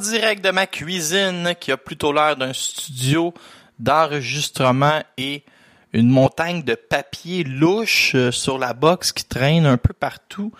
Direct 0.00 0.44
de 0.44 0.50
ma 0.50 0.66
cuisine, 0.66 1.54
qui 1.60 1.70
a 1.70 1.76
plutôt 1.76 2.12
l'air 2.12 2.36
d'un 2.36 2.52
studio 2.52 3.32
d'enregistrement 3.78 5.00
et 5.16 5.44
une 5.92 6.08
montagne 6.08 6.62
de 6.62 6.74
papier 6.74 7.44
louche 7.44 8.14
euh, 8.14 8.30
sur 8.30 8.58
la 8.58 8.74
box 8.74 9.12
qui 9.12 9.24
traîne 9.24 9.66
un 9.66 9.76
peu 9.76 9.92
partout. 9.92 10.52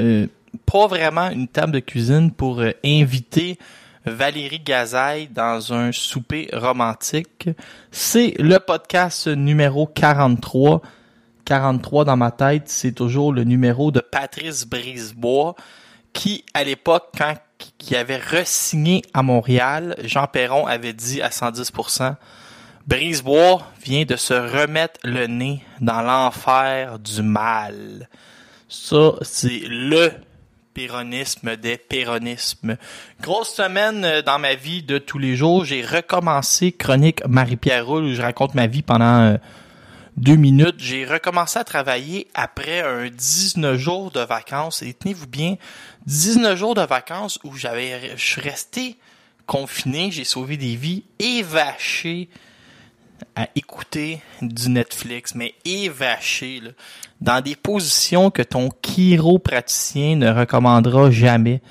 Euh, 0.00 0.26
pas 0.64 0.86
vraiment 0.86 1.30
une 1.30 1.48
table 1.48 1.72
de 1.72 1.80
cuisine 1.80 2.32
pour 2.32 2.60
euh, 2.60 2.72
inviter 2.84 3.58
Valérie 4.04 4.60
Gazaille 4.60 5.28
dans 5.28 5.72
un 5.72 5.92
souper 5.92 6.48
romantique. 6.52 7.48
C'est 7.90 8.34
le 8.38 8.58
podcast 8.58 9.28
numéro 9.28 9.86
43. 9.86 10.80
43 11.44 12.04
dans 12.04 12.16
ma 12.16 12.30
tête, 12.32 12.64
c'est 12.66 12.92
toujours 12.92 13.32
le 13.32 13.44
numéro 13.44 13.90
de 13.90 14.00
Patrice 14.00 14.66
Brisebois 14.66 15.54
qui, 16.12 16.44
à 16.54 16.64
l'époque, 16.64 17.12
quand 17.16 17.34
qui 17.78 17.96
avait 17.96 18.18
resigné 18.18 19.02
à 19.14 19.22
Montréal, 19.22 19.96
Jean 20.04 20.26
Perron 20.26 20.66
avait 20.66 20.92
dit 20.92 21.22
à 21.22 21.28
110%, 21.28 22.16
Brisebois 22.86 23.62
vient 23.82 24.04
de 24.04 24.16
se 24.16 24.34
remettre 24.34 25.00
le 25.02 25.26
nez 25.26 25.60
dans 25.80 26.02
l'enfer 26.02 26.98
du 26.98 27.22
mal. 27.22 28.08
Ça, 28.68 29.12
c'est 29.22 29.62
le 29.66 30.12
péronisme 30.76 31.56
des 31.56 31.78
péronismes. 31.78 32.76
Grosse 33.22 33.54
semaine 33.54 34.04
euh, 34.04 34.20
dans 34.20 34.38
ma 34.38 34.54
vie 34.54 34.82
de 34.82 34.98
tous 34.98 35.18
les 35.18 35.34
jours. 35.34 35.64
J'ai 35.64 35.82
recommencé 35.82 36.70
Chronique 36.70 37.26
Marie-Pierre 37.26 37.86
Roule 37.86 38.04
où 38.04 38.12
je 38.12 38.20
raconte 38.20 38.54
ma 38.54 38.66
vie 38.66 38.82
pendant 38.82 39.22
euh, 39.22 39.36
deux 40.16 40.36
minutes. 40.36 40.76
J'ai 40.78 41.04
recommencé 41.04 41.58
à 41.58 41.64
travailler 41.64 42.28
après 42.34 42.80
un 42.80 43.08
19 43.08 43.76
jours 43.76 44.10
de 44.10 44.20
vacances. 44.20 44.82
Et 44.82 44.94
tenez-vous 44.94 45.26
bien, 45.26 45.56
19 46.06 46.56
jours 46.58 46.74
de 46.74 46.82
vacances 46.82 47.38
où 47.44 47.54
j'avais, 47.54 48.16
je 48.16 48.24
suis 48.24 48.40
resté 48.40 48.96
confiné, 49.46 50.10
j'ai 50.10 50.24
sauvé 50.24 50.56
des 50.56 50.76
vies, 50.76 51.04
évaché 51.18 52.28
à 53.34 53.48
écouter 53.54 54.20
du 54.42 54.68
Netflix, 54.68 55.34
mais 55.34 55.54
évaché, 55.64 56.60
là, 56.60 56.70
dans 57.20 57.40
des 57.40 57.56
positions 57.56 58.30
que 58.30 58.42
ton 58.42 58.70
chiropraticien 58.82 60.16
ne 60.16 60.30
recommandera 60.30 61.10
jamais. 61.10 61.62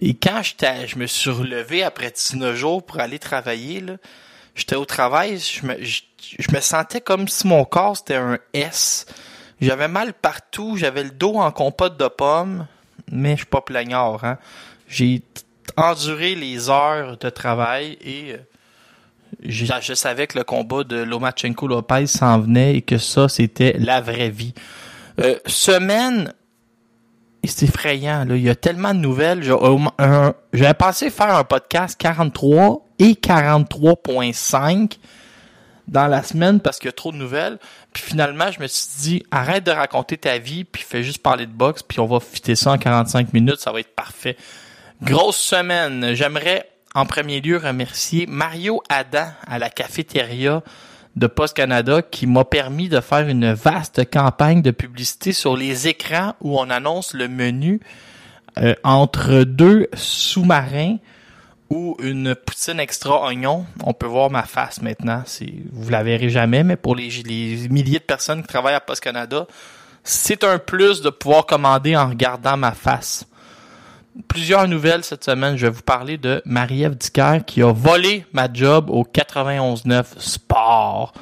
Et 0.00 0.14
quand 0.14 0.42
je 0.42 0.98
me 0.98 1.06
suis 1.06 1.30
relevé 1.30 1.82
après 1.82 2.10
19 2.10 2.56
jours 2.56 2.84
pour 2.84 3.00
aller 3.00 3.18
travailler, 3.18 3.80
là, 3.80 3.96
j'étais 4.56 4.74
au 4.74 4.84
travail, 4.84 5.38
je 5.38 5.64
me, 5.64 5.84
je, 5.84 6.02
je 6.38 6.52
me 6.52 6.60
sentais 6.60 7.00
comme 7.00 7.28
si 7.28 7.46
mon 7.46 7.64
corps 7.64 7.96
c'était 7.96 8.16
un 8.16 8.38
S. 8.52 9.06
J'avais 9.60 9.88
mal 9.88 10.12
partout, 10.12 10.76
j'avais 10.76 11.04
le 11.04 11.10
dos 11.10 11.36
en 11.36 11.50
compote 11.52 11.96
de 11.96 12.08
pommes, 12.08 12.66
mais 13.10 13.32
je 13.32 13.36
suis 13.36 13.46
pas 13.46 13.60
plaignard. 13.60 14.24
Hein. 14.24 14.38
J'ai 14.88 15.22
enduré 15.76 16.34
les 16.34 16.68
heures 16.68 17.16
de 17.16 17.30
travail 17.30 17.98
et 18.00 18.32
euh, 18.32 18.38
je, 19.44 19.66
je 19.80 19.94
savais 19.94 20.26
que 20.26 20.38
le 20.38 20.44
combat 20.44 20.84
de 20.84 20.96
Lomachenko 20.96 21.68
Lopez 21.68 22.06
s'en 22.06 22.40
venait 22.40 22.76
et 22.76 22.82
que 22.82 22.98
ça 22.98 23.28
c'était 23.28 23.76
la 23.78 24.00
vraie 24.00 24.30
vie. 24.30 24.54
Euh, 25.20 25.36
semaine 25.46 26.32
c'est 27.46 27.66
effrayant. 27.66 28.26
Il 28.28 28.42
y 28.42 28.50
a 28.50 28.54
tellement 28.54 28.94
de 28.94 29.00
nouvelles. 29.00 29.42
J'avais 29.42 30.74
pensé 30.74 31.10
faire 31.10 31.34
un 31.34 31.44
podcast 31.44 31.96
43 31.98 32.86
et 32.98 33.12
43.5 33.12 34.98
dans 35.88 36.06
la 36.08 36.22
semaine 36.22 36.60
parce 36.60 36.78
qu'il 36.78 36.86
y 36.86 36.88
a 36.88 36.92
trop 36.92 37.12
de 37.12 37.16
nouvelles. 37.16 37.58
Puis 37.92 38.02
finalement, 38.02 38.50
je 38.50 38.60
me 38.60 38.66
suis 38.66 38.88
dit, 39.00 39.22
arrête 39.30 39.64
de 39.64 39.70
raconter 39.70 40.16
ta 40.16 40.38
vie, 40.38 40.64
puis 40.64 40.82
fais 40.82 41.02
juste 41.02 41.22
parler 41.22 41.46
de 41.46 41.52
boxe, 41.52 41.82
puis 41.82 42.00
on 42.00 42.06
va 42.06 42.20
fitter 42.20 42.56
ça 42.56 42.72
en 42.72 42.78
45 42.78 43.32
minutes, 43.32 43.60
ça 43.60 43.72
va 43.72 43.80
être 43.80 43.94
parfait. 43.94 44.36
Grosse 45.02 45.36
semaine. 45.36 46.14
J'aimerais 46.14 46.68
en 46.94 47.06
premier 47.06 47.40
lieu 47.40 47.58
remercier 47.58 48.26
Mario 48.26 48.82
Adam 48.88 49.28
à 49.46 49.58
la 49.58 49.70
cafétéria 49.70 50.62
de 51.16 51.26
Post 51.26 51.56
Canada 51.56 52.02
qui 52.02 52.26
m'a 52.26 52.44
permis 52.44 52.88
de 52.88 53.00
faire 53.00 53.26
une 53.26 53.52
vaste 53.52 54.10
campagne 54.10 54.62
de 54.62 54.70
publicité 54.70 55.32
sur 55.32 55.56
les 55.56 55.88
écrans 55.88 56.34
où 56.40 56.58
on 56.58 56.68
annonce 56.70 57.14
le 57.14 57.28
menu 57.28 57.80
euh, 58.58 58.74
entre 58.84 59.44
deux 59.44 59.88
sous-marins 59.94 60.96
ou 61.70 61.96
une 62.00 62.34
poutine 62.34 62.78
extra 62.78 63.26
oignon. 63.26 63.66
On 63.82 63.92
peut 63.92 64.06
voir 64.06 64.30
ma 64.30 64.42
face 64.42 64.82
maintenant. 64.82 65.24
Vous 65.72 65.90
la 65.90 66.02
verrez 66.02 66.28
jamais, 66.28 66.62
mais 66.62 66.76
pour 66.76 66.94
les, 66.94 67.08
les 67.24 67.68
milliers 67.68 67.98
de 67.98 68.04
personnes 68.04 68.42
qui 68.42 68.48
travaillent 68.48 68.74
à 68.74 68.80
Post 68.80 69.02
Canada, 69.02 69.46
c'est 70.04 70.44
un 70.44 70.58
plus 70.58 71.00
de 71.00 71.10
pouvoir 71.10 71.46
commander 71.46 71.96
en 71.96 72.08
regardant 72.08 72.56
ma 72.56 72.72
face. 72.72 73.26
Plusieurs 74.28 74.66
nouvelles 74.68 75.04
cette 75.04 75.24
semaine. 75.24 75.56
Je 75.56 75.66
vais 75.66 75.72
vous 75.72 75.82
parler 75.82 76.16
de 76.16 76.40
Marie-Ève 76.46 76.96
Dicker 76.96 77.40
qui 77.46 77.62
a 77.62 77.72
volé 77.72 78.24
ma 78.32 78.48
job 78.52 78.88
au 78.90 79.04
91.9 79.04 80.04
Sport. 80.18 81.12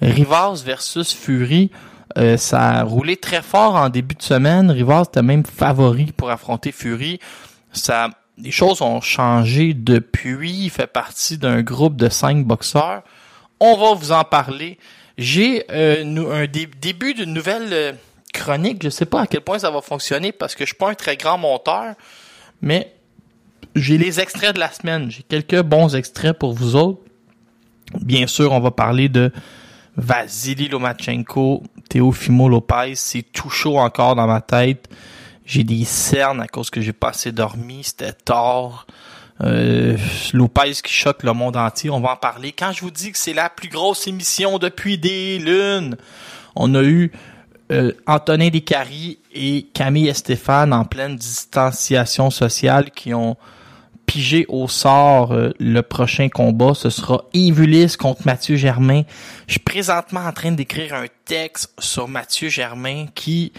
Rivas 0.00 0.62
versus 0.64 1.12
Fury. 1.12 1.70
Euh, 2.16 2.36
ça 2.38 2.60
a 2.70 2.82
roulé 2.84 3.16
très 3.16 3.42
fort 3.42 3.74
en 3.74 3.90
début 3.90 4.14
de 4.14 4.22
semaine. 4.22 4.70
Rivas 4.70 5.02
était 5.08 5.22
même 5.22 5.44
favori 5.44 6.12
pour 6.16 6.30
affronter 6.30 6.72
Fury. 6.72 7.18
Ça, 7.72 8.08
les 8.38 8.50
choses 8.50 8.80
ont 8.80 9.00
changé 9.02 9.74
depuis. 9.74 10.50
Il 10.64 10.70
fait 10.70 10.86
partie 10.86 11.36
d'un 11.36 11.60
groupe 11.62 11.96
de 11.96 12.08
cinq 12.08 12.46
boxeurs. 12.46 13.02
On 13.60 13.76
va 13.76 13.94
vous 13.94 14.12
en 14.12 14.24
parler. 14.24 14.78
J'ai 15.18 15.64
euh, 15.70 16.32
un 16.32 16.46
dé- 16.46 16.70
début 16.80 17.12
d'une 17.12 17.34
nouvelle 17.34 17.68
euh, 17.72 17.92
chronique. 18.32 18.82
Je 18.84 18.88
sais 18.88 19.04
pas 19.04 19.22
à 19.22 19.26
quel 19.26 19.40
point 19.42 19.58
ça 19.58 19.70
va 19.70 19.82
fonctionner 19.82 20.32
parce 20.32 20.54
que 20.54 20.64
je 20.64 20.68
suis 20.68 20.76
pas 20.76 20.90
un 20.90 20.94
très 20.94 21.16
grand 21.16 21.36
monteur, 21.38 21.94
mais 22.60 22.94
j'ai 23.74 23.98
les 23.98 24.20
extraits 24.20 24.54
de 24.54 24.60
la 24.60 24.70
semaine. 24.70 25.10
J'ai 25.10 25.22
quelques 25.22 25.62
bons 25.62 25.94
extraits 25.94 26.38
pour 26.38 26.52
vous 26.52 26.76
autres. 26.76 27.00
Bien 28.00 28.26
sûr, 28.26 28.52
on 28.52 28.60
va 28.60 28.70
parler 28.70 29.08
de 29.08 29.32
Vasily 29.96 30.68
Lomachenko, 30.68 31.62
Teofimo 31.88 32.48
Lopez. 32.48 32.94
C'est 32.94 33.22
tout 33.22 33.50
chaud 33.50 33.78
encore 33.78 34.14
dans 34.14 34.26
ma 34.26 34.40
tête. 34.40 34.88
J'ai 35.44 35.64
des 35.64 35.84
cernes 35.84 36.40
à 36.40 36.46
cause 36.46 36.70
que 36.70 36.80
j'ai 36.80 36.92
pas 36.92 37.10
assez 37.10 37.32
dormi. 37.32 37.82
C'était 37.82 38.12
tard. 38.12 38.86
Euh, 39.40 39.96
Lopez 40.32 40.72
qui 40.84 40.92
choque 40.92 41.22
le 41.22 41.32
monde 41.32 41.56
entier. 41.56 41.90
On 41.90 42.00
va 42.00 42.12
en 42.12 42.16
parler. 42.16 42.52
Quand 42.52 42.72
je 42.72 42.80
vous 42.80 42.90
dis 42.90 43.12
que 43.12 43.18
c'est 43.18 43.34
la 43.34 43.48
plus 43.48 43.68
grosse 43.68 44.06
émission 44.06 44.58
depuis 44.58 44.98
des 44.98 45.38
lunes, 45.38 45.96
on 46.56 46.74
a 46.74 46.82
eu 46.82 47.12
euh, 47.70 47.92
Antonin 48.06 48.48
Descaries 48.48 49.18
et 49.38 49.66
Camille 49.72 50.08
Estéphane 50.08 50.72
en 50.72 50.84
pleine 50.84 51.16
distanciation 51.16 52.30
sociale 52.30 52.90
qui 52.90 53.14
ont 53.14 53.36
pigé 54.04 54.46
au 54.48 54.66
sort 54.68 55.32
euh, 55.32 55.50
le 55.60 55.82
prochain 55.82 56.28
combat. 56.28 56.74
Ce 56.74 56.90
sera 56.90 57.24
Yves 57.34 57.60
Ulysse 57.60 57.96
contre 57.96 58.22
Mathieu 58.24 58.56
Germain. 58.56 59.02
Je 59.46 59.52
suis 59.52 59.60
présentement 59.60 60.20
en 60.20 60.32
train 60.32 60.50
d'écrire 60.50 60.94
un 60.94 61.06
texte 61.24 61.72
sur 61.78 62.08
Mathieu 62.08 62.48
Germain 62.48 63.06
qui, 63.14 63.52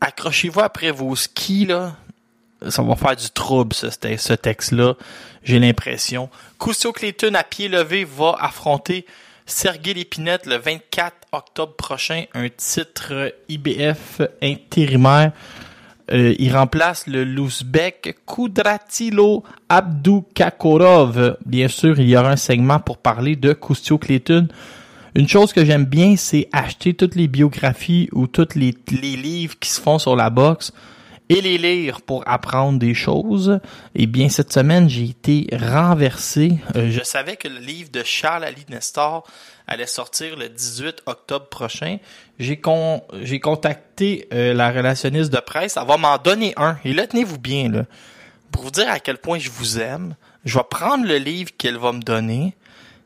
accrochez-vous 0.00 0.60
après 0.60 0.92
vos 0.92 1.14
skis, 1.14 1.66
là. 1.66 1.96
Ça 2.70 2.82
va 2.82 2.96
faire 2.96 3.16
du 3.16 3.28
trouble, 3.28 3.74
ce, 3.74 4.32
texte-là. 4.32 4.94
J'ai 5.44 5.58
l'impression. 5.58 6.30
Custio 6.58 6.92
Clayton 6.92 7.34
à 7.34 7.44
pied 7.44 7.68
levé 7.68 8.04
va 8.04 8.34
affronter 8.40 9.04
Sergei 9.44 9.92
Lépinette 9.92 10.46
le 10.46 10.56
24 10.56 11.14
octobre 11.36 11.74
prochain, 11.74 12.24
un 12.34 12.48
titre 12.48 13.34
IBF 13.48 14.22
intérimaire. 14.42 15.32
Euh, 16.12 16.34
il 16.38 16.56
remplace 16.56 17.06
le 17.06 17.24
l'ouzbek 17.24 18.18
Kudratilo 18.26 19.42
Abdukakorov. 19.68 21.36
Bien 21.44 21.68
sûr, 21.68 21.98
il 21.98 22.08
y 22.08 22.16
aura 22.16 22.30
un 22.30 22.36
segment 22.36 22.78
pour 22.78 22.98
parler 22.98 23.36
de 23.36 23.52
Kustio 23.52 23.98
Clayton. 23.98 24.48
Une 25.14 25.28
chose 25.28 25.52
que 25.52 25.64
j'aime 25.64 25.84
bien, 25.84 26.16
c'est 26.16 26.48
acheter 26.52 26.94
toutes 26.94 27.14
les 27.16 27.26
biographies 27.26 28.08
ou 28.12 28.26
tous 28.26 28.54
les, 28.54 28.74
les 28.90 29.16
livres 29.16 29.58
qui 29.58 29.70
se 29.70 29.80
font 29.80 29.98
sur 29.98 30.14
la 30.14 30.30
boxe 30.30 30.72
et 31.28 31.40
les 31.40 31.58
lire 31.58 32.00
pour 32.00 32.22
apprendre 32.26 32.78
des 32.78 32.94
choses. 32.94 33.60
Eh 33.94 34.06
bien, 34.06 34.28
cette 34.28 34.52
semaine, 34.52 34.88
j'ai 34.88 35.04
été 35.04 35.46
renversé. 35.52 36.58
Euh, 36.76 36.90
je 36.90 37.02
savais 37.02 37.36
que 37.36 37.48
le 37.48 37.58
livre 37.58 37.90
de 37.90 38.02
Charles 38.04 38.44
Ali 38.44 38.64
Nestor 38.68 39.26
allait 39.66 39.86
sortir 39.86 40.36
le 40.36 40.48
18 40.48 41.02
octobre 41.06 41.46
prochain. 41.46 41.98
J'ai 42.38 42.58
con, 42.58 43.02
j'ai 43.22 43.40
contacté 43.40 44.28
euh, 44.32 44.54
la 44.54 44.70
relationniste 44.70 45.32
de 45.32 45.40
presse. 45.40 45.76
Elle 45.76 45.86
va 45.86 45.96
m'en 45.96 46.18
donner 46.18 46.54
un. 46.56 46.76
Et 46.84 46.92
là, 46.92 47.06
tenez-vous 47.06 47.38
bien, 47.38 47.70
là. 47.70 47.84
Pour 48.52 48.62
vous 48.62 48.70
dire 48.70 48.88
à 48.88 49.00
quel 49.00 49.18
point 49.18 49.38
je 49.38 49.50
vous 49.50 49.80
aime, 49.80 50.14
je 50.44 50.56
vais 50.56 50.64
prendre 50.70 51.06
le 51.06 51.18
livre 51.18 51.50
qu'elle 51.58 51.76
va 51.76 51.92
me 51.92 52.00
donner 52.00 52.54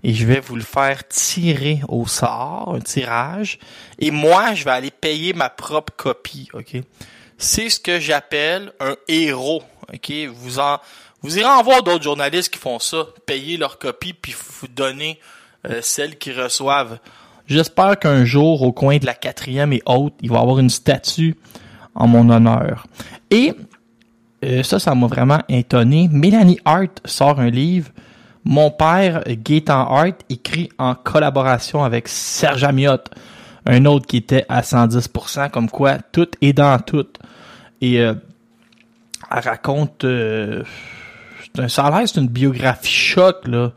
et 0.02 0.14
je 0.14 0.26
vais 0.26 0.40
vous 0.40 0.56
le 0.56 0.62
faire 0.62 1.06
tirer 1.08 1.80
au 1.88 2.06
sort, 2.06 2.74
un 2.74 2.80
tirage. 2.80 3.58
Et 3.98 4.10
moi, 4.10 4.54
je 4.54 4.64
vais 4.64 4.70
aller 4.70 4.90
payer 4.90 5.32
ma 5.32 5.50
propre 5.50 5.92
copie, 5.96 6.48
OK? 6.54 6.76
C'est 7.40 7.70
ce 7.70 7.80
que 7.80 7.98
j'appelle 7.98 8.72
un 8.80 8.94
héros. 9.08 9.62
Vous 11.22 11.38
irez 11.38 11.48
en 11.48 11.62
voir 11.62 11.82
d'autres 11.82 12.04
journalistes 12.04 12.52
qui 12.52 12.58
font 12.58 12.78
ça, 12.78 13.06
payer 13.26 13.56
leur 13.56 13.78
copie 13.78 14.12
puis 14.12 14.34
vous 14.60 14.68
donner 14.68 15.18
euh, 15.68 15.80
celle 15.82 16.16
qu'ils 16.18 16.40
reçoivent. 16.40 16.98
J'espère 17.46 17.98
qu'un 17.98 18.24
jour, 18.24 18.62
au 18.62 18.72
coin 18.72 18.98
de 18.98 19.06
la 19.06 19.14
quatrième 19.14 19.72
et 19.72 19.82
haute, 19.86 20.14
il 20.20 20.30
va 20.30 20.36
y 20.36 20.40
avoir 20.40 20.58
une 20.60 20.70
statue 20.70 21.36
en 21.94 22.06
mon 22.06 22.28
honneur. 22.30 22.86
Et 23.30 23.54
euh, 24.44 24.62
ça, 24.62 24.78
ça 24.78 24.94
m'a 24.94 25.06
vraiment 25.06 25.40
étonné. 25.48 26.08
Mélanie 26.12 26.60
Hart 26.64 27.00
sort 27.04 27.40
un 27.40 27.50
livre. 27.50 27.90
Mon 28.44 28.70
père, 28.70 29.24
Gaétan 29.26 29.86
Hart, 29.90 30.20
écrit 30.28 30.68
en 30.78 30.94
collaboration 30.94 31.82
avec 31.82 32.06
Serge 32.06 32.64
Amiotte, 32.64 33.10
un 33.66 33.84
autre 33.86 34.06
qui 34.06 34.18
était 34.18 34.46
à 34.48 34.60
110%, 34.60 35.50
comme 35.50 35.68
quoi 35.68 35.98
tout 35.98 36.28
est 36.40 36.52
dans 36.52 36.78
tout. 36.78 37.06
Et 37.80 38.00
euh, 38.00 38.14
elle 39.30 39.40
raconte... 39.40 40.04
Euh, 40.04 40.64
ça 41.68 41.86
a 41.86 41.90
l'air 41.90 42.08
c'est 42.08 42.20
une 42.20 42.28
biographie 42.28 42.92
choc, 42.92 43.46
là. 43.46 43.72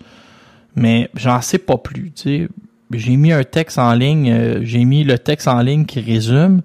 Mais 0.75 1.09
j'en 1.15 1.41
sais 1.41 1.57
pas 1.57 1.77
plus, 1.77 2.11
tu 2.11 2.21
sais. 2.21 2.47
J'ai 2.91 3.15
mis 3.15 3.31
un 3.31 3.43
texte 3.43 3.79
en 3.79 3.93
ligne, 3.93 4.31
euh, 4.31 4.59
j'ai 4.63 4.85
mis 4.85 5.03
le 5.03 5.17
texte 5.17 5.47
en 5.47 5.59
ligne 5.61 5.85
qui 5.85 5.99
résume 5.99 6.61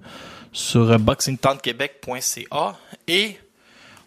sur 0.51 0.97
boxingtownquebec.ca 0.99 2.77
et 3.07 3.37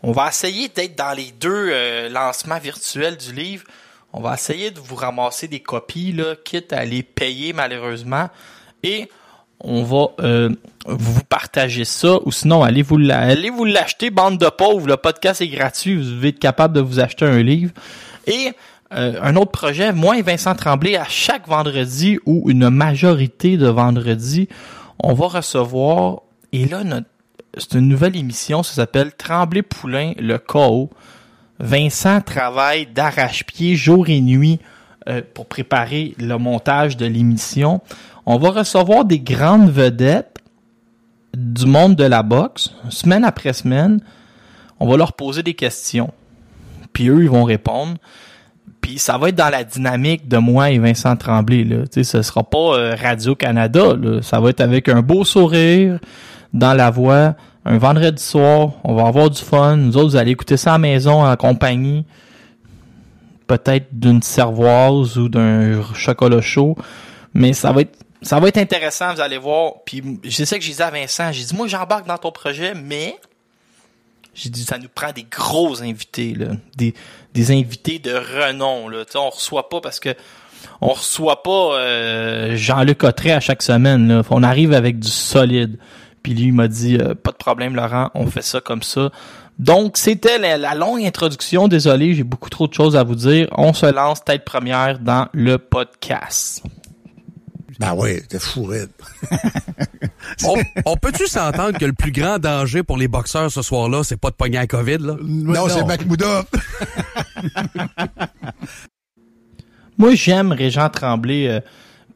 on 0.02 0.12
va 0.12 0.28
essayer 0.28 0.68
d'être 0.68 0.96
dans 0.96 1.16
les 1.16 1.32
deux 1.32 2.08
lancements 2.08 2.58
virtuels 2.58 3.16
du 3.16 3.32
livre. 3.32 3.64
On 4.12 4.20
va 4.20 4.34
essayer 4.34 4.70
de 4.70 4.80
vous 4.80 4.96
ramasser 4.96 5.48
des 5.48 5.60
copies, 5.60 6.12
là, 6.12 6.34
quitte 6.44 6.72
à 6.72 6.84
les 6.84 7.02
payer 7.02 7.52
malheureusement. 7.52 8.28
Et 8.82 9.08
on 9.60 9.84
va 9.84 10.08
vous 10.86 11.22
partager 11.24 11.84
ça 11.84 12.18
ou 12.24 12.32
sinon 12.32 12.62
allez 12.62 12.82
vous 12.82 12.98
allez 13.10 13.50
vous 13.50 13.64
l'acheter 13.64 14.10
bande 14.10 14.38
de 14.38 14.48
pauvres. 14.48 14.86
Le 14.86 14.96
podcast 14.96 15.40
est 15.40 15.48
gratuit. 15.48 15.96
Vous 15.96 16.10
devez 16.10 16.28
être 16.28 16.38
capable 16.38 16.74
de 16.74 16.80
vous 16.80 17.00
acheter 17.00 17.24
un 17.24 17.42
livre. 17.42 17.72
Et 18.26 18.52
euh, 18.92 19.18
un 19.22 19.36
autre 19.36 19.52
projet 19.52 19.92
moi 19.92 20.18
et 20.18 20.22
Vincent 20.22 20.54
Tremblay 20.54 20.96
à 20.96 21.04
chaque 21.04 21.48
vendredi 21.48 22.18
ou 22.26 22.50
une 22.50 22.68
majorité 22.68 23.56
de 23.56 23.68
vendredis 23.68 24.48
on 24.98 25.14
va 25.14 25.28
recevoir 25.28 26.20
et 26.52 26.66
là 26.66 26.82
c'est 27.56 27.72
une 27.72 27.88
nouvelle 27.88 28.16
émission 28.16 28.62
ça 28.62 28.74
s'appelle 28.74 29.12
Tremblay 29.16 29.62
Poulain 29.62 30.12
le 30.18 30.36
chaos 30.36 30.90
Vincent 31.58 32.20
travaille 32.20 32.86
d'arrache-pied 32.86 33.76
jour 33.76 34.08
et 34.08 34.20
nuit 34.20 34.58
euh, 35.08 35.22
pour 35.34 35.46
préparer 35.46 36.14
le 36.18 36.36
montage 36.36 36.96
de 36.96 37.06
l'émission. 37.06 37.80
On 38.26 38.36
va 38.36 38.50
recevoir 38.50 39.04
des 39.04 39.18
grandes 39.18 39.70
vedettes 39.70 40.31
du 41.34 41.66
monde 41.66 41.96
de 41.96 42.04
la 42.04 42.22
boxe, 42.22 42.74
semaine 42.90 43.24
après 43.24 43.52
semaine. 43.52 44.00
On 44.80 44.88
va 44.88 44.96
leur 44.96 45.12
poser 45.14 45.42
des 45.42 45.54
questions. 45.54 46.12
Puis 46.92 47.08
eux, 47.08 47.22
ils 47.22 47.30
vont 47.30 47.44
répondre. 47.44 47.96
Puis 48.80 48.98
ça 48.98 49.16
va 49.16 49.28
être 49.28 49.36
dans 49.36 49.48
la 49.48 49.64
dynamique 49.64 50.28
de 50.28 50.38
moi 50.38 50.70
et 50.70 50.78
Vincent 50.78 51.16
Tremblay. 51.16 51.64
Là. 51.64 51.84
sais, 51.90 52.02
ce 52.02 52.22
sera 52.22 52.42
pas 52.42 52.76
euh, 52.76 52.96
Radio-Canada. 53.00 53.94
Ça 54.22 54.40
va 54.40 54.50
être 54.50 54.60
avec 54.60 54.88
un 54.88 55.02
beau 55.02 55.24
sourire 55.24 55.98
dans 56.52 56.74
la 56.74 56.90
voix. 56.90 57.34
Un 57.64 57.78
vendredi 57.78 58.20
soir, 58.20 58.72
on 58.82 58.94
va 58.94 59.06
avoir 59.06 59.30
du 59.30 59.40
fun. 59.40 59.76
Nous 59.76 59.96
autres, 59.96 60.08
vous 60.08 60.16
allez 60.16 60.32
écouter 60.32 60.56
ça 60.56 60.70
à 60.70 60.74
la 60.74 60.78
maison 60.78 61.24
en 61.24 61.36
compagnie. 61.36 62.04
Peut-être 63.46 63.86
d'une 63.92 64.20
cervoise 64.20 65.16
ou 65.16 65.28
d'un 65.28 65.80
chocolat 65.94 66.40
chaud. 66.40 66.76
Mais 67.34 67.52
ça 67.52 67.70
va 67.70 67.82
être 67.82 68.01
ça 68.22 68.38
va 68.38 68.48
être 68.48 68.58
intéressant, 68.58 69.12
vous 69.14 69.20
allez 69.20 69.38
voir. 69.38 69.74
Puis 69.84 70.02
je 70.24 70.44
sais 70.44 70.58
que 70.58 70.64
j'ai 70.64 70.72
dit 70.72 70.82
à 70.82 70.90
Vincent, 70.90 71.32
j'ai 71.32 71.44
dit 71.44 71.54
moi 71.54 71.66
j'embarque 71.66 72.06
dans 72.06 72.18
ton 72.18 72.32
projet, 72.32 72.74
mais 72.74 73.16
j'ai 74.34 74.48
dit 74.48 74.62
ça 74.62 74.78
nous 74.78 74.88
prend 74.88 75.12
des 75.12 75.24
gros 75.24 75.82
invités 75.82 76.34
là, 76.34 76.46
des, 76.76 76.94
des 77.34 77.50
invités 77.50 77.98
de 77.98 78.12
renom 78.12 78.88
là. 78.88 79.04
sais, 79.08 79.18
on 79.18 79.30
reçoit 79.30 79.68
pas 79.68 79.80
parce 79.80 80.00
que 80.00 80.14
on 80.80 80.88
reçoit 80.90 81.42
pas 81.42 81.76
euh, 81.76 82.56
Jean-Luc 82.56 83.02
Autrey 83.04 83.32
à 83.32 83.40
chaque 83.40 83.62
semaine 83.62 84.08
là. 84.08 84.22
On 84.30 84.42
arrive 84.42 84.72
avec 84.72 84.98
du 84.98 85.10
solide. 85.10 85.78
Puis 86.22 86.34
lui 86.34 86.44
il 86.44 86.52
m'a 86.52 86.68
dit 86.68 86.96
euh, 86.96 87.14
pas 87.14 87.32
de 87.32 87.36
problème 87.36 87.74
Laurent, 87.74 88.10
on 88.14 88.26
fait 88.26 88.42
ça 88.42 88.60
comme 88.60 88.82
ça. 88.82 89.10
Donc 89.58 89.96
c'était 89.96 90.38
la, 90.38 90.74
longue 90.74 91.04
introduction. 91.04 91.68
Désolé, 91.68 92.14
j'ai 92.14 92.24
beaucoup 92.24 92.50
trop 92.50 92.68
de 92.68 92.74
choses 92.74 92.96
à 92.96 93.02
vous 93.02 93.14
dire. 93.14 93.48
On 93.52 93.72
se 93.72 93.86
lance 93.86 94.24
tête 94.24 94.44
première 94.44 94.98
dans 94.98 95.28
le 95.32 95.58
podcast. 95.58 96.62
Ben 97.78 97.94
oui, 97.94 98.22
t'es 98.28 98.38
fou, 98.38 98.70
on, 100.44 100.54
on 100.84 100.96
peut-tu 100.96 101.26
s'entendre 101.26 101.78
que 101.78 101.84
le 101.84 101.92
plus 101.92 102.12
grand 102.12 102.38
danger 102.38 102.82
pour 102.82 102.96
les 102.96 103.08
boxeurs 103.08 103.50
ce 103.50 103.62
soir-là, 103.62 104.02
c'est 104.04 104.16
pas 104.16 104.30
de 104.30 104.36
pogner 104.36 104.58
la 104.58 104.66
COVID, 104.66 104.98
là? 104.98 105.16
Non, 105.22 105.68
c'est 105.68 105.84
Macmouda. 105.84 106.44
Moi, 109.98 110.14
j'aime 110.14 110.52
Régent 110.52 110.88
Tremblay 110.88 111.48
euh, 111.48 111.60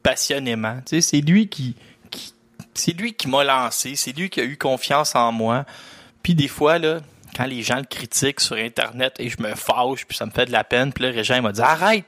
passionnément. 0.03 0.77
Tu 0.85 1.01
sais, 1.01 1.01
c'est 1.01 1.21
lui 1.21 1.47
qui, 1.47 1.75
qui 2.11 2.33
c'est 2.73 2.93
lui 2.93 3.13
qui 3.13 3.27
m'a 3.27 3.43
lancé, 3.43 3.95
c'est 3.95 4.11
lui 4.11 4.29
qui 4.29 4.41
a 4.41 4.43
eu 4.43 4.57
confiance 4.57 5.15
en 5.15 5.31
moi. 5.31 5.65
Puis 6.23 6.35
des 6.35 6.47
fois, 6.47 6.79
là, 6.79 6.99
quand 7.35 7.45
les 7.45 7.61
gens 7.61 7.77
le 7.77 7.83
critiquent 7.83 8.39
sur 8.41 8.55
Internet 8.55 9.15
et 9.19 9.29
je 9.29 9.41
me 9.41 9.53
fâche, 9.55 10.05
puis 10.07 10.17
ça 10.17 10.25
me 10.25 10.31
fait 10.31 10.45
de 10.45 10.51
la 10.51 10.63
peine, 10.63 10.91
puis 10.91 11.03
là, 11.03 11.11
Régent, 11.11 11.35
il 11.35 11.41
m'a 11.41 11.51
dit 11.51 11.61
«Arrête!» 11.63 12.05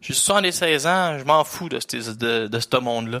J'ai 0.00 0.14
76 0.14 0.86
ans, 0.86 1.18
je 1.18 1.24
m'en 1.24 1.44
fous 1.44 1.68
de, 1.68 1.78
ce, 1.78 2.10
de, 2.12 2.46
de 2.46 2.58
ce 2.58 2.76
monde-là. 2.78 3.20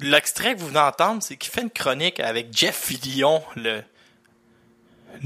L'extrait 0.00 0.54
que 0.54 0.60
vous 0.60 0.66
venez 0.66 0.80
d'entendre, 0.80 1.22
c'est 1.22 1.36
qu'il 1.36 1.52
fait 1.52 1.62
une 1.62 1.70
chronique 1.70 2.18
avec 2.18 2.48
Jeff 2.56 2.74
Fillion, 2.74 3.42
le 3.56 3.82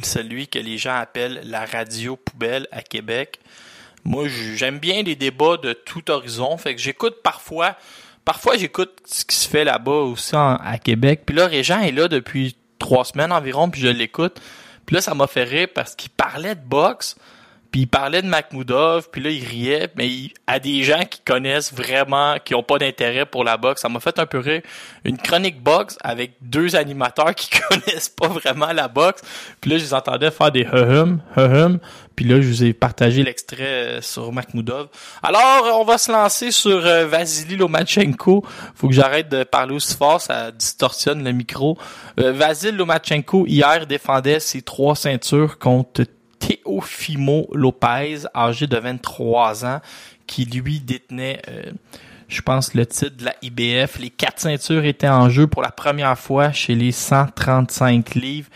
celui 0.02 0.48
que 0.48 0.58
les 0.58 0.78
gens 0.78 0.96
appellent 0.96 1.40
la 1.44 1.64
radio 1.64 2.16
poubelle 2.16 2.68
à 2.70 2.82
Québec. 2.82 3.40
Moi, 4.04 4.28
j'aime 4.28 4.78
bien 4.78 5.02
les 5.02 5.16
débats 5.16 5.56
de 5.56 5.72
tout 5.72 6.10
horizon, 6.10 6.56
fait 6.56 6.74
que 6.74 6.80
j'écoute 6.80 7.16
parfois, 7.22 7.76
parfois 8.24 8.56
j'écoute 8.56 8.92
ce 9.04 9.24
qui 9.24 9.36
se 9.36 9.48
fait 9.48 9.64
là-bas 9.64 9.90
aussi 9.90 10.34
à 10.36 10.78
Québec. 10.82 11.22
Puis 11.26 11.34
là, 11.34 11.46
Régent 11.46 11.80
est 11.80 11.92
là 11.92 12.08
depuis 12.08 12.56
trois 12.78 13.04
semaines 13.04 13.32
environ, 13.32 13.70
puis 13.70 13.80
je 13.80 13.88
l'écoute. 13.88 14.40
Puis 14.86 14.94
là, 14.94 15.02
ça 15.02 15.14
m'a 15.14 15.26
fait 15.26 15.44
rire 15.44 15.68
parce 15.74 15.94
qu'il 15.94 16.10
parlait 16.10 16.54
de 16.54 16.64
boxe, 16.64 17.16
puis 17.70 17.82
il 17.82 17.86
parlait 17.86 18.22
de 18.22 18.26
Makhmoudov, 18.26 19.10
puis 19.10 19.22
là 19.22 19.30
il 19.30 19.44
riait, 19.44 19.88
mais 19.96 20.08
il, 20.08 20.32
à 20.46 20.58
des 20.58 20.82
gens 20.84 21.04
qui 21.08 21.20
connaissent 21.20 21.72
vraiment, 21.72 22.36
qui 22.42 22.54
ont 22.54 22.62
pas 22.62 22.78
d'intérêt 22.78 23.26
pour 23.26 23.44
la 23.44 23.58
boxe, 23.58 23.82
ça 23.82 23.90
m'a 23.90 24.00
fait 24.00 24.18
un 24.18 24.24
peu 24.24 24.38
rire. 24.38 24.62
Une 25.04 25.18
chronique 25.18 25.62
boxe 25.62 25.98
avec 26.00 26.32
deux 26.40 26.76
animateurs 26.76 27.34
qui 27.34 27.50
connaissent 27.68 28.08
pas 28.08 28.28
vraiment 28.28 28.72
la 28.72 28.88
boxe. 28.88 29.22
Puis 29.60 29.70
là 29.70 29.78
je 29.78 29.82
les 29.84 29.94
entendais 29.94 30.30
faire 30.30 30.50
des 30.50 30.66
hum 30.66 31.20
hum 31.36 31.78
Puis 32.16 32.24
là 32.24 32.40
je 32.40 32.48
vous 32.48 32.64
ai 32.64 32.72
partagé 32.72 33.22
l'extrait 33.22 33.64
euh, 33.64 34.00
sur 34.00 34.32
Makhmoudov. 34.32 34.88
Alors 35.22 35.78
on 35.78 35.84
va 35.84 35.98
se 35.98 36.10
lancer 36.10 36.50
sur 36.50 36.86
euh, 36.86 37.06
Vasily 37.06 37.56
Lomachenko. 37.56 38.44
Faut 38.74 38.88
que 38.88 38.94
j'arrête 38.94 39.28
de 39.28 39.44
parler 39.44 39.74
aussi 39.74 39.94
fort, 39.94 40.22
ça 40.22 40.52
distorsionne 40.52 41.22
le 41.22 41.32
micro. 41.32 41.76
Euh, 42.18 42.32
Vasily 42.32 42.76
Lomachenko 42.76 43.44
hier 43.46 43.86
défendait 43.86 44.40
ses 44.40 44.62
trois 44.62 44.96
ceintures 44.96 45.58
contre 45.58 46.04
Teofimo 46.38 47.48
Lopez, 47.52 48.26
âgé 48.34 48.66
de 48.66 48.76
23 48.76 49.64
ans, 49.64 49.80
qui 50.26 50.44
lui 50.44 50.80
détenait, 50.80 51.40
euh, 51.48 51.72
je 52.28 52.40
pense, 52.42 52.74
le 52.74 52.86
titre 52.86 53.16
de 53.16 53.24
la 53.24 53.34
IBF. 53.42 53.98
Les 53.98 54.10
quatre 54.10 54.40
ceintures 54.40 54.84
étaient 54.84 55.08
en 55.08 55.28
jeu 55.28 55.46
pour 55.46 55.62
la 55.62 55.70
première 55.70 56.18
fois 56.18 56.52
chez 56.52 56.74
les 56.74 56.92
135 56.92 58.14
livres. 58.14 58.48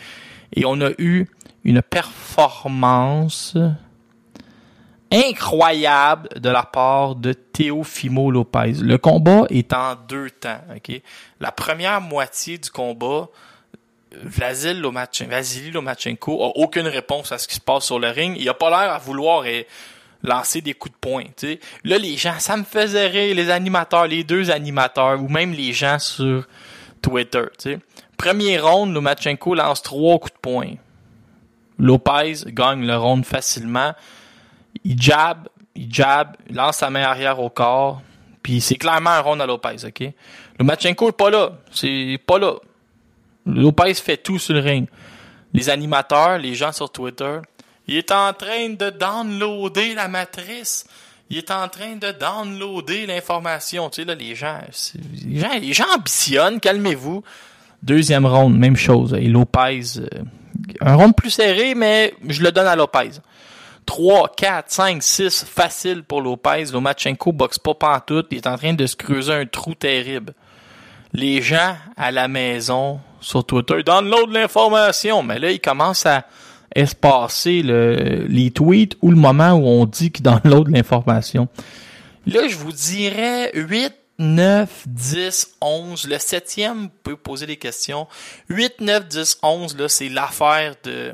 Et 0.54 0.64
on 0.64 0.80
a 0.80 0.90
eu 0.98 1.26
une 1.64 1.82
performance 1.82 3.56
incroyable 5.12 6.28
de 6.40 6.48
la 6.48 6.62
part 6.62 7.14
de 7.16 7.32
Teofimo 7.32 8.30
Lopez. 8.30 8.72
Le 8.80 8.96
combat 8.96 9.44
est 9.50 9.72
en 9.72 9.94
deux 10.08 10.30
temps. 10.30 10.60
La 11.40 11.52
première 11.52 12.00
moitié 12.00 12.58
du 12.58 12.70
combat, 12.70 13.28
Vasil 14.22 14.80
Lomachenko, 14.80 15.30
Vasily 15.30 15.70
Lomachenko 15.70 16.44
a 16.44 16.56
aucune 16.56 16.86
réponse 16.86 17.32
à 17.32 17.38
ce 17.38 17.48
qui 17.48 17.54
se 17.54 17.60
passe 17.60 17.84
sur 17.84 17.98
le 17.98 18.08
ring. 18.08 18.36
Il 18.38 18.48
a 18.48 18.54
pas 18.54 18.70
l'air 18.70 18.92
à 18.92 18.98
vouloir 18.98 19.44
lancer 20.22 20.60
des 20.60 20.74
coups 20.74 20.94
de 20.94 20.98
poing. 20.98 21.24
Là, 21.84 21.98
les 21.98 22.16
gens, 22.16 22.38
ça 22.38 22.56
me 22.56 22.64
faisait 22.64 23.06
rire, 23.06 23.34
les 23.34 23.50
animateurs, 23.50 24.06
les 24.06 24.24
deux 24.24 24.50
animateurs, 24.50 25.22
ou 25.22 25.28
même 25.28 25.52
les 25.52 25.72
gens 25.72 25.98
sur 25.98 26.46
Twitter. 27.00 27.44
Premier 28.16 28.58
round, 28.58 28.94
Lomachenko 28.94 29.54
lance 29.54 29.82
trois 29.82 30.18
coups 30.18 30.34
de 30.34 30.38
poing. 30.38 30.74
Lopez 31.78 32.44
gagne 32.46 32.86
le 32.86 32.96
round 32.96 33.24
facilement. 33.24 33.92
Il 34.84 35.00
jab, 35.00 35.48
il 35.74 35.92
jab, 35.92 36.36
il 36.48 36.54
lance 36.54 36.76
sa 36.76 36.90
main 36.90 37.02
arrière 37.02 37.40
au 37.40 37.50
corps. 37.50 38.00
Puis 38.42 38.60
c'est 38.60 38.76
clairement 38.76 39.10
un 39.10 39.20
round 39.20 39.40
à 39.40 39.46
Lopez, 39.46 39.84
OK? 39.84 40.04
Lomachenko 40.58 41.08
est 41.08 41.16
pas 41.16 41.30
là. 41.30 41.52
C'est 41.72 42.20
pas 42.24 42.38
là. 42.38 42.54
Lopez 43.46 43.94
fait 43.94 44.16
tout 44.16 44.38
sur 44.38 44.54
le 44.54 44.60
ring. 44.60 44.88
Les 45.52 45.68
animateurs, 45.68 46.38
les 46.38 46.54
gens 46.54 46.72
sur 46.72 46.90
Twitter, 46.90 47.38
il 47.86 47.96
est 47.96 48.10
en 48.10 48.32
train 48.32 48.70
de 48.70 48.90
downloader 48.90 49.94
la 49.94 50.08
matrice. 50.08 50.86
Il 51.30 51.38
est 51.38 51.50
en 51.50 51.68
train 51.68 51.96
de 51.96 52.12
downloader 52.12 53.06
l'information. 53.06 53.90
Tu 53.90 54.02
sais, 54.02 54.06
là, 54.06 54.14
les 54.14 54.34
gens, 54.34 54.58
les 55.60 55.72
gens, 55.72 55.86
ambitionnent, 55.94 56.60
calmez-vous. 56.60 57.22
Deuxième 57.82 58.26
round, 58.26 58.56
même 58.56 58.76
chose. 58.76 59.14
Et 59.14 59.26
Lopez, 59.26 59.98
euh, 59.98 60.06
un 60.80 60.94
round 60.94 61.14
plus 61.14 61.30
serré, 61.30 61.74
mais 61.74 62.14
je 62.28 62.42
le 62.42 62.52
donne 62.52 62.66
à 62.66 62.76
Lopez. 62.76 63.10
3, 63.86 64.32
4, 64.36 64.70
5, 64.70 65.02
6, 65.02 65.44
facile 65.44 66.04
pour 66.04 66.20
Lopez. 66.20 66.66
Lomachenko 66.72 67.32
boxe 67.32 67.58
pas 67.58 67.74
pantoute. 67.74 68.26
Il 68.30 68.38
est 68.38 68.46
en 68.46 68.56
train 68.56 68.74
de 68.74 68.86
se 68.86 68.94
creuser 68.94 69.32
un 69.32 69.46
trou 69.46 69.74
terrible. 69.74 70.34
Les 71.14 71.42
gens 71.42 71.76
à 71.96 72.10
la 72.10 72.28
maison, 72.28 73.00
sur 73.20 73.44
Twitter, 73.44 73.74
ils 73.78 73.84
download 73.84 74.30
l'information. 74.30 75.22
Mais 75.22 75.38
là, 75.38 75.50
ils 75.50 75.60
commencent 75.60 76.06
à 76.06 76.26
espacer 76.74 77.62
le, 77.62 78.26
les 78.28 78.50
tweets 78.50 78.96
ou 79.02 79.10
le 79.10 79.16
moment 79.16 79.52
où 79.52 79.66
on 79.66 79.86
dit 79.86 80.10
qu'ils 80.10 80.24
download 80.24 80.68
l'information. 80.68 81.48
Là, 82.26 82.48
je 82.48 82.56
vous 82.56 82.72
dirais 82.72 83.50
8, 83.54 83.92
9, 84.18 84.84
10, 84.86 85.56
11. 85.60 86.08
Le 86.08 86.18
septième 86.18 86.88
peut 87.02 87.16
poser 87.16 87.46
des 87.46 87.56
questions. 87.56 88.06
8, 88.48 88.80
9, 88.80 89.08
10, 89.08 89.38
11, 89.42 89.76
là, 89.76 89.88
c'est 89.88 90.08
l'affaire 90.08 90.74
de, 90.84 91.12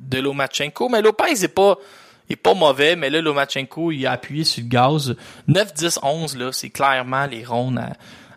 de 0.00 0.18
Lomachenko. 0.18 0.88
Mais 0.88 1.02
Lopez 1.02 1.44
est 1.44 1.48
pas, 1.48 1.76
est 2.28 2.36
pas 2.36 2.54
mauvais, 2.54 2.96
mais 2.96 3.10
là, 3.10 3.20
Lomachenko, 3.20 3.92
il 3.92 4.06
a 4.06 4.12
appuyé 4.12 4.44
sur 4.44 4.62
le 4.62 4.68
gaz. 4.68 5.16
9, 5.48 5.74
10, 5.74 6.00
11, 6.02 6.36
là, 6.36 6.52
c'est 6.52 6.70
clairement 6.70 7.26
les 7.26 7.44
rondes 7.44 7.78
à, 7.78 7.92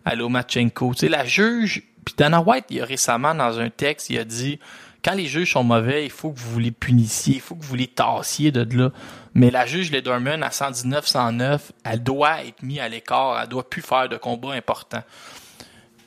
à 0.05 0.15
Lomachenko. 0.15 0.93
Tu 0.93 0.99
sais, 1.01 1.09
la 1.09 1.25
juge, 1.25 1.83
puis 2.05 2.15
Dana 2.17 2.41
White, 2.41 2.65
il 2.69 2.81
a 2.81 2.85
récemment, 2.85 3.33
dans 3.33 3.59
un 3.59 3.69
texte, 3.69 4.09
il 4.09 4.19
a 4.19 4.23
dit, 4.23 4.59
quand 5.03 5.13
les 5.13 5.25
juges 5.25 5.51
sont 5.51 5.63
mauvais, 5.63 6.05
il 6.05 6.11
faut 6.11 6.31
que 6.31 6.39
vous 6.39 6.59
les 6.59 6.71
punissiez, 6.71 7.35
il 7.35 7.41
faut 7.41 7.55
que 7.55 7.65
vous 7.65 7.75
les 7.75 7.87
tassiez 7.87 8.51
de 8.51 8.77
là. 8.77 8.89
Mais 9.33 9.51
la 9.51 9.65
juge 9.65 9.91
Lederman, 9.91 10.43
à 10.43 10.49
119-109, 10.49 11.59
elle 11.83 12.03
doit 12.03 12.43
être 12.45 12.61
mise 12.61 12.79
à 12.79 12.87
l'écart, 12.87 13.39
elle 13.41 13.49
doit 13.49 13.67
plus 13.67 13.81
faire 13.81 14.07
de 14.07 14.17
combat 14.17 14.53
important. 14.53 15.03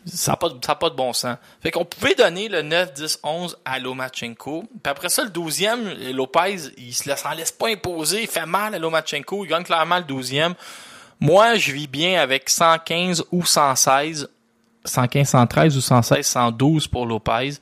Ça 0.07 0.33
n'a 0.33 0.37
pas, 0.77 0.89
de 0.89 0.95
bon 0.95 1.13
sens. 1.13 1.37
Fait 1.61 1.73
qu'on 1.73 1.85
pouvait 1.85 2.15
donner 2.15 2.49
le 2.49 2.63
9, 2.63 2.95
10, 2.95 3.21
11 3.25 3.59
à 3.65 3.81
Lomachenko. 3.81 4.63
Puis 4.63 4.91
après 4.91 5.09
ça, 5.09 5.25
le 5.25 5.31
12e, 5.31 6.13
Lopez, 6.13 6.71
il 6.79 6.95
se 6.95 7.09
laisse, 7.09 7.25
laisse 7.37 7.51
pas 7.51 7.69
imposer. 7.69 8.23
Il 8.23 8.29
fait 8.29 8.47
mal 8.47 8.73
à 8.77 8.79
Lomachenko. 8.79 9.45
Il 9.45 9.49
gagne 9.49 9.65
clairement 9.65 9.99
le 9.99 10.05
12e. 10.05 10.55
Moi, 11.21 11.57
je 11.57 11.73
vis 11.73 11.87
bien 11.87 12.21
avec 12.21 12.49
115 12.49 13.25
ou 13.33 13.45
116. 13.45 14.29
115, 14.85 15.29
113 15.29 15.77
ou 15.77 15.81
116, 15.81 16.27
112 16.27 16.89
pour 16.89 17.07
Lopez. 17.07 17.55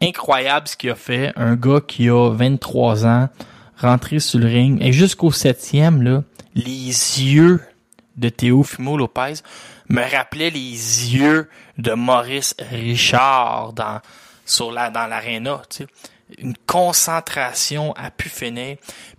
Incroyable 0.00 0.68
ce 0.68 0.76
qu'il 0.76 0.90
a 0.90 0.94
fait. 0.94 1.32
Un 1.36 1.54
gars 1.54 1.80
qui 1.86 2.08
a 2.08 2.30
23 2.30 3.06
ans, 3.06 3.28
rentré 3.76 4.20
sur 4.20 4.38
le 4.38 4.46
ring. 4.46 4.78
Et 4.82 4.92
jusqu'au 4.92 5.30
septième, 5.32 6.02
là, 6.02 6.22
les 6.54 6.86
yeux 6.86 7.60
de 8.16 8.28
Théo 8.28 8.62
Fimo 8.62 8.96
Lopez 8.96 9.34
me 9.88 10.02
rappelaient 10.02 10.50
les 10.50 11.14
yeux 11.14 11.48
de 11.78 11.92
Maurice 11.92 12.54
Richard 12.70 13.72
dans, 13.74 14.00
sur 14.44 14.72
la, 14.72 14.90
dans 14.90 15.06
l'aréna, 15.06 15.62
tu 15.68 15.84
sais. 15.84 15.86
Une 16.36 16.54
concentration 16.66 17.94
à 17.94 18.10
pu. 18.10 18.30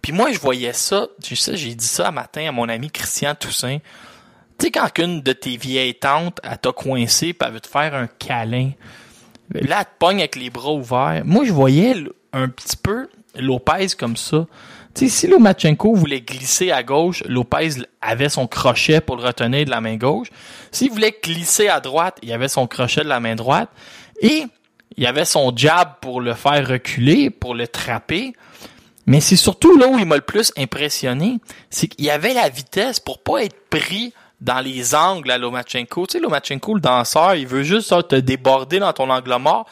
Puis 0.02 0.12
moi, 0.12 0.32
je 0.32 0.40
voyais 0.40 0.74
ça, 0.74 1.08
tu 1.24 1.36
sais, 1.36 1.58
j'ai 1.58 1.74
dit 1.74 1.88
ça 1.88 2.10
un 2.10 2.12
matin 2.12 2.48
à 2.48 2.52
mon 2.52 2.70
ami 2.70 2.92
Christian 2.92 3.34
Toussaint. 3.34 3.80
Tu 4.60 4.66
sais, 4.66 4.72
quand 4.72 4.90
une 5.00 5.22
de 5.22 5.34
tes 5.34 5.58
vieilles 5.58 5.96
tantes, 5.96 6.40
elle 6.44 6.58
t'a 6.58 6.72
coincé, 6.72 7.34
puis 7.34 7.48
elle 7.48 7.54
veut 7.54 7.62
te 7.62 7.68
faire 7.68 7.96
un 7.96 8.08
câlin. 8.08 8.72
Là, 9.54 9.80
elle 9.80 9.86
te 9.86 9.90
pogne 9.98 10.20
avec 10.20 10.36
les 10.36 10.50
bras 10.50 10.74
ouverts. 10.74 11.24
Moi, 11.26 11.46
je 11.46 11.52
voyais 11.52 11.96
un 12.34 12.48
petit 12.50 12.78
peu 12.78 13.10
Lopez 13.36 13.88
comme 13.98 14.18
ça. 14.18 14.46
Tu 14.94 15.08
sais, 15.08 15.10
si 15.10 15.28
Lomachenko 15.28 15.96
voulait 15.96 16.22
glisser 16.22 16.72
à 16.72 16.84
gauche, 16.84 17.24
Lopez 17.28 17.70
avait 18.02 18.30
son 18.30 18.48
crochet 18.48 19.02
pour 19.02 19.18
le 19.18 19.24
retenir 19.24 19.66
de 19.66 19.70
la 19.70 19.82
main 19.82 19.98
gauche. 19.98 20.28
S'il 20.72 20.92
voulait 20.92 21.16
glisser 21.24 21.68
à 21.68 21.80
droite, 21.80 22.18
il 22.22 22.32
avait 22.34 22.48
son 22.48 22.68
crochet 22.68 23.02
de 23.02 23.08
la 23.08 23.20
main 23.20 23.36
droite. 23.36 23.70
Et 24.22 24.46
il 25.00 25.08
avait 25.08 25.24
son 25.24 25.56
jab 25.56 25.94
pour 26.02 26.20
le 26.20 26.34
faire 26.34 26.68
reculer, 26.68 27.30
pour 27.30 27.56
le 27.56 27.70
trapper. 27.70 28.34
Mais 29.06 29.22
c'est 29.22 29.38
surtout 29.38 29.78
là 29.78 29.88
où 29.88 29.98
il 29.98 30.06
m'a 30.06 30.18
le 30.18 30.22
plus 30.22 30.52
impressionné, 30.58 31.40
c'est 31.70 31.88
qu'il 31.88 32.10
avait 32.10 32.34
la 32.34 32.50
vitesse 32.50 33.00
pour 33.00 33.20
pas 33.20 33.46
être 33.46 33.56
pris 33.70 34.14
dans 34.42 34.60
les 34.60 34.96
angles 34.96 35.32
à 35.32 35.38
Lomachenko. 35.38 36.06
Tu 36.06 36.12
sais, 36.12 36.20
Lomachenko, 36.20 36.76
le 36.76 36.82
danseur, 36.82 37.36
il 37.36 37.48
veut 37.48 37.64
juste 37.64 38.10
te 38.10 38.16
déborder 38.16 38.80
dans 38.80 38.92
ton 38.92 39.10
angle 39.10 39.38
mort, 39.38 39.68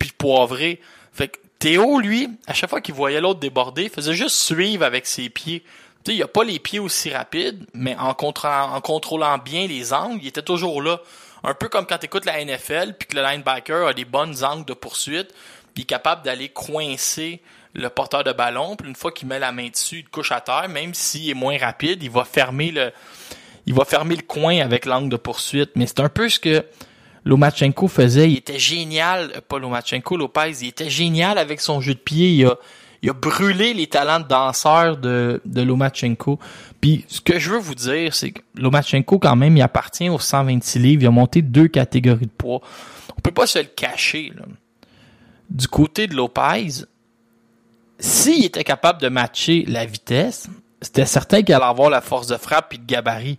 puis 0.00 0.10
poivrer. 0.18 0.80
Fait 1.12 1.28
que 1.28 1.38
Théo, 1.60 2.00
lui, 2.00 2.28
à 2.48 2.52
chaque 2.52 2.68
fois 2.68 2.80
qu'il 2.80 2.96
voyait 2.96 3.20
l'autre 3.20 3.38
déborder, 3.38 3.84
il 3.84 3.90
faisait 3.90 4.14
juste 4.14 4.34
suivre 4.34 4.84
avec 4.84 5.06
ses 5.06 5.30
pieds. 5.30 5.62
Tu 6.04 6.10
sais, 6.10 6.16
il 6.16 6.22
a 6.24 6.26
pas 6.26 6.42
les 6.42 6.58
pieds 6.58 6.80
aussi 6.80 7.10
rapides, 7.10 7.66
mais 7.72 7.96
en 8.00 8.14
contrôlant 8.14 9.38
bien 9.38 9.68
les 9.68 9.92
angles, 9.92 10.18
il 10.22 10.26
était 10.26 10.42
toujours 10.42 10.82
là. 10.82 11.00
Un 11.44 11.54
peu 11.54 11.68
comme 11.68 11.86
quand 11.86 11.98
tu 11.98 12.06
écoutes 12.06 12.24
la 12.24 12.44
NFL, 12.44 12.94
puis 12.98 13.08
que 13.08 13.16
le 13.16 13.22
linebacker 13.22 13.88
a 13.88 13.94
des 13.94 14.04
bonnes 14.04 14.44
angles 14.44 14.64
de 14.64 14.74
poursuite, 14.74 15.34
est 15.76 15.84
capable 15.84 16.22
d'aller 16.22 16.48
coincer 16.48 17.40
le 17.74 17.88
porteur 17.88 18.22
de 18.24 18.32
ballon, 18.32 18.76
puis 18.76 18.88
une 18.88 18.94
fois 18.94 19.12
qu'il 19.12 19.28
met 19.28 19.38
la 19.38 19.52
main 19.52 19.68
dessus, 19.68 20.00
il 20.00 20.08
couche 20.08 20.32
à 20.32 20.40
terre, 20.40 20.68
même 20.68 20.92
s'il 20.94 21.30
est 21.30 21.34
moins 21.34 21.56
rapide, 21.58 22.02
il 22.02 22.10
va 22.10 22.24
fermer 22.24 22.70
le, 22.70 22.92
il 23.66 23.74
va 23.74 23.84
fermer 23.84 24.16
le 24.16 24.22
coin 24.22 24.58
avec 24.58 24.84
l'angle 24.84 25.08
de 25.08 25.16
poursuite. 25.16 25.70
Mais 25.74 25.86
c'est 25.86 26.00
un 26.00 26.08
peu 26.08 26.28
ce 26.28 26.38
que 26.38 26.64
Lomachenko 27.24 27.88
faisait. 27.88 28.30
Il 28.30 28.36
était 28.36 28.58
génial, 28.58 29.40
pas 29.48 29.58
Lomachenko, 29.58 30.16
Lopez, 30.16 30.52
il 30.60 30.68
était 30.68 30.90
génial 30.90 31.38
avec 31.38 31.60
son 31.60 31.80
jeu 31.80 31.94
de 31.94 31.98
pied. 31.98 32.30
Il 32.30 32.46
a, 32.46 32.58
il 33.02 33.10
a 33.10 33.12
brûlé 33.12 33.74
les 33.74 33.88
talents 33.88 34.20
de 34.20 34.28
danseur 34.28 34.96
de, 34.96 35.40
de 35.44 35.62
Lomachenko. 35.62 36.38
Puis 36.80 37.04
ce 37.08 37.20
que 37.20 37.38
je 37.38 37.50
veux 37.50 37.58
vous 37.58 37.74
dire, 37.74 38.14
c'est 38.14 38.30
que 38.30 38.40
Lomachenko, 38.54 39.18
quand 39.18 39.34
même, 39.34 39.56
il 39.56 39.62
appartient 39.62 40.08
aux 40.08 40.20
126 40.20 40.78
livres. 40.78 41.02
Il 41.02 41.06
a 41.08 41.10
monté 41.10 41.42
deux 41.42 41.66
catégories 41.66 42.26
de 42.26 42.30
poids. 42.30 42.60
On 43.16 43.20
peut 43.20 43.32
pas 43.32 43.48
se 43.48 43.58
le 43.58 43.64
cacher. 43.64 44.32
Du 45.50 45.66
côté 45.66 46.06
de 46.06 46.14
Lopez, 46.14 46.84
s'il 47.98 48.44
était 48.44 48.64
capable 48.64 49.00
de 49.00 49.08
matcher 49.08 49.64
la 49.66 49.84
vitesse, 49.84 50.48
c'était 50.80 51.06
certain 51.06 51.42
qu'il 51.42 51.54
allait 51.54 51.64
avoir 51.64 51.90
la 51.90 52.00
force 52.00 52.28
de 52.28 52.36
frappe 52.36 52.74
et 52.74 52.78
de 52.78 52.86
gabarit. 52.86 53.38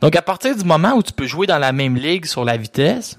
Donc, 0.00 0.14
à 0.16 0.22
partir 0.22 0.54
du 0.54 0.64
moment 0.64 0.94
où 0.94 1.02
tu 1.02 1.12
peux 1.12 1.26
jouer 1.26 1.46
dans 1.46 1.58
la 1.58 1.72
même 1.72 1.96
ligue 1.96 2.26
sur 2.26 2.44
la 2.44 2.56
vitesse, 2.56 3.18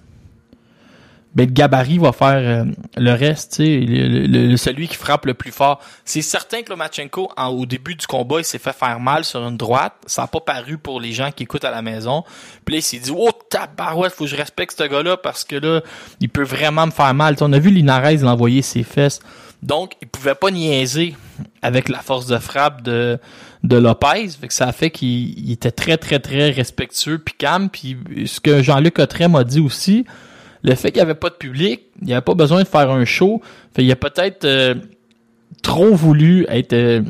ben, 1.36 1.46
le 1.46 1.52
gabarit 1.52 2.00
va 2.00 2.12
faire 2.14 2.38
euh, 2.38 2.64
le 2.96 3.12
reste, 3.14 3.58
tu 3.58 3.66
sais, 3.66 3.80
le- 3.86 4.26
le- 4.28 4.58
celui 4.58 4.88
qui 4.88 4.96
frappe 4.96 5.26
le 5.28 5.34
plus 5.36 5.52
fort. 5.52 5.80
C'est 6.04 6.24
certain 6.24 6.64
que 6.64 6.70
Lomachenko, 6.72 7.30
en, 7.38 7.48
au 7.50 7.66
début 7.68 7.94
du 7.96 8.08
combat, 8.08 8.40
il 8.40 8.44
s'est 8.44 8.58
fait 8.58 8.74
faire 8.74 9.00
mal 9.00 9.24
sur 9.24 9.46
une 9.48 9.58
droite. 9.58 9.94
Ça 10.08 10.24
n'a 10.24 10.28
pas 10.28 10.40
paru 10.40 10.78
pour 10.80 11.00
les 11.00 11.12
gens 11.12 11.32
qui 11.32 11.44
écoutent 11.44 11.66
à 11.66 11.72
la 11.72 11.82
maison. 11.84 12.24
Puis 12.66 12.74
là, 12.74 12.80
il 12.80 12.84
s'est 12.84 12.98
dit, 13.00 13.12
oh, 13.16 13.30
tabarouette, 13.50 14.14
faut 14.14 14.24
que 14.24 14.30
je 14.30 14.36
respecte 14.36 14.76
ce 14.78 14.88
gars-là 14.88 15.18
parce 15.18 15.44
que 15.44 15.58
là, 15.58 15.82
il 16.20 16.30
peut 16.30 16.44
vraiment 16.44 16.86
me 16.88 16.92
faire 16.92 17.14
mal. 17.14 17.36
On 17.42 17.54
a 17.54 17.60
vu 17.60 17.70
Linares 17.70 18.14
l'envoyer 18.22 18.62
ses 18.64 18.84
fesses. 18.84 19.20
Donc, 19.62 19.94
il 20.02 20.08
pouvait 20.08 20.36
pas 20.36 20.50
niaiser 20.52 21.16
avec 21.62 21.90
la 21.90 22.00
force 22.00 22.28
de 22.28 22.38
frappe 22.38 22.84
de, 22.84 23.20
de 23.64 23.76
Lopez. 23.78 24.30
Fait 24.40 24.48
que 24.48 24.54
ça 24.54 24.68
a 24.68 24.72
fait 24.72 24.92
qu'il 24.92 25.38
il 25.40 25.52
était 25.52 25.72
très, 25.72 25.98
très, 25.98 26.20
très 26.20 26.52
respectueux 26.52 27.18
puis 27.20 27.34
calme. 27.38 27.70
Puis 27.70 27.98
ce 28.26 28.40
que 28.40 28.62
Jean-Luc 28.64 29.00
Autrey 29.00 29.28
m'a 29.28 29.44
dit 29.44 29.60
aussi, 29.60 30.06
le 30.68 30.76
fait 30.76 30.92
qu'il 30.92 31.00
n'y 31.00 31.04
avait 31.10 31.16
pas 31.16 31.30
de 31.30 31.36
public, 31.36 31.84
il 32.02 32.08
n'y 32.08 32.14
avait 32.14 32.22
pas 32.22 32.34
besoin 32.34 32.62
de 32.62 32.68
faire 32.68 32.92
un 32.92 33.06
show. 33.06 33.42
Fait 33.74 33.84
il 33.84 33.92
a 33.92 33.96
peut-être 33.96 34.44
euh, 34.44 34.76
trop 35.64 35.96
voulu 35.96 36.46
être, 36.50 36.74
euh, 36.74 37.02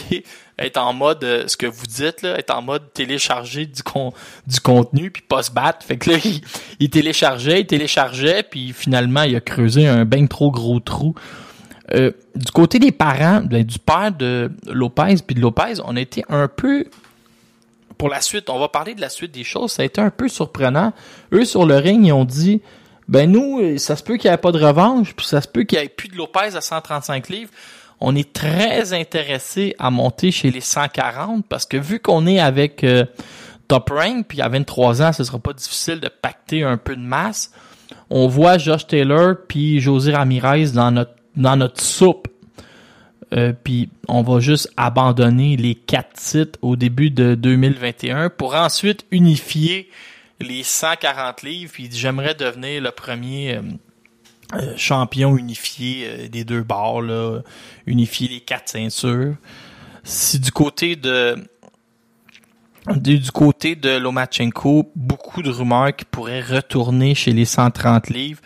être 0.58 0.76
en 0.76 0.92
mode, 0.92 1.24
euh, 1.24 1.44
ce 1.46 1.56
que 1.56 1.66
vous 1.66 1.86
dites, 1.86 2.20
là, 2.20 2.38
être 2.38 2.54
en 2.54 2.60
mode 2.60 2.92
télécharger 2.92 3.64
du, 3.64 3.82
con, 3.82 4.12
du 4.46 4.60
contenu 4.60 5.10
puis 5.10 5.22
pas 5.26 5.42
se 5.42 5.50
battre. 5.50 5.86
Fait 5.86 5.96
que 5.96 6.10
là, 6.10 6.18
il, 6.24 6.42
il 6.80 6.90
téléchargeait, 6.90 7.60
il 7.60 7.66
téléchargeait, 7.66 8.42
puis 8.42 8.74
finalement, 8.74 9.22
il 9.22 9.34
a 9.36 9.40
creusé 9.40 9.88
un 9.88 10.04
ben 10.04 10.28
trop 10.28 10.50
gros 10.50 10.78
trou. 10.80 11.14
Du 11.90 12.52
côté 12.52 12.78
des 12.78 12.92
parents, 12.92 13.40
ben, 13.40 13.64
du 13.64 13.78
père 13.78 14.12
de 14.12 14.50
Lopez 14.66 15.14
puis 15.26 15.34
de 15.34 15.40
Lopez, 15.40 15.80
on 15.86 15.96
été 15.96 16.22
un 16.28 16.46
peu 16.46 16.84
pour 17.96 18.10
la 18.10 18.20
suite, 18.20 18.50
on 18.50 18.58
va 18.58 18.68
parler 18.68 18.94
de 18.94 19.00
la 19.00 19.08
suite 19.08 19.32
des 19.32 19.42
choses. 19.42 19.72
Ça 19.72 19.82
a 19.82 19.86
été 19.86 19.98
un 20.00 20.10
peu 20.10 20.28
surprenant. 20.28 20.92
Eux, 21.32 21.46
sur 21.46 21.64
le 21.64 21.76
ring, 21.76 22.06
ils 22.06 22.12
ont 22.12 22.26
dit, 22.26 22.60
ben 23.08 23.30
nous, 23.30 23.78
ça 23.78 23.96
se 23.96 24.02
peut 24.02 24.16
qu'il 24.16 24.30
n'y 24.30 24.34
ait 24.34 24.38
pas 24.38 24.52
de 24.52 24.62
revanche, 24.62 25.14
puis 25.14 25.26
ça 25.26 25.40
se 25.40 25.48
peut 25.48 25.64
qu'il 25.64 25.78
n'y 25.78 25.86
ait 25.86 25.88
plus 25.88 26.08
de 26.08 26.16
Lopez 26.16 26.54
à 26.54 26.60
135 26.60 27.28
livres. 27.28 27.50
on 28.00 28.14
est 28.14 28.32
très 28.32 28.92
intéressé 28.92 29.74
à 29.78 29.90
monter 29.90 30.30
chez 30.30 30.50
les 30.50 30.60
140 30.60 31.46
parce 31.46 31.66
que 31.66 31.76
vu 31.76 32.00
qu'on 32.00 32.26
est 32.26 32.38
avec 32.38 32.84
euh, 32.84 33.04
Top 33.66 33.90
Rank, 33.90 34.26
puis 34.28 34.40
à 34.40 34.48
23 34.48 35.02
ans, 35.02 35.12
ce 35.12 35.24
sera 35.24 35.38
pas 35.38 35.52
difficile 35.52 36.00
de 36.00 36.08
pacter 36.08 36.62
un 36.62 36.76
peu 36.76 36.96
de 36.96 37.02
masse. 37.02 37.50
On 38.10 38.28
voit 38.28 38.58
Josh 38.58 38.86
Taylor 38.86 39.36
puis 39.48 39.80
José 39.80 40.12
Ramirez 40.12 40.70
dans 40.74 40.90
notre 40.90 41.12
dans 41.36 41.56
notre 41.56 41.80
soupe. 41.80 42.28
Euh, 43.34 43.52
puis 43.62 43.90
on 44.08 44.22
va 44.22 44.40
juste 44.40 44.70
abandonner 44.76 45.56
les 45.56 45.74
quatre 45.74 46.14
titres 46.14 46.58
au 46.62 46.76
début 46.76 47.10
de 47.10 47.34
2021 47.34 48.30
pour 48.30 48.54
ensuite 48.54 49.04
unifier 49.10 49.90
les 50.40 50.62
140 50.62 51.42
livres. 51.42 51.72
Puis 51.72 51.88
j'aimerais 51.92 52.34
devenir 52.34 52.82
le 52.82 52.90
premier 52.90 53.56
euh, 53.56 53.62
euh, 54.54 54.74
champion 54.76 55.36
unifié 55.36 56.06
euh, 56.06 56.28
des 56.28 56.44
deux 56.44 56.62
bords, 56.62 57.02
là, 57.02 57.40
unifier 57.86 58.28
les 58.28 58.40
quatre 58.40 58.68
ceintures. 58.68 59.34
Si 60.04 60.38
du 60.38 60.52
côté 60.52 60.96
de 60.96 61.36
du, 62.96 63.30
côté 63.30 63.76
de 63.76 63.98
Lomachenko, 63.98 64.90
beaucoup 64.96 65.42
de 65.42 65.50
rumeurs 65.50 65.94
qui 65.94 66.06
pourrait 66.06 66.40
retourner 66.40 67.14
chez 67.14 67.32
les 67.32 67.44
130 67.44 68.08
livres, 68.08 68.40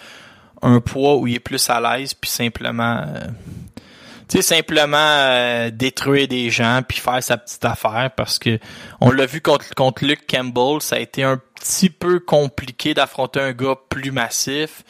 un 0.63 0.81
poids 0.81 1.17
où 1.17 1.29
il 1.29 1.37
est 1.37 1.41
plus 1.41 1.71
à 1.71 1.81
l'aise, 1.81 2.13
puis 2.15 2.29
simplement 2.29 3.05
tu 4.33 4.39
sais, 4.39 4.57
simplement 4.57 4.97
euh, 4.97 5.71
détruire 5.71 6.27
des 6.27 6.49
gens 6.49 6.81
puis 6.89 6.99
faire 7.01 7.23
sa 7.23 7.37
petite 7.37 7.62
affaire 7.67 8.12
parce 8.17 8.39
que 8.39 8.59
on 9.03 9.11
l'a 9.11 9.27
vu 9.27 9.43
contre, 9.43 9.75
contre 9.75 10.07
Luke 10.07 10.27
Campbell, 10.27 10.81
ça 10.81 10.97
a 10.97 11.01
été 11.01 11.23
un 11.23 11.39
petit 11.55 11.91
peu 11.91 12.19
compliqué 12.19 12.95
d'affronter 12.95 13.41
un 13.41 13.53
gars 13.53 13.75
plus 13.91 14.11
massif. 14.11 14.85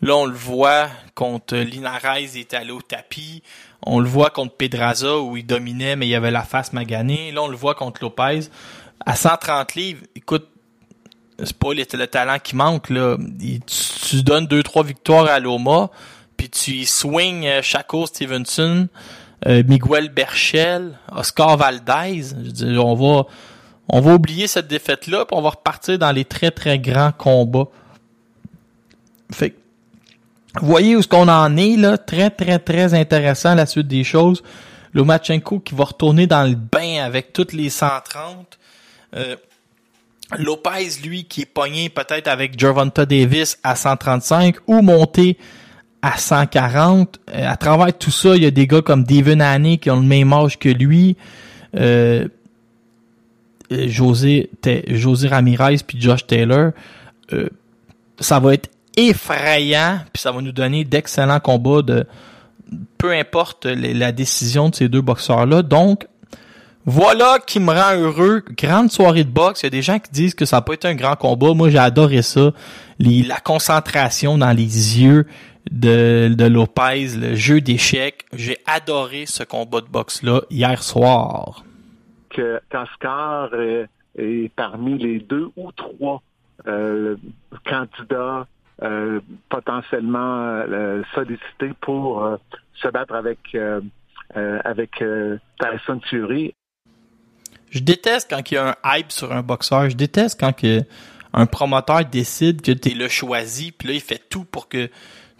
Là, 0.00 0.14
on 0.14 0.26
le 0.26 0.36
voit 0.36 0.86
contre 1.16 1.56
Linares, 1.56 2.20
il 2.20 2.38
est 2.38 2.54
allé 2.54 2.70
au 2.70 2.82
tapis. 2.82 3.42
On 3.82 3.98
le 3.98 4.08
voit 4.08 4.30
contre 4.30 4.54
Pedraza 4.54 5.18
où 5.18 5.36
il 5.36 5.44
dominait, 5.44 5.96
mais 5.96 6.06
il 6.06 6.14
avait 6.14 6.30
la 6.30 6.44
face 6.44 6.72
maganée. 6.72 7.32
Là, 7.32 7.42
on 7.42 7.48
le 7.48 7.56
voit 7.56 7.74
contre 7.74 8.00
Lopez. 8.00 8.42
À 9.04 9.16
130 9.16 9.74
livres, 9.74 10.02
écoute, 10.14 10.46
c'est 11.42 11.58
pas 11.58 11.74
le, 11.74 11.82
le 11.98 12.06
talent 12.06 12.38
qui 12.38 12.54
manque, 12.54 12.90
là. 12.90 13.16
Tu, 13.40 14.08
tu 14.08 14.22
donnes 14.22 14.46
deux, 14.46 14.62
trois 14.62 14.84
victoires 14.84 15.26
à 15.26 15.40
Loma, 15.40 15.90
tu 16.48 16.84
swings 16.84 17.46
euh, 17.46 17.62
Chaco 17.62 18.06
Stevenson, 18.06 18.88
euh, 19.46 19.62
Miguel 19.66 20.08
Berchel, 20.08 20.98
Oscar 21.14 21.56
Valdez. 21.56 22.22
On 23.86 24.00
va, 24.00 24.14
oublier 24.14 24.46
cette 24.46 24.66
défaite-là, 24.66 25.26
puis 25.26 25.36
on 25.36 25.42
va 25.42 25.50
repartir 25.50 25.98
dans 25.98 26.12
les 26.12 26.24
très, 26.24 26.50
très 26.50 26.78
grands 26.78 27.12
combats. 27.12 27.68
Fait 29.30 29.50
que, 29.50 29.56
voyez 30.62 30.96
où 30.96 31.02
ce 31.02 31.08
qu'on 31.08 31.28
en 31.28 31.56
est, 31.56 31.76
là? 31.76 31.98
Très, 31.98 32.30
très, 32.30 32.58
très 32.58 32.94
intéressant, 32.94 33.54
la 33.54 33.66
suite 33.66 33.88
des 33.88 34.04
choses. 34.04 34.42
Lomachenko 34.94 35.58
qui 35.58 35.74
va 35.74 35.84
retourner 35.84 36.26
dans 36.26 36.44
le 36.44 36.54
bain 36.54 37.04
avec 37.04 37.32
toutes 37.32 37.52
les 37.52 37.68
130. 37.68 38.58
Euh, 39.16 39.36
Lopez, 40.38 41.00
lui, 41.04 41.24
qui 41.24 41.42
est 41.42 41.46
pogné 41.46 41.88
peut-être 41.88 42.28
avec 42.28 42.58
Gervonta 42.58 43.04
Davis 43.04 43.58
à 43.62 43.76
135 43.76 44.56
ou 44.66 44.80
monté 44.80 45.36
à 46.04 46.18
140. 46.18 47.18
Euh, 47.30 47.48
à 47.48 47.56
travers 47.56 47.96
tout 47.96 48.10
ça, 48.10 48.36
il 48.36 48.42
y 48.42 48.46
a 48.46 48.50
des 48.50 48.66
gars 48.66 48.82
comme 48.82 49.04
Devin 49.04 49.40
Haney 49.40 49.78
qui 49.78 49.90
ont 49.90 50.00
le 50.00 50.06
même 50.06 50.32
âge 50.34 50.58
que 50.58 50.68
lui. 50.68 51.16
Euh, 51.74 52.28
euh, 53.72 53.88
José, 53.88 54.50
Ramirez 55.30 55.78
puis 55.86 55.98
Josh 55.98 56.26
Taylor. 56.26 56.72
Ça 58.20 58.38
va 58.38 58.52
être 58.52 58.70
effrayant 58.96 59.98
puis 60.12 60.20
ça 60.20 60.30
va 60.30 60.42
nous 60.42 60.52
donner 60.52 60.84
d'excellents 60.84 61.40
combats 61.40 61.82
de 61.82 62.06
peu 62.98 63.12
importe 63.12 63.64
la 63.66 64.12
décision 64.12 64.68
de 64.68 64.74
ces 64.74 64.88
deux 64.88 65.00
boxeurs-là. 65.00 65.62
Donc, 65.62 66.06
voilà 66.84 67.38
qui 67.46 67.60
me 67.60 67.72
rend 67.72 67.96
heureux. 67.96 68.44
Grande 68.58 68.92
soirée 68.92 69.24
de 69.24 69.30
boxe. 69.30 69.62
Il 69.62 69.66
y 69.66 69.68
a 69.68 69.70
des 69.70 69.82
gens 69.82 69.98
qui 69.98 70.10
disent 70.12 70.34
que 70.34 70.44
ça 70.44 70.58
n'a 70.58 70.62
pas 70.62 70.74
été 70.74 70.86
un 70.86 70.94
grand 70.94 71.16
combat. 71.16 71.54
Moi, 71.54 71.70
j'ai 71.70 71.78
adoré 71.78 72.20
ça. 72.20 72.52
La 72.98 73.40
concentration 73.40 74.36
dans 74.36 74.52
les 74.52 75.00
yeux 75.00 75.26
de, 75.70 76.34
de 76.34 76.44
Lopez, 76.44 77.16
le 77.16 77.34
jeu 77.34 77.60
d'échecs. 77.60 78.24
J'ai 78.32 78.58
adoré 78.66 79.26
ce 79.26 79.42
combat 79.42 79.80
de 79.80 79.88
boxe-là 79.88 80.42
hier 80.50 80.82
soir. 80.82 81.64
que 82.30 82.60
qu'Oscar 82.70 83.54
est, 83.54 83.88
est 84.16 84.52
parmi 84.54 84.98
les 84.98 85.20
deux 85.20 85.48
ou 85.56 85.72
trois 85.72 86.22
euh, 86.66 87.16
candidats 87.66 88.46
euh, 88.82 89.20
potentiellement 89.48 90.62
euh, 90.68 91.02
sollicités 91.14 91.72
pour 91.80 92.38
se 92.74 92.88
battre 92.88 93.14
avec 93.14 93.56
avec 94.34 95.02
Tyson 95.60 96.00
Fury. 96.08 96.54
Je 97.70 97.80
déteste 97.80 98.30
quand 98.30 98.50
il 98.50 98.54
y 98.54 98.56
a 98.56 98.70
un 98.70 98.96
hype 98.96 99.12
sur 99.12 99.32
un 99.32 99.42
boxeur. 99.42 99.90
Je 99.90 99.96
déteste 99.96 100.40
quand 100.40 100.52
que 100.52 100.80
un 101.32 101.46
promoteur 101.46 102.04
décide 102.04 102.62
que 102.62 102.72
tu 102.72 102.92
es 102.92 102.94
le 102.94 103.08
choisi, 103.08 103.72
puis 103.72 103.88
là, 103.88 103.94
il 103.94 104.00
fait 104.00 104.22
tout 104.30 104.44
pour 104.44 104.68
que 104.68 104.88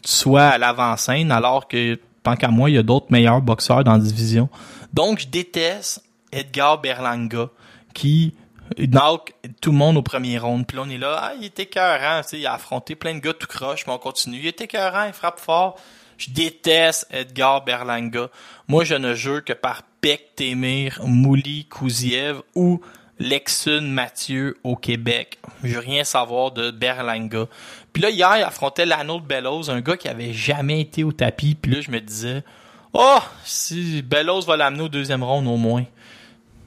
tu 0.04 0.12
sois 0.12 0.44
à 0.44 0.58
l'avant-scène, 0.58 1.32
alors 1.32 1.66
que, 1.66 1.98
tant 2.22 2.36
qu'à 2.36 2.48
moi, 2.48 2.70
il 2.70 2.74
y 2.74 2.78
a 2.78 2.82
d'autres 2.82 3.06
meilleurs 3.10 3.40
boxeurs 3.40 3.84
dans 3.84 3.92
la 3.92 3.98
division. 3.98 4.48
Donc, 4.92 5.20
je 5.20 5.28
déteste 5.28 6.04
Edgar 6.30 6.80
Berlanga, 6.80 7.48
qui 7.94 8.34
knock 8.78 9.34
tout 9.60 9.72
le 9.72 9.78
monde 9.78 9.96
au 9.96 10.02
premier 10.02 10.38
round. 10.38 10.66
Puis 10.66 10.76
là, 10.76 10.84
on 10.86 10.90
est 10.90 10.98
là, 10.98 11.20
ah, 11.22 11.32
il 11.38 11.44
était 11.44 11.64
écœurant, 11.64 12.20
tu 12.22 12.28
sais, 12.28 12.38
il 12.38 12.46
a 12.46 12.54
affronté 12.54 12.94
plein 12.94 13.14
de 13.14 13.20
gars 13.20 13.32
tout 13.32 13.46
croche, 13.46 13.86
mais 13.86 13.92
on 13.92 13.98
continue. 13.98 14.38
Il 14.38 14.46
était 14.46 14.64
écœurant, 14.64 15.04
il 15.06 15.12
frappe 15.12 15.40
fort. 15.40 15.76
Je 16.16 16.30
déteste 16.30 17.06
Edgar 17.10 17.64
Berlanga. 17.64 18.28
Moi, 18.68 18.84
je 18.84 18.94
ne 18.94 19.14
jure 19.14 19.44
que 19.44 19.52
par 19.52 19.82
Beck 20.00 20.36
Temir, 20.36 21.00
Mouli 21.04 21.66
Kouziev 21.66 22.40
ou 22.54 22.80
Lexun 23.18 23.82
Mathieu 23.82 24.56
au 24.64 24.76
Québec. 24.76 25.38
Je 25.62 25.74
veux 25.74 25.80
rien 25.80 26.04
savoir 26.04 26.50
de 26.50 26.70
Berlanga. 26.70 27.46
Puis 27.92 28.02
là, 28.02 28.10
hier, 28.10 28.36
il 28.36 28.42
affrontait 28.42 28.86
Lano 28.86 29.20
de 29.20 29.26
Bellows, 29.26 29.70
un 29.70 29.80
gars 29.80 29.96
qui 29.96 30.08
avait 30.08 30.32
jamais 30.32 30.80
été 30.80 31.04
au 31.04 31.12
tapis. 31.12 31.54
Puis 31.54 31.72
là, 31.72 31.80
je 31.80 31.90
me 31.90 32.00
disais, 32.00 32.42
oh, 32.92 33.18
si 33.44 34.02
Bellows 34.02 34.42
va 34.42 34.56
l'amener 34.56 34.82
au 34.82 34.88
deuxième 34.88 35.22
round 35.22 35.46
au 35.46 35.56
moins. 35.56 35.84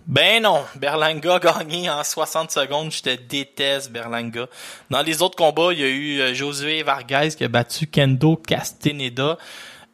Ben 0.08 0.42
non, 0.42 0.64
Berlanga 0.78 1.36
a 1.36 1.40
gagné 1.40 1.90
en 1.90 2.02
60 2.02 2.50
secondes. 2.50 2.92
Je 2.94 3.02
te 3.02 3.14
déteste, 3.14 3.92
Berlanga. 3.92 4.48
Dans 4.90 5.02
les 5.02 5.22
autres 5.22 5.36
combats, 5.36 5.74
il 5.74 5.80
y 5.80 5.84
a 5.84 5.88
eu 5.88 6.20
euh, 6.22 6.34
Josué 6.34 6.82
Vargas 6.82 7.36
qui 7.38 7.44
a 7.44 7.50
battu 7.50 7.88
Kendo 7.88 8.38
Castaneda 8.38 9.38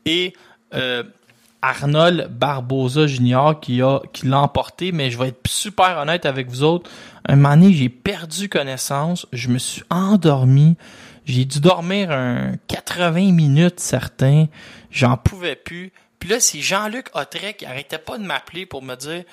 et 0.05 0.33
euh, 0.75 1.03
Arnold 1.63 2.27
Barbosa 2.29 3.07
Jr. 3.07 3.53
qui 3.61 3.81
a 3.81 4.01
qui 4.11 4.27
l'a 4.27 4.39
emporté. 4.39 4.91
Mais 4.91 5.09
je 5.09 5.17
vais 5.17 5.29
être 5.29 5.47
super 5.47 5.97
honnête 5.97 6.25
avec 6.25 6.49
vous 6.49 6.63
autres. 6.63 6.91
Un 7.25 7.37
moment 7.37 7.55
donné, 7.55 7.73
j'ai 7.73 7.89
perdu 7.89 8.49
connaissance. 8.49 9.25
Je 9.31 9.47
me 9.47 9.57
suis 9.57 9.81
endormi. 9.89 10.75
J'ai 11.25 11.45
dû 11.45 11.61
dormir 11.61 12.11
un 12.11 12.57
80 12.67 13.31
minutes 13.31 13.79
certains. 13.79 14.47
J'en 14.91 15.15
pouvais 15.15 15.55
plus. 15.55 15.93
Puis 16.19 16.29
là, 16.29 16.41
c'est 16.41 16.59
Jean-Luc 16.59 17.07
Autrec 17.15 17.57
qui 17.57 17.65
arrêtait 17.65 17.97
pas 17.97 18.17
de 18.17 18.23
m'appeler 18.23 18.65
pour 18.65 18.81
me 18.81 18.95
dire 18.95 19.23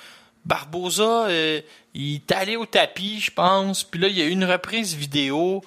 Barbosa, 0.45 1.27
euh, 1.27 1.61
il 1.93 2.15
est 2.15 2.31
allé 2.31 2.55
au 2.55 2.65
tapis, 2.65 3.19
je 3.19 3.31
pense. 3.31 3.83
Puis 3.83 3.99
là, 3.99 4.07
il 4.07 4.17
y 4.17 4.21
a 4.21 4.25
eu 4.25 4.31
une 4.31 4.45
reprise 4.45 4.95
vidéo. 4.95 5.61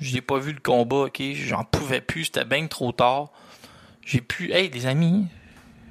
Je 0.00 0.14
n'ai 0.14 0.20
pas 0.20 0.38
vu 0.38 0.52
le 0.52 0.60
combat, 0.60 1.06
ok? 1.06 1.22
J'en 1.34 1.64
pouvais 1.64 2.00
plus, 2.00 2.26
c'était 2.26 2.44
bien 2.44 2.66
trop 2.66 2.92
tard. 2.92 3.30
J'ai 4.04 4.20
pu. 4.20 4.52
Hey, 4.52 4.70
les 4.70 4.86
amis, 4.86 5.26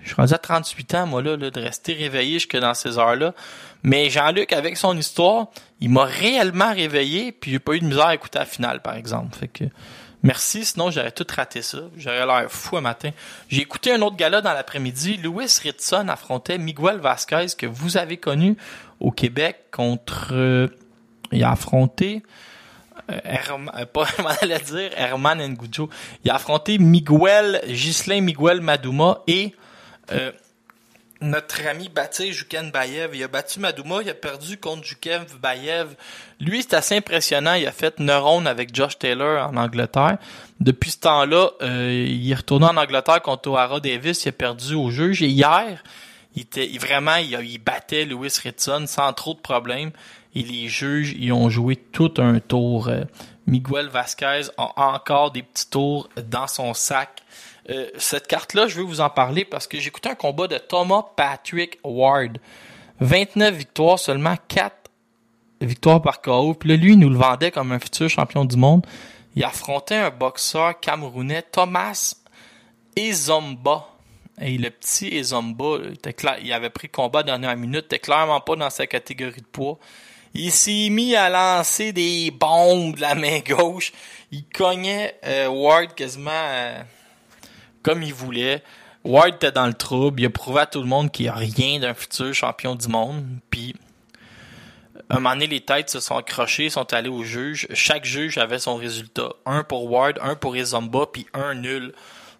je 0.07 0.13
suis 0.13 0.21
rendu 0.21 0.33
à 0.33 0.37
38 0.37 0.95
ans, 0.95 1.05
moi, 1.05 1.21
là, 1.21 1.35
de 1.35 1.59
rester 1.59 1.93
réveillé 1.93 2.35
jusque 2.35 2.57
dans 2.57 2.73
ces 2.73 2.97
heures-là. 2.97 3.33
Mais 3.83 4.09
Jean-Luc, 4.09 4.53
avec 4.53 4.77
son 4.77 4.97
histoire, 4.97 5.47
il 5.81 5.89
m'a 5.89 6.05
réellement 6.05 6.73
réveillé, 6.73 7.33
puis 7.33 7.51
j'ai 7.51 7.59
pas 7.59 7.73
eu 7.73 7.81
de 7.81 7.85
misère 7.85 8.07
à 8.07 8.15
écouter 8.15 8.39
la 8.39 8.45
finale, 8.45 8.81
par 8.81 8.95
exemple. 8.95 9.35
Fait 9.37 9.49
que 9.49 9.65
merci, 10.23 10.63
sinon 10.63 10.91
j'aurais 10.91 11.11
tout 11.11 11.27
raté 11.35 11.61
ça. 11.61 11.79
J'aurais 11.97 12.25
l'air 12.25 12.49
fou 12.49 12.77
un 12.77 12.81
matin. 12.81 13.11
J'ai 13.49 13.61
écouté 13.61 13.91
un 13.91 14.01
autre 14.01 14.15
gala 14.15 14.41
dans 14.41 14.53
l'après-midi. 14.53 15.17
Louis 15.17 15.47
Ritson 15.61 16.07
affrontait 16.07 16.57
Miguel 16.57 16.99
Vasquez, 16.99 17.47
que 17.57 17.65
vous 17.65 17.97
avez 17.97 18.17
connu 18.17 18.55
au 18.99 19.11
Québec, 19.11 19.65
contre... 19.71 20.29
euh, 20.31 20.67
il 21.33 21.43
a 21.43 21.51
affronté... 21.51 22.23
euh, 23.11 23.19
Herman, 23.25 23.75
euh, 23.77 23.85
pas 23.85 24.05
dire, 24.65 24.91
Herman 24.95 25.45
Ngujo. 25.45 25.89
Il 26.23 26.31
a 26.31 26.35
affronté 26.35 26.77
Miguel, 26.77 27.61
Ghislain 27.67 28.21
Miguel 28.21 28.61
Madouma 28.61 29.19
et 29.27 29.53
euh, 30.11 30.31
notre 31.19 31.65
ami 31.67 31.89
Baptiste 31.89 32.33
Juken 32.33 32.69
Bayev. 32.71 33.15
Il 33.15 33.23
a 33.23 33.27
battu 33.27 33.59
Madouma, 33.59 34.01
il 34.03 34.09
a 34.09 34.13
perdu 34.13 34.57
contre 34.57 34.83
Juken 34.83 35.25
Bayev. 35.41 35.95
Lui, 36.39 36.61
c'est 36.61 36.75
assez 36.75 36.95
impressionnant. 36.95 37.55
Il 37.55 37.65
a 37.65 37.71
fait 37.71 37.99
neuron 37.99 38.45
avec 38.45 38.73
Josh 38.75 38.99
Taylor 38.99 39.49
en 39.49 39.57
Angleterre. 39.57 40.17
Depuis 40.59 40.91
ce 40.91 40.99
temps-là, 40.99 41.49
euh, 41.61 42.05
il 42.07 42.31
est 42.31 42.35
retourné 42.35 42.67
en 42.67 42.77
Angleterre 42.77 43.21
contre 43.21 43.49
O'Hara 43.49 43.79
Davis. 43.79 44.25
Il 44.25 44.29
a 44.29 44.31
perdu 44.33 44.75
au 44.75 44.91
juge. 44.91 45.23
Et 45.23 45.27
hier, 45.27 45.83
il 46.35 46.43
était 46.43 46.67
il- 46.67 46.79
vraiment, 46.79 47.15
il 47.15 47.57
battait 47.63 48.05
Lewis 48.05 48.37
Ritson 48.43 48.85
sans 48.87 49.11
trop 49.13 49.33
de 49.33 49.39
problèmes. 49.39 49.91
Et 50.35 50.43
les 50.43 50.67
juges, 50.67 51.15
ils 51.17 51.33
ont 51.33 51.49
joué 51.49 51.77
tout 51.77 52.13
un 52.17 52.39
tour. 52.39 52.89
Euh, 52.89 53.05
Miguel 53.47 53.87
Vasquez 53.87 54.41
a 54.57 54.71
encore 54.77 55.31
des 55.31 55.41
petits 55.41 55.69
tours 55.69 56.09
dans 56.29 56.45
son 56.47 56.75
sac. 56.75 57.23
Euh, 57.69 57.89
cette 57.97 58.27
carte-là, 58.27 58.67
je 58.67 58.75
veux 58.75 58.83
vous 58.83 59.01
en 59.01 59.09
parler 59.09 59.43
parce 59.43 59.67
que 59.67 59.77
écouté 59.77 60.09
un 60.09 60.15
combat 60.15 60.47
de 60.47 60.57
Thomas 60.57 61.03
Patrick 61.15 61.79
Ward. 61.83 62.37
29 62.99 63.53
victoires, 63.53 63.99
seulement 63.99 64.35
4 64.47 64.73
victoires 65.61 66.01
par 66.01 66.21
KO. 66.21 66.53
Puis 66.53 66.69
là, 66.69 66.75
lui, 66.75 66.93
il 66.93 66.99
nous 66.99 67.09
le 67.09 67.17
vendait 67.17 67.51
comme 67.51 67.71
un 67.71 67.79
futur 67.79 68.09
champion 68.09 68.45
du 68.45 68.57
monde. 68.57 68.85
Il 69.35 69.43
affrontait 69.43 69.95
un 69.95 70.09
boxeur 70.09 70.79
camerounais, 70.79 71.43
Thomas 71.43 72.15
Ezomba. 72.95 73.87
Et 74.39 74.57
le 74.57 74.69
petit 74.69 75.15
Ezomba, 75.15 75.79
il 76.41 76.53
avait 76.53 76.69
pris 76.69 76.89
combat 76.89 77.23
dans 77.23 77.57
minute, 77.57 77.85
était 77.85 77.99
clairement 77.99 78.39
pas 78.39 78.55
dans 78.55 78.69
sa 78.69 78.87
catégorie 78.87 79.41
de 79.41 79.47
poids. 79.47 79.77
Il 80.33 80.51
s'est 80.51 80.89
mis 80.89 81.15
à 81.15 81.29
lancer 81.29 81.91
des 81.93 82.31
bombes 82.31 82.95
de 82.95 83.01
la 83.01 83.15
main 83.15 83.39
gauche. 83.39 83.91
Il 84.31 84.45
cognait 84.45 85.19
euh, 85.25 85.47
Ward 85.47 85.95
quasiment 85.95 86.29
euh, 86.31 86.81
comme 87.87 88.03
il 88.03 88.13
voulait. 88.13 88.61
Ward 89.05 89.35
était 89.35 89.53
dans 89.53 89.65
le 89.65 89.73
trouble. 89.73 90.19
Il 90.19 90.25
a 90.25 90.29
prouvé 90.29 90.59
à 90.59 90.65
tout 90.65 90.81
le 90.81 90.87
monde 90.87 91.09
qu'il 91.09 91.27
n'y 91.27 91.29
a 91.29 91.35
rien 91.35 91.79
d'un 91.79 91.93
futur 91.93 92.33
champion 92.33 92.75
du 92.75 92.89
monde. 92.89 93.23
Puis, 93.49 93.75
un 95.09 95.15
moment 95.15 95.35
donné, 95.35 95.47
les 95.47 95.61
têtes 95.61 95.89
se 95.89 96.01
sont 96.01 96.17
accrochées, 96.17 96.69
sont 96.69 96.93
allées 96.93 97.07
au 97.07 97.23
juge. 97.23 97.65
Chaque 97.73 98.03
juge 98.03 98.37
avait 98.37 98.59
son 98.59 98.75
résultat. 98.75 99.29
Un 99.45 99.63
pour 99.63 99.89
Ward, 99.89 100.19
un 100.21 100.35
pour 100.35 100.57
Izomba, 100.57 101.05
puis 101.13 101.27
un 101.33 101.55
nul. 101.55 101.93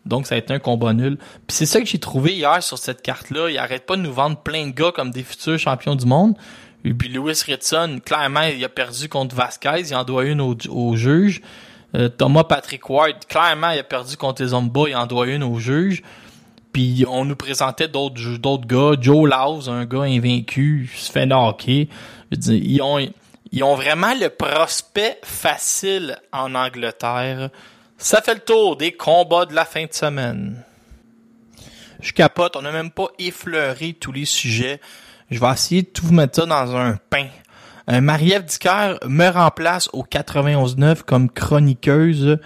Donc, 0.06 0.28
ça 0.28 0.36
a 0.36 0.38
été 0.38 0.54
un 0.54 0.60
combat 0.60 0.92
nul. 0.92 1.18
Puis 1.48 1.56
c'est 1.56 1.66
ça 1.66 1.80
que 1.80 1.86
j'ai 1.86 2.00
trouvé 2.00 2.34
hier 2.34 2.62
sur 2.62 2.78
cette 2.78 3.02
carte-là. 3.02 3.50
Il 3.50 3.58
arrête 3.58 3.86
pas 3.86 3.96
de 3.96 4.02
nous 4.02 4.14
vendre 4.14 4.36
plein 4.36 4.68
de 4.68 4.74
gars 4.74 4.92
comme 4.94 5.12
des 5.12 5.24
futurs 5.24 5.58
champions 5.58 5.96
du 5.96 6.06
monde. 6.06 6.36
Et 6.84 6.94
puis 6.94 7.08
Lewis 7.08 7.44
Ritson, 7.46 8.02
clairement, 8.04 8.42
il 8.42 8.62
a 8.66 8.70
perdu 8.70 9.08
contre 9.08 9.34
Vasquez. 9.34 9.84
Il 9.88 9.96
en 9.96 10.04
doit 10.04 10.26
une 10.26 10.42
au 10.42 10.96
juge. 10.98 11.42
Euh, 11.95 12.10
Thomas 12.10 12.43
Patrick 12.43 12.89
Ward, 12.89 13.26
clairement, 13.28 13.71
il 13.71 13.80
a 13.80 13.84
perdu 13.84 14.17
contre 14.17 14.41
les 14.41 14.50
Zomba. 14.50 14.82
Il 14.88 14.95
en 14.95 15.06
doit 15.06 15.28
une 15.28 15.43
au 15.43 15.58
juge. 15.60 16.04
Puis 16.73 17.06
on 17.08 17.26
nous 17.26 17.36
présentait 17.36 17.88
d'autres 17.88 18.38
d'autres 18.38 18.67
gars. 18.67 19.00
Joe 19.00 19.28
Laws, 19.30 19.69
un 19.69 19.86
gars 19.86 20.04
invaincu, 20.04 20.91
se 20.95 21.12
fait 21.12 21.26
knocker. 21.26 21.88
Ils 22.32 22.82
ont, 22.82 23.00
ils 23.52 23.63
ont 23.63 23.76
vraiment 23.76 24.13
le 24.19 24.30
prospect 24.30 25.19
facile 25.23 26.17
en 26.32 26.54
Angleterre. 26.54 27.50
Ça 27.97 28.21
fait 28.21 28.36
le 28.36 28.41
tour 28.41 28.78
des 28.78 28.91
combats 28.91 29.45
de 29.45 29.56
la 29.56 29.65
fin 29.65 29.86
de 29.86 29.93
semaine. 29.93 30.63
Je 32.00 32.13
capote, 32.13 32.56
on 32.56 32.62
n'a 32.62 32.71
même 32.71 32.91
pas 32.91 33.08
effleuré 33.17 33.93
tous 33.93 34.12
les 34.12 34.26
sujets. 34.26 34.80
Je 35.32 35.39
vais 35.39 35.52
essayer 35.52 35.82
de 35.82 35.88
tout 35.88 36.06
vous 36.06 36.13
mettre 36.13 36.36
ça 36.36 36.45
dans 36.45 36.76
un 36.76 36.97
pain. 37.10 37.28
Euh, 37.89 38.02
Marie-Ève 38.02 38.43
Dicker 38.45 38.97
me 39.08 39.30
remplace 39.30 39.89
au 39.93 40.04
91.9 40.04 41.04
comme 41.04 41.30
chroniqueuse. 41.30 42.38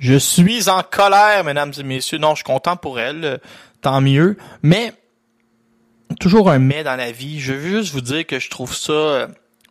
Je 0.00 0.14
suis 0.14 0.68
en 0.68 0.82
colère, 0.82 1.42
mesdames 1.44 1.72
et 1.78 1.82
messieurs. 1.82 2.18
Non, 2.18 2.30
je 2.30 2.36
suis 2.36 2.44
content 2.44 2.76
pour 2.76 3.00
elle. 3.00 3.40
Tant 3.80 4.00
mieux. 4.00 4.36
Mais, 4.62 4.92
toujours 6.20 6.50
un 6.50 6.58
mais 6.60 6.84
dans 6.84 6.96
la 6.96 7.10
vie. 7.12 7.40
Je 7.40 7.52
veux 7.52 7.78
juste 7.80 7.92
vous 7.92 8.00
dire 8.00 8.24
que 8.26 8.38
je 8.38 8.48
trouve 8.50 8.74
ça... 8.74 8.92
euh, 8.92 9.26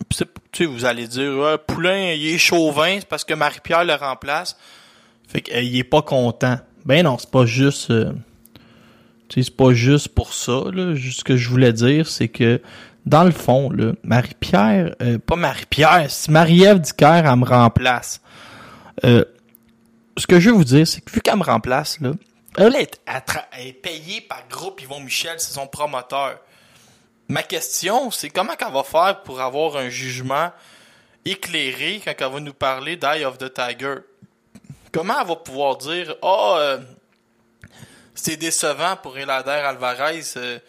Tu 0.10 0.26
sais, 0.54 0.66
vous 0.66 0.84
allez 0.86 1.08
dire, 1.08 1.32
Ouais, 1.38 1.58
Poulain, 1.58 2.12
il 2.12 2.28
est 2.28 2.38
chauvin, 2.38 2.98
c'est 3.00 3.08
parce 3.08 3.24
que 3.24 3.34
Marie-Pierre 3.34 3.86
le 3.86 3.94
remplace. 3.94 4.58
Fait 5.28 5.42
qu'il 5.42 5.76
est 5.78 5.84
pas 5.84 6.02
content. 6.02 6.58
Ben 6.86 7.04
non, 7.04 7.18
c'est 7.18 7.32
pas 7.32 7.46
juste... 7.46 7.92
euh, 7.92 8.12
c'est 9.34 9.56
pas 9.56 9.74
juste 9.74 10.10
pour 10.10 10.34
ça, 10.34 10.64
là. 10.74 10.96
Ce 10.96 11.24
que 11.24 11.36
je 11.36 11.50
voulais 11.50 11.74
dire, 11.74 12.08
c'est 12.08 12.30
que, 12.30 12.62
dans 13.08 13.24
le 13.24 13.32
fond, 13.32 13.72
là, 13.72 13.94
Marie-Pierre, 14.04 14.96
euh, 15.02 15.18
pas 15.18 15.38
Marie-Pierre, 15.38 16.08
Marie-Ève 16.30 16.80
Dicker, 16.80 17.24
elle 17.26 17.36
me 17.38 17.46
remplace. 17.46 18.22
Euh, 19.06 19.24
ce 20.18 20.28
que 20.28 20.40
je 20.40 20.50
veux 20.50 20.56
vous 20.56 20.64
dire, 20.66 20.86
c'est 20.86 21.02
que 21.02 21.12
vu 21.12 21.22
qu'elle 21.22 21.38
me 21.38 21.44
remplace, 21.44 22.00
là, 22.02 22.12
elle 22.58 22.76
est, 22.76 23.74
payée 23.82 24.22
par 24.22 24.48
Groupe 24.50 24.82
Yvon 24.82 25.00
Michel, 25.00 25.36
c'est 25.40 25.54
son 25.54 25.68
promoteur. 25.68 26.40
Ma 27.30 27.44
question, 27.44 28.12
c'est 28.12 28.30
comment 28.30 28.56
qu'elle 28.56 28.74
va 28.74 28.84
faire 28.84 29.22
pour 29.24 29.40
avoir 29.40 29.78
un 29.78 29.90
jugement 29.90 30.52
éclairé 31.24 32.02
quand 32.04 32.14
elle 32.20 32.34
va 32.34 32.40
nous 32.40 32.54
parler 32.54 32.98
d'Eye 32.98 33.26
of 33.26 33.38
the 33.38 33.54
Tiger? 33.54 33.96
Comment 34.92 35.16
elle 35.22 35.28
va 35.28 35.36
pouvoir 35.36 35.78
dire, 35.78 36.16
euh, 36.24 36.80
c'est 38.16 38.38
décevant 38.38 38.98
pour 39.02 39.18
Elader 39.18 39.52
Alvarez 39.52 40.24
euh, 40.38 40.60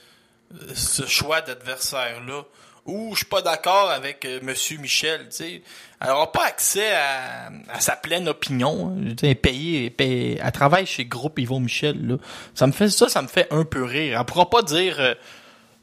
ce 0.75 1.07
choix 1.07 1.41
d'adversaire-là. 1.41 2.43
Ou 2.87 3.11
je 3.13 3.19
suis 3.19 3.27
pas 3.27 3.43
d'accord 3.43 3.91
avec 3.91 4.25
euh, 4.25 4.41
Monsieur 4.43 4.79
Michel, 4.79 5.21
tu 5.29 5.37
sais. 5.37 5.63
Elle 6.01 6.09
n'aura 6.09 6.33
pas 6.33 6.47
accès 6.47 6.91
à, 6.95 7.51
à 7.71 7.81
sa 7.81 7.97
pleine 7.97 8.29
opinion. 8.29 8.97
hein. 8.97 9.15
Elle 9.23 9.29
est 9.29 9.35
payée, 9.35 9.95
elle 9.99 10.53
travaille 10.53 10.87
chez 10.87 11.05
Groupe 11.05 11.39
Yvon 11.39 11.61
Michel, 11.61 12.07
là. 12.07 12.17
Ça 12.55 12.67
me 12.67 12.73
fait 12.73 12.89
ça, 12.89 13.11
ça 13.11 13.21
me 13.21 13.29
fait 13.29 13.47
un 13.51 13.65
peu 13.65 13.85
rire. 13.85 14.19
Elle 14.19 14.25
pourra 14.25 14.49
pas 14.49 14.63
dire 14.63 14.97
euh, 15.01 15.15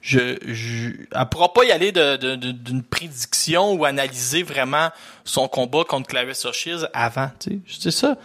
je, 0.02 0.38
je 0.48 0.90
elle 1.14 1.30
pourra 1.30 1.54
pas 1.54 1.64
y 1.66 1.72
aller 1.72 1.92
d'une 1.92 2.82
prédiction 2.84 3.74
ou 3.74 3.86
analyser 3.86 4.42
vraiment 4.42 4.90
son 5.26 5.48
combat 5.48 5.84
contre 5.84 6.08
Clarissa 6.10 6.52
Shields 6.52 6.88
avant, 6.94 7.30
tu. 7.40 7.62
C'est 7.68 7.92
ça 7.92 8.18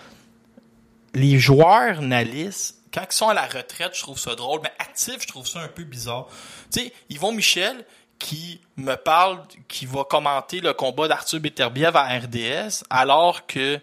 les 1.12 1.38
joueurs 1.38 1.98
analystes, 1.98 2.76
quand 2.92 3.02
ils 3.08 3.14
sont 3.14 3.28
à 3.28 3.34
la 3.34 3.46
retraite, 3.46 3.92
je 3.94 4.02
trouve 4.02 4.18
ça 4.18 4.34
drôle, 4.34 4.60
mais 4.62 4.72
actif, 4.78 5.16
je 5.20 5.28
trouve 5.28 5.46
ça 5.46 5.60
un 5.60 5.68
peu 5.68 5.84
bizarre. 5.84 6.26
Tu 6.72 6.80
sais, 6.80 6.92
Yvon 7.08 7.32
Michel, 7.32 7.84
qui 8.18 8.60
me 8.76 8.94
parle, 8.96 9.40
qui 9.68 9.86
va 9.86 10.04
commenter 10.04 10.60
le 10.60 10.72
combat 10.72 11.08
d'Arthur 11.08 11.40
Beterbiev 11.40 11.96
à 11.96 12.18
RDS, 12.18 12.84
alors 12.90 13.46
que 13.46 13.78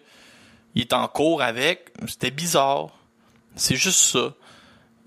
il 0.76 0.82
est 0.82 0.94
en 0.94 1.08
cours 1.08 1.42
avec, 1.42 1.90
c'était 2.08 2.30
bizarre. 2.30 2.90
C'est 3.56 3.76
juste 3.76 4.00
ça. 4.00 4.34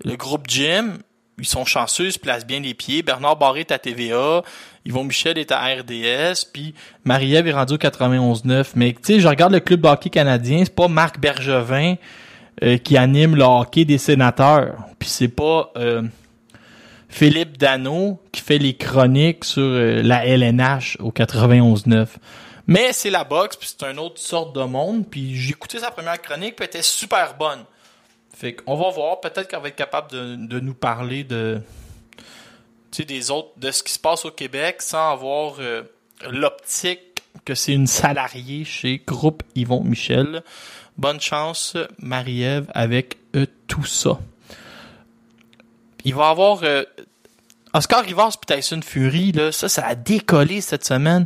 Le 0.03 0.17
groupe 0.17 0.45
Jim, 0.47 0.97
ils 1.37 1.47
sont 1.47 1.63
chanceux, 1.63 2.07
ils 2.07 2.11
se 2.11 2.19
placent 2.19 2.45
bien 2.45 2.59
les 2.59 2.73
pieds. 2.73 3.03
Bernard 3.03 3.37
Barré 3.37 3.61
est 3.61 3.71
à 3.71 3.79
TVA, 3.79 4.43
Yvon 4.85 5.05
Michel 5.05 5.37
est 5.37 5.51
à 5.51 5.59
RDS, 5.59 6.45
puis 6.51 6.73
Marie-Ève 7.05 7.47
est 7.47 7.53
rendue 7.53 7.75
au 7.75 7.77
91-9. 7.77 8.71
Mais 8.75 8.91
tu 8.91 8.99
sais, 9.03 9.19
je 9.21 9.27
regarde 9.27 9.53
le 9.53 9.61
club 9.61 9.85
hockey 9.85 10.09
canadien, 10.09 10.63
c'est 10.65 10.75
pas 10.75 10.89
Marc 10.89 11.19
Bergevin 11.19 11.95
euh, 12.63 12.77
qui 12.77 12.95
anime 12.95 13.35
le 13.35 13.43
hockey 13.43 13.85
des 13.85 13.97
sénateurs. 13.97 14.75
Puis 14.99 15.09
c'est 15.09 15.27
pas 15.27 15.71
euh, 15.77 16.03
Philippe 17.09 17.57
Dano 17.57 18.21
qui 18.31 18.41
fait 18.41 18.59
les 18.59 18.77
chroniques 18.77 19.45
sur 19.45 19.63
euh, 19.63 20.03
la 20.03 20.27
LNH 20.27 20.97
au 20.99 21.09
91-9. 21.09 22.07
Mais 22.67 22.93
c'est 22.93 23.09
la 23.09 23.23
boxe, 23.23 23.55
puis 23.55 23.67
c'est 23.67 23.83
une 23.89 23.97
autre 23.97 24.19
sorte 24.19 24.55
de 24.55 24.61
monde. 24.61 25.07
Puis 25.09 25.35
j'ai 25.35 25.49
écouté 25.49 25.79
sa 25.79 25.89
première 25.89 26.21
chronique, 26.21 26.55
puis 26.55 26.65
elle 26.65 26.77
était 26.77 26.83
super 26.83 27.35
bonne. 27.35 27.65
Fait 28.31 28.53
qu'on 28.53 28.75
va 28.75 28.91
voir, 28.91 29.19
peut-être 29.21 29.47
qu'elle 29.47 29.61
va 29.61 29.69
être 29.69 29.75
capable 29.75 30.11
de, 30.11 30.59
nous 30.59 30.75
parler 30.75 31.23
de 31.23 31.61
des 33.07 33.31
autres, 33.31 33.49
de 33.57 33.71
ce 33.71 33.81
qui 33.81 33.93
se 33.93 33.99
passe 33.99 34.23
au 34.25 34.31
Québec 34.31 34.83
sans 34.83 35.13
avoir 35.13 35.55
l'optique 36.29 37.23
que 37.45 37.55
c'est 37.55 37.73
une 37.73 37.87
salariée 37.87 38.65
chez 38.65 39.01
Groupe 39.05 39.41
Yvon 39.55 39.83
Michel. 39.83 40.43
Bonne 40.97 41.19
chance, 41.19 41.77
Marie-Ève, 41.99 42.69
avec 42.73 43.17
euh, 43.35 43.45
tout 43.67 43.85
ça. 43.85 44.19
Il 46.03 46.13
va 46.13 46.27
y 46.27 46.31
avoir 46.31 46.59
euh, 46.63 46.83
Oscar 47.73 48.03
Rivas 48.03 48.37
puis 48.41 48.55
Tyson 48.55 48.81
Fury, 48.83 49.31
là, 49.31 49.51
ça, 49.51 49.69
ça 49.69 49.85
a 49.85 49.95
décollé 49.95 50.61
cette 50.61 50.85
semaine. 50.85 51.25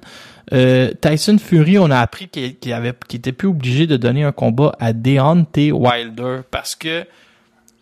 Euh, 0.54 0.91
Tyson 1.01 1.38
Fury, 1.39 1.80
on 1.80 1.89
a 1.89 1.99
appris 1.99 2.28
qu'il 2.28 2.58
qu'il 2.58 2.73
avait, 2.73 2.93
était 3.12 3.32
plus 3.32 3.47
obligé 3.47 3.88
de 3.88 3.97
donner 3.97 4.23
un 4.23 4.32
combat 4.32 4.75
à 4.80 4.93
Deontay 4.93 5.71
Wilder 5.71 6.41
parce 6.51 6.75
que 6.75 7.06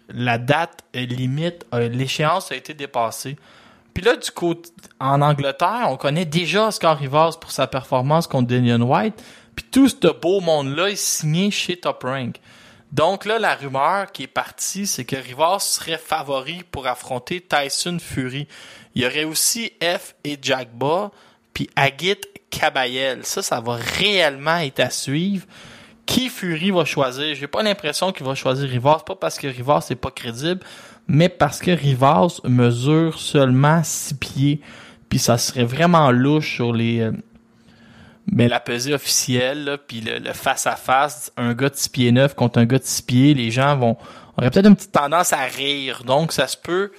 la 0.09 0.37
date 0.37 0.83
limite, 0.93 1.65
l'échéance 1.73 2.51
a 2.51 2.55
été 2.55 2.73
dépassée. 2.73 3.35
Puis 3.93 4.03
là, 4.03 4.15
du 4.15 4.31
côté, 4.31 4.69
en 4.99 5.21
Angleterre, 5.21 5.87
on 5.89 5.97
connaît 5.97 6.25
déjà 6.25 6.67
Oscar 6.67 6.97
Rivas 6.97 7.37
pour 7.39 7.51
sa 7.51 7.67
performance 7.67 8.27
contre 8.27 8.47
Daniel 8.47 8.81
White. 8.81 9.23
Puis 9.55 9.65
tout 9.71 9.87
ce 9.89 10.11
beau 10.11 10.39
monde-là 10.39 10.89
est 10.89 10.95
signé 10.95 11.51
chez 11.51 11.77
Top 11.77 12.03
Rank. 12.03 12.39
Donc 12.91 13.25
là, 13.25 13.39
la 13.39 13.55
rumeur 13.55 14.11
qui 14.11 14.23
est 14.23 14.27
partie, 14.27 14.85
c'est 14.85 15.03
que 15.03 15.15
Rivas 15.15 15.59
serait 15.59 15.97
favori 15.97 16.61
pour 16.69 16.85
affronter 16.85 17.41
Tyson 17.41 17.97
Fury. 17.99 18.47
Il 18.93 19.01
y 19.01 19.05
aurait 19.07 19.23
aussi 19.23 19.71
F 19.81 20.13
et 20.23 20.37
Jagba, 20.39 21.09
puis 21.53 21.67
Agit 21.75 22.21
Kabayel. 22.51 23.25
Ça, 23.25 23.41
ça 23.41 23.59
va 23.61 23.77
réellement 23.97 24.57
être 24.57 24.79
à 24.79 24.91
suivre. 24.91 25.47
Qui 26.05 26.29
Fury 26.29 26.69
va 26.69 26.85
choisir? 26.85 27.33
J'ai 27.33 27.47
pas 27.47 27.63
l'impression 27.63 28.11
qu'il 28.11 28.25
va 28.27 28.35
choisir 28.35 28.69
Rivas, 28.69 28.99
pas 28.99 29.15
parce 29.15 29.39
que 29.39 29.47
Rivas 29.47 29.87
n'est 29.89 29.95
pas 29.95 30.11
crédible, 30.11 30.61
mais 31.07 31.29
parce 31.29 31.59
que 31.59 31.71
Rivas 31.71 32.41
mesure 32.43 33.17
seulement 33.17 33.81
6 33.83 34.13
pieds. 34.15 34.61
Puis 35.09 35.17
ça 35.17 35.39
serait 35.39 35.63
vraiment 35.63 36.11
louche 36.11 36.57
sur 36.57 36.73
les... 36.73 37.09
mais 38.31 38.47
la 38.47 38.59
pesée 38.59 38.93
officielle, 38.93 39.77
puis 39.87 40.01
le, 40.01 40.19
le 40.19 40.33
face-à-face, 40.33 41.31
un 41.37 41.53
gars 41.53 41.69
de 41.69 41.75
6 41.75 41.89
pieds 41.89 42.11
9 42.11 42.35
contre 42.35 42.59
un 42.59 42.65
gars 42.65 42.79
de 42.79 42.83
6 42.83 43.01
pieds, 43.03 43.33
les 43.33 43.51
gens 43.51 43.75
vont 43.75 43.97
auraient 44.37 44.49
peut-être 44.49 44.67
une 44.67 44.75
petite 44.75 44.91
tendance 44.91 45.33
à 45.33 45.43
rire. 45.43 46.03
Donc, 46.05 46.31
ça 46.31 46.47
se 46.47 46.57
peut 46.57 46.91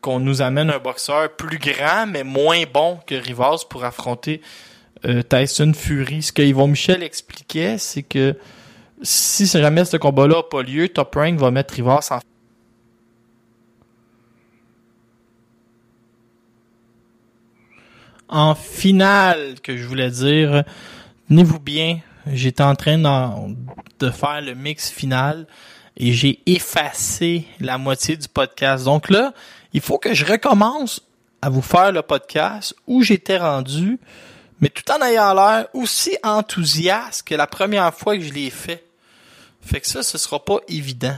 qu'on 0.00 0.20
nous 0.20 0.42
amène 0.42 0.70
un 0.70 0.78
boxeur 0.78 1.34
plus 1.36 1.58
grand, 1.58 2.06
mais 2.06 2.22
moins 2.22 2.62
bon 2.72 2.98
que 3.06 3.14
Rivas 3.14 3.64
pour 3.68 3.84
affronter 3.84 4.40
euh, 5.04 5.22
Tyson 5.22 5.72
Fury. 5.74 6.22
Ce 6.22 6.32
que 6.32 6.42
Yvon 6.42 6.68
Michel 6.68 7.02
expliquait, 7.02 7.78
c'est 7.78 8.02
que 8.02 8.36
si 9.02 9.46
jamais 9.46 9.84
ce 9.84 9.96
combat-là 9.96 10.36
n'a 10.36 10.42
pas 10.42 10.62
lieu, 10.62 10.88
Top 10.88 11.14
Rank 11.14 11.38
va 11.38 11.50
mettre 11.50 11.74
Rivas 11.74 12.08
en 12.10 12.20
en 18.28 18.54
finale 18.54 19.60
que 19.62 19.76
je 19.76 19.86
voulais 19.86 20.10
dire. 20.10 20.64
Tenez-vous 21.28 21.60
bien, 21.60 22.00
j'étais 22.32 22.62
en 22.62 22.74
train 22.74 22.98
de 22.98 24.10
faire 24.10 24.40
le 24.40 24.54
mix 24.54 24.90
final 24.90 25.46
et 25.96 26.12
j'ai 26.12 26.40
effacé 26.46 27.46
la 27.60 27.76
moitié 27.76 28.16
du 28.16 28.28
podcast. 28.28 28.84
Donc 28.84 29.10
là, 29.10 29.32
il 29.72 29.80
faut 29.80 29.98
que 29.98 30.14
je 30.14 30.24
recommence 30.24 31.02
à 31.42 31.50
vous 31.50 31.62
faire 31.62 31.92
le 31.92 32.02
podcast 32.02 32.74
où 32.86 33.02
j'étais 33.02 33.38
rendu, 33.38 33.98
mais 34.60 34.68
tout 34.68 34.90
en 34.90 35.02
ayant 35.04 35.34
l'air 35.34 35.66
aussi 35.72 36.16
enthousiaste 36.22 37.22
que 37.26 37.34
la 37.34 37.46
première 37.46 37.94
fois 37.94 38.16
que 38.16 38.22
je 38.22 38.32
l'ai 38.32 38.50
fait. 38.50 38.84
Fait 39.60 39.80
que 39.80 39.86
ça, 39.86 40.02
ce 40.02 40.18
sera 40.18 40.44
pas 40.44 40.58
évident. 40.68 41.16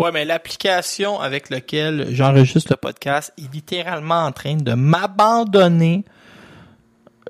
Ouais, 0.00 0.12
mais 0.12 0.24
l'application 0.24 1.20
avec 1.20 1.50
laquelle 1.50 2.08
j'enregistre 2.10 2.72
le 2.72 2.76
podcast 2.76 3.34
est 3.36 3.52
littéralement 3.52 4.24
en 4.24 4.32
train 4.32 4.56
de 4.56 4.72
m'abandonner 4.72 6.06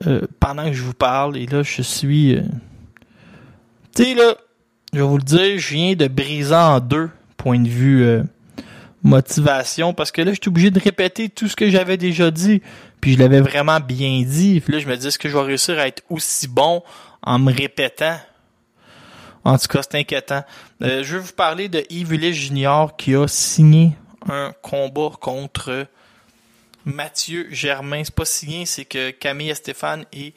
euh, 0.07 0.21
pendant 0.39 0.67
que 0.67 0.73
je 0.73 0.83
vous 0.83 0.95
parle. 0.95 1.37
Et 1.37 1.47
là, 1.47 1.65
je 1.65 1.83
suis... 1.83 2.37
euh, 2.37 2.43
Tu 3.97 4.05
sais, 4.05 4.15
là, 4.15 4.37
je 4.93 5.01
vais 5.01 5.05
vous 5.05 5.17
le 5.17 5.25
dire, 5.25 5.59
je 5.59 5.75
viens 5.75 5.95
de 5.97 6.07
briser 6.07 6.55
en 6.55 6.79
deux, 6.79 7.11
point 7.37 7.59
de 7.59 7.69
vue 7.69 8.05
euh, 8.05 8.23
motivation, 9.03 9.93
parce 9.93 10.13
que 10.13 10.23
là, 10.23 10.31
je 10.31 10.39
suis 10.41 10.49
obligé 10.49 10.71
de 10.71 10.79
répéter 10.79 11.29
tout 11.29 11.49
ce 11.49 11.57
que 11.57 11.71
j'avais 11.71 11.97
déjà 11.97 12.31
dit. 12.31 12.63
Puis 13.01 13.15
je 13.15 13.19
l'avais 13.19 13.41
vraiment 13.41 13.81
bien 13.81 14.23
dit. 14.23 14.61
Puis 14.61 14.75
là, 14.75 14.79
je 14.79 14.87
me 14.87 14.97
dis, 14.97 15.09
est-ce 15.09 15.19
que 15.19 15.29
je 15.29 15.37
vais 15.37 15.43
réussir 15.43 15.77
à 15.77 15.89
être 15.89 16.05
aussi 16.09 16.47
bon 16.47 16.85
en 17.23 17.41
me 17.41 17.53
répétant? 17.53 18.17
En 19.43 19.59
tout 19.59 19.67
cas, 19.67 19.81
c'est 19.83 19.99
inquiétant. 19.99 20.45
Euh, 20.83 21.05
je 21.05 21.16
vais 21.16 21.23
vous 21.23 21.35
parler 21.35 21.69
de 21.69 21.85
Yves 21.90 22.14
Ulysse 22.14 22.37
Junior 22.37 22.97
qui 22.97 23.14
a 23.14 23.29
signé 23.29 23.93
un 24.27 24.55
combat 24.62 25.11
contre 25.21 25.87
Mathieu 26.87 27.49
Germain. 27.51 28.03
C'est 28.03 28.14
pas 28.14 28.25
signé, 28.25 28.64
c'est 28.64 28.87
que 28.87 29.11
Camille 29.11 29.55
Stéphane 29.55 30.07
et 30.14 30.33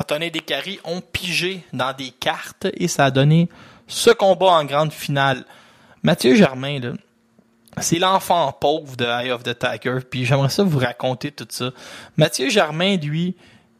Antonin 0.00 0.30
Descaries 0.30 0.80
ont 0.82 1.00
pigé 1.00 1.62
dans 1.72 1.92
des 1.92 2.10
cartes 2.10 2.66
et 2.74 2.88
ça 2.88 3.04
a 3.04 3.10
donné 3.12 3.48
ce 3.86 4.10
combat 4.10 4.50
en 4.50 4.64
grande 4.64 4.92
finale. 4.92 5.44
Mathieu 6.02 6.34
Germain, 6.34 6.80
là, 6.80 6.92
c'est 7.80 8.00
l'enfant 8.00 8.50
pauvre 8.50 8.96
de 8.96 9.04
Eye 9.04 9.30
of 9.30 9.44
the 9.44 9.56
Tiger, 9.56 10.00
puis 10.10 10.24
j'aimerais 10.24 10.48
ça 10.48 10.64
vous 10.64 10.78
raconter 10.78 11.30
tout 11.30 11.46
ça. 11.48 11.70
Mathieu 12.16 12.50
Germain, 12.50 12.96
lui, 12.96 13.36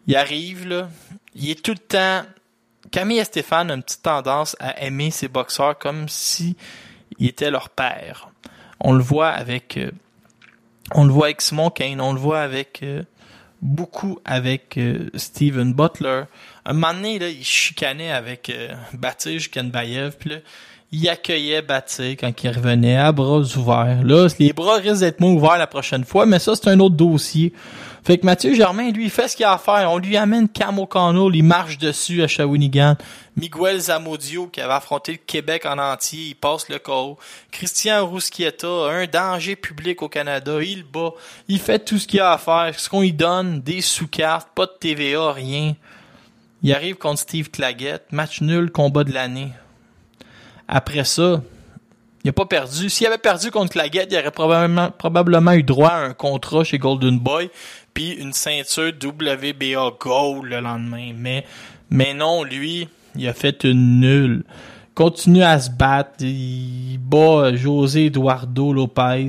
il 0.07 0.15
arrive, 0.15 0.69
là, 0.69 0.89
il 1.35 1.51
est 1.51 1.61
tout 1.61 1.73
le 1.73 1.79
temps... 1.79 2.23
Camille 2.97 3.19
et 3.19 3.25
Stéphane 3.25 3.71
ont 3.71 3.75
une 3.75 3.83
petite 3.83 4.01
tendance 4.01 4.57
à 4.59 4.83
aimer 4.83 5.11
ses 5.11 5.29
boxeurs 5.29 5.77
comme 5.77 6.09
si 6.09 6.57
il 7.19 7.29
était 7.29 7.51
leur 7.51 7.69
père. 7.69 8.31
On 8.81 8.95
le 8.95 9.03
voit 9.03 9.29
avec... 9.29 9.77
euh, 9.77 9.91
on 10.95 11.05
le 11.05 11.13
voit 11.13 11.27
avec 11.27 11.43
Simon 11.43 11.69
Kane, 11.69 12.01
on 12.01 12.15
le 12.15 12.19
voit 12.19 12.41
avec... 12.41 12.83
euh, 12.83 13.03
beaucoup 13.61 14.19
avec 14.25 14.79
euh, 14.79 15.11
Steven 15.15 15.75
Butler. 15.75 16.23
Un 16.65 16.73
moment 16.73 16.95
donné, 16.95 17.19
là, 17.19 17.29
il 17.29 17.45
chicanait 17.45 18.13
avec 18.13 18.49
euh, 18.49 18.75
Batij 18.95 19.51
Kenbayev, 19.51 20.15
il 20.93 21.09
accueillait 21.09 21.63
Batij 21.63 22.17
quand 22.17 22.33
il 22.43 22.51
revenait 22.51 22.97
à 22.97 23.11
bras 23.13 23.41
ouverts. 23.41 24.03
Là, 24.05 24.29
les 24.39 24.53
bras 24.53 24.77
risquent 24.77 25.01
d'être 25.01 25.21
moins 25.21 25.33
ouverts 25.33 25.59
la 25.59 25.67
prochaine 25.67 26.05
fois, 26.05 26.27
mais 26.27 26.39
ça, 26.39 26.55
c'est 26.55 26.69
un 26.69 26.79
autre 26.81 26.95
dossier. 26.95 27.53
Fait 28.05 28.19
que 28.19 28.25
Mathieu 28.25 28.55
Germain, 28.55 28.93
lui, 28.93 29.07
il 29.07 29.11
fait 29.11 29.27
ce 29.27 29.35
qu'il 29.35 29.45
a 29.45 29.53
à 29.53 29.59
faire. 29.59 29.91
On 29.91 29.99
lui 29.99 30.17
amène 30.17 30.49
Cam 30.49 30.79
O'Connell, 30.79 31.35
il 31.35 31.43
marche 31.43 31.77
dessus 31.77 32.23
à 32.23 32.29
Shawinigan. 32.29 32.95
Miguel 33.35 33.81
Zamudio, 33.81 34.47
qui 34.47 34.61
avait 34.61 34.75
affronté 34.75 35.13
le 35.13 35.19
Québec 35.19 35.67
en 35.67 35.77
entier, 35.77 36.29
il 36.29 36.35
passe 36.37 36.69
le 36.69 36.79
KO. 36.79 37.19
Christian 37.51 38.09
Ruschietta, 38.09 38.69
un 38.69 39.07
danger 39.07 39.57
public 39.57 40.03
au 40.03 40.09
Canada, 40.09 40.63
il 40.63 40.85
bat. 40.85 41.11
Il 41.49 41.59
fait 41.59 41.81
tout 41.81 41.99
ce 41.99 42.07
qu'il 42.07 42.21
a 42.21 42.31
à 42.31 42.39
faire. 42.39 42.73
Ce 42.79 42.89
qu'on 42.89 43.01
lui 43.01 43.13
donne, 43.13 43.61
des 43.61 43.81
sous-cartes, 43.81 44.51
pas 44.55 44.67
de 44.67 44.73
TVA, 44.79 45.33
rien. 45.33 45.75
Il 46.63 46.73
arrive 46.73 46.95
contre 46.95 47.19
Steve 47.19 47.51
Claggett, 47.51 48.05
match 48.13 48.41
nul, 48.41 48.71
combat 48.71 49.03
de 49.03 49.13
l'année. 49.13 49.51
Après 50.69 51.05
ça, 51.05 51.43
il 52.25 52.29
n'a 52.29 52.33
pas 52.33 52.47
perdu. 52.47 52.91
S'il 52.91 53.07
avait 53.07 53.19
perdu 53.19 53.51
contre 53.51 53.73
Claggett, 53.73 54.09
il 54.11 54.19
aurait 54.19 54.31
probablement, 54.31 54.91
probablement 54.91 55.53
eu 55.53 55.63
droit 55.63 55.91
à 55.91 56.05
un 56.07 56.13
contrat 56.13 56.65
chez 56.65 56.79
Golden 56.79 57.19
Boy, 57.19 57.51
puis 57.95 58.13
une 58.13 58.33
ceinture 58.33 58.93
WBA 59.01 59.93
Gold 60.01 60.45
le 60.45 60.61
lendemain. 60.61 61.13
Mais, 61.17 61.45
mais 61.89 62.15
non, 62.15 62.43
lui, 62.43 62.89
il 63.15 63.29
a 63.29 63.33
fait 63.33 63.65
une 63.65 64.01
nulle. 64.01 64.45
Continue 64.95 65.43
à 65.43 65.59
se 65.61 65.71
battre. 65.71 66.25
Il 66.25 66.99
bat 66.99 67.55
José 67.55 68.07
Eduardo 68.07 68.73
Lopez. 68.73 69.29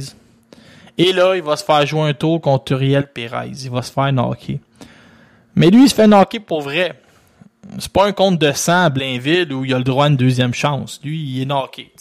Et 0.97 1.13
là, 1.13 1.35
il 1.35 1.43
va 1.43 1.55
se 1.55 1.63
faire 1.63 1.85
jouer 1.85 2.09
un 2.09 2.13
tour 2.13 2.41
contre 2.41 2.71
Uriel 2.71 3.11
Perez. 3.11 3.51
Il 3.63 3.69
va 3.69 3.81
se 3.81 3.91
faire 3.91 4.11
knocker. 4.11 4.59
Mais 5.55 5.69
lui, 5.69 5.83
il 5.83 5.89
se 5.89 5.95
fait 5.95 6.07
knocker 6.07 6.39
pour 6.39 6.61
vrai. 6.61 6.99
C'est 7.79 7.91
pas 7.91 8.05
un 8.07 8.11
compte 8.13 8.39
de 8.39 8.51
sang 8.53 8.83
à 8.85 8.89
Blainville 8.89 9.51
où 9.53 9.65
il 9.65 9.73
a 9.73 9.77
le 9.77 9.83
droit 9.83 10.05
à 10.05 10.07
une 10.07 10.15
deuxième 10.17 10.53
chance. 10.53 10.99
Lui, 11.03 11.19
il 11.21 11.41
est 11.41 11.45
knocké. 11.45 11.91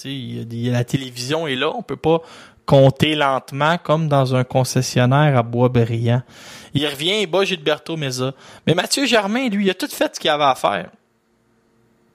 La 0.70 0.84
télévision 0.84 1.46
est 1.46 1.56
là. 1.56 1.72
On 1.76 1.82
peut 1.82 1.96
pas 1.96 2.20
compter 2.64 3.14
lentement 3.14 3.76
comme 3.78 4.08
dans 4.08 4.34
un 4.34 4.44
concessionnaire 4.44 5.36
à 5.36 5.42
Bois-Brillant. 5.42 6.22
Il 6.74 6.86
revient, 6.86 7.22
il 7.22 7.26
bat 7.26 7.44
Gilberto 7.44 7.96
Meza. 7.96 8.32
Mais 8.66 8.74
Mathieu 8.74 9.06
Germain, 9.06 9.48
lui, 9.48 9.66
il 9.66 9.70
a 9.70 9.74
tout 9.74 9.88
fait 9.88 10.14
ce 10.14 10.20
qu'il 10.20 10.30
avait 10.30 10.44
à 10.44 10.54
faire 10.54 10.90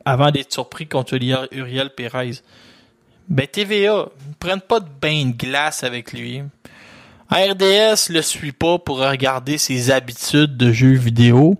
avant 0.03 0.31
d'être 0.31 0.51
surpris 0.51 0.87
contre 0.87 1.13
Uri- 1.13 1.47
Uriel 1.51 1.91
Perez. 1.91 2.41
Ben, 3.29 3.45
TVA, 3.47 4.07
ils 4.29 4.35
prennent 4.35 4.59
pas 4.61 4.79
de 4.79 4.87
bain 5.01 5.27
de 5.27 5.31
glace 5.37 5.83
avec 5.83 6.11
lui. 6.11 6.41
RDS 7.29 8.09
le 8.09 8.21
suit 8.21 8.51
pas 8.51 8.77
pour 8.79 8.97
regarder 8.99 9.57
ses 9.57 9.91
habitudes 9.91 10.57
de 10.57 10.71
jeux 10.73 10.95
vidéo. 10.95 11.55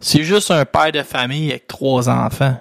C'est 0.00 0.22
juste 0.22 0.50
un 0.50 0.64
père 0.64 0.92
de 0.92 1.02
famille 1.02 1.50
avec 1.50 1.66
trois 1.66 2.08
enfants. 2.08 2.58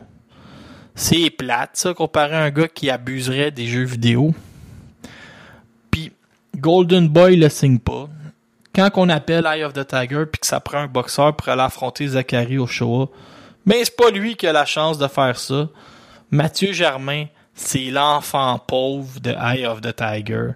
C'est 0.95 1.29
plate, 1.29 1.71
ça, 1.73 1.93
comparé 1.93 2.35
à 2.35 2.43
un 2.43 2.49
gars 2.49 2.67
qui 2.67 2.89
abuserait 2.89 3.51
des 3.51 3.67
jeux 3.67 3.83
vidéo. 3.83 4.33
Puis, 5.91 6.11
Golden 6.55 7.07
Boy 7.07 7.35
le 7.35 7.49
signe 7.49 7.77
pas. 7.77 8.09
Quand 8.73 8.89
on 8.95 9.09
appelle 9.09 9.45
Eye 9.45 9.63
of 9.63 9.73
the 9.73 9.85
Tiger 9.87 10.25
puis 10.31 10.39
que 10.39 10.47
ça 10.47 10.59
prend 10.59 10.79
un 10.79 10.87
boxeur 10.87 11.35
pour 11.35 11.49
aller 11.49 11.61
affronter 11.61 12.07
Zachary 12.07 12.57
Ochoa, 12.57 13.09
mais 13.65 13.83
c'est 13.85 13.95
pas 13.95 14.09
lui 14.09 14.35
qui 14.35 14.47
a 14.47 14.53
la 14.53 14.65
chance 14.65 14.97
de 14.97 15.07
faire 15.07 15.37
ça. 15.37 15.69
Mathieu 16.31 16.73
Germain, 16.73 17.25
c'est 17.53 17.91
l'enfant 17.91 18.59
pauvre 18.59 19.19
de 19.19 19.31
Eye 19.31 19.65
of 19.65 19.81
the 19.81 19.95
Tiger. 19.95 20.51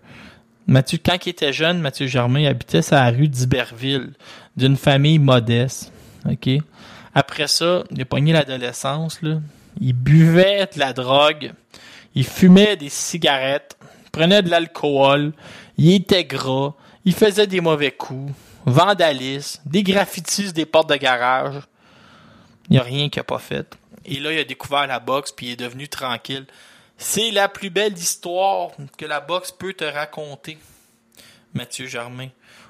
Mathieu, 0.65 0.99
quand 1.03 1.17
il 1.25 1.29
était 1.29 1.53
jeune, 1.53 1.79
Mathieu 1.79 2.07
Germain 2.07 2.45
habitait 2.45 2.81
sa 2.81 3.05
rue 3.09 3.27
d'Iberville, 3.27 4.13
d'une 4.55 4.77
famille 4.77 5.19
modeste. 5.19 5.91
Après 7.13 7.47
ça, 7.47 7.83
il 7.91 8.01
a 8.01 8.05
pogné 8.05 8.33
l'adolescence. 8.33 9.19
Il 9.79 9.93
buvait 9.93 10.67
de 10.73 10.79
la 10.79 10.93
drogue. 10.93 11.53
Il 12.15 12.25
fumait 12.25 12.77
des 12.77 12.89
cigarettes. 12.89 13.77
Prenait 14.11 14.41
de 14.41 14.49
l'alcool. 14.49 15.33
Il 15.77 15.93
était 15.93 16.25
gras. 16.25 16.73
Il 17.05 17.13
faisait 17.13 17.47
des 17.47 17.61
mauvais 17.61 17.91
coups. 17.91 18.33
Vandalisme. 18.65 19.61
Des 19.65 19.83
graffitis 19.83 20.53
des 20.53 20.65
portes 20.65 20.89
de 20.89 20.95
garage. 20.95 21.63
Il 22.69 22.73
n'y 22.73 22.79
a 22.79 22.83
rien 22.83 23.09
qu'il 23.09 23.19
n'a 23.19 23.23
pas 23.23 23.39
fait. 23.39 23.77
Et 24.05 24.19
là, 24.19 24.31
il 24.33 24.39
a 24.39 24.43
découvert 24.43 24.87
la 24.87 24.99
boxe, 24.99 25.31
puis 25.31 25.47
il 25.47 25.51
est 25.53 25.57
devenu 25.57 25.87
tranquille. 25.87 26.45
C'est 26.97 27.31
la 27.31 27.49
plus 27.49 27.69
belle 27.69 27.97
histoire 27.97 28.71
que 28.97 29.05
la 29.05 29.19
boxe 29.19 29.51
peut 29.51 29.73
te 29.73 29.83
raconter, 29.83 30.57
Mathieu 31.53 31.87
Germain. 31.87 32.29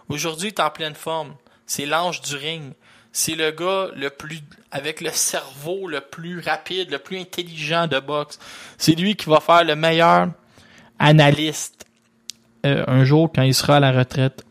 Aujourd'hui, 0.09 0.49
il 0.49 0.53
est 0.53 0.59
en 0.59 0.69
pleine 0.69 0.95
forme. 0.95 1.35
C'est 1.65 1.85
l'ange 1.85 2.21
du 2.21 2.35
ring. 2.35 2.73
C'est 3.11 3.35
le 3.35 3.51
gars 3.51 3.89
le 3.95 4.09
plus, 4.09 4.41
avec 4.71 5.01
le 5.01 5.09
cerveau 5.11 5.87
le 5.87 6.01
plus 6.01 6.39
rapide, 6.39 6.91
le 6.91 6.99
plus 6.99 7.19
intelligent 7.19 7.87
de 7.87 7.99
boxe. 7.99 8.39
C'est 8.77 8.95
lui 8.95 9.15
qui 9.15 9.29
va 9.29 9.39
faire 9.39 9.63
le 9.63 9.75
meilleur 9.75 10.29
analyste 10.97 11.85
euh, 12.65 12.83
un 12.87 13.03
jour 13.03 13.31
quand 13.33 13.41
il 13.41 13.53
sera 13.53 13.77
à 13.77 13.79
la 13.79 13.91
retraite. 13.91 14.43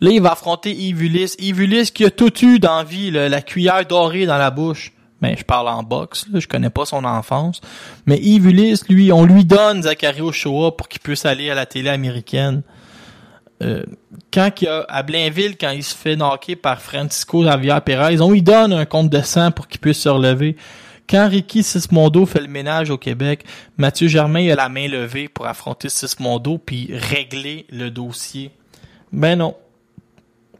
Là, 0.00 0.10
il 0.10 0.20
va 0.20 0.32
affronter. 0.32 0.72
Yves 0.74 1.60
Ulysse 1.60 1.90
qui 1.92 2.04
a 2.04 2.10
tout 2.10 2.44
eu 2.44 2.58
dans 2.58 2.84
là, 2.84 3.28
la 3.28 3.40
cuillère 3.40 3.86
dorée 3.86 4.26
dans 4.26 4.38
la 4.38 4.50
bouche. 4.50 4.92
Ben, 5.20 5.36
je 5.38 5.44
parle 5.44 5.68
en 5.68 5.84
boxe, 5.84 6.26
là, 6.32 6.40
je 6.40 6.48
connais 6.48 6.70
pas 6.70 6.84
son 6.84 7.04
enfance. 7.04 7.60
Mais 8.06 8.18
Ulysse, 8.18 8.88
lui, 8.88 9.12
on 9.12 9.24
lui 9.24 9.44
donne 9.44 9.84
Zachary 9.84 10.20
Ochoa 10.20 10.76
pour 10.76 10.88
qu'il 10.88 11.00
puisse 11.00 11.24
aller 11.24 11.48
à 11.48 11.54
la 11.54 11.64
télé 11.64 11.88
américaine. 11.88 12.62
Euh, 13.62 13.84
quand 14.32 14.50
il 14.60 14.68
à 14.88 15.02
Blainville, 15.02 15.56
quand 15.56 15.70
il 15.70 15.82
se 15.82 15.94
fait 15.94 16.16
knocker 16.16 16.56
par 16.56 16.80
Francisco 16.80 17.44
Javier 17.44 17.78
Perez, 17.84 18.20
on 18.20 18.30
lui 18.30 18.42
donne 18.42 18.72
un 18.72 18.84
compte 18.84 19.10
de 19.10 19.20
sang 19.22 19.50
pour 19.50 19.68
qu'il 19.68 19.80
puisse 19.80 20.00
se 20.00 20.08
relever. 20.08 20.56
Quand 21.08 21.28
Ricky 21.28 21.62
Sismondo 21.62 22.26
fait 22.26 22.40
le 22.40 22.48
ménage 22.48 22.90
au 22.90 22.98
Québec, 22.98 23.44
Mathieu 23.76 24.08
Germain 24.08 24.50
a 24.50 24.54
la 24.54 24.68
main 24.68 24.88
levée 24.88 25.28
pour 25.28 25.46
affronter 25.46 25.88
Sismondo 25.88 26.58
puis 26.58 26.88
régler 26.92 27.66
le 27.70 27.90
dossier. 27.90 28.50
Ben 29.12 29.36
non. 29.36 29.56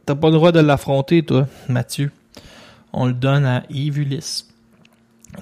T'as 0.05 0.15
pas 0.15 0.27
le 0.27 0.33
droit 0.33 0.51
de 0.51 0.59
l'affronter, 0.59 1.23
toi, 1.23 1.47
Mathieu. 1.69 2.11
On 2.91 3.07
le 3.07 3.13
donne 3.13 3.45
à 3.45 3.63
Yves 3.69 3.99
Ulysse. 3.99 4.47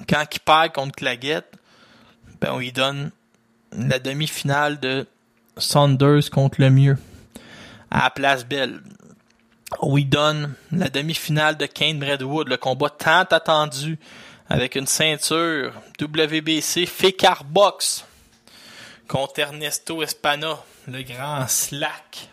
quand 0.08 0.24
il 0.32 0.40
perd 0.40 0.72
contre 0.72 0.96
Claguette, 0.96 1.52
ben 2.40 2.52
on 2.52 2.58
lui 2.58 2.72
donne 2.72 3.10
la 3.72 3.98
demi-finale 3.98 4.80
de 4.80 5.06
Saunders 5.58 6.30
contre 6.30 6.60
le 6.60 6.70
mieux 6.70 6.96
à 7.92 8.04
la 8.04 8.10
place 8.10 8.44
belle. 8.44 8.80
On 9.80 9.96
lui 9.96 10.04
donne 10.04 10.54
la 10.70 10.88
demi-finale 10.88 11.56
de 11.56 11.66
Kane 11.66 12.02
Redwood, 12.02 12.48
le 12.48 12.56
combat 12.56 12.90
tant 12.90 13.22
attendu 13.22 13.98
avec 14.48 14.76
une 14.76 14.86
ceinture 14.86 15.72
WBC 16.00 16.86
Fécar 16.86 17.44
Box 17.44 18.04
contre 19.08 19.40
Ernesto 19.40 20.02
Espana, 20.02 20.58
le 20.88 21.02
grand 21.02 21.46
slack. 21.46 22.28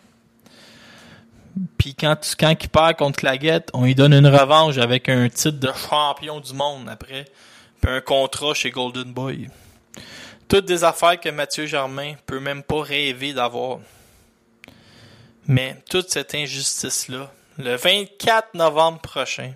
Puis 1.76 1.94
quand, 1.94 2.16
quand 2.38 2.54
il 2.58 2.68
perd 2.68 2.96
contre 2.96 3.18
Claguette, 3.18 3.70
on 3.74 3.84
lui 3.84 3.94
donne 3.94 4.14
une 4.14 4.28
revanche 4.28 4.78
avec 4.78 5.08
un 5.08 5.28
titre 5.28 5.58
de 5.58 5.70
champion 5.72 6.40
du 6.40 6.54
monde 6.54 6.88
après, 6.88 7.26
puis 7.82 7.90
un 7.90 8.00
contrat 8.00 8.54
chez 8.54 8.70
Golden 8.70 9.12
Boy. 9.12 9.48
Toutes 10.48 10.64
des 10.64 10.84
affaires 10.84 11.20
que 11.20 11.28
Mathieu 11.28 11.66
Germain 11.66 12.14
peut 12.26 12.40
même 12.40 12.62
pas 12.62 12.82
rêver 12.82 13.34
d'avoir. 13.34 13.80
Mais 15.50 15.74
toute 15.90 16.10
cette 16.10 16.32
injustice-là, 16.36 17.28
le 17.58 17.74
24 17.74 18.54
novembre 18.54 19.00
prochain, 19.00 19.52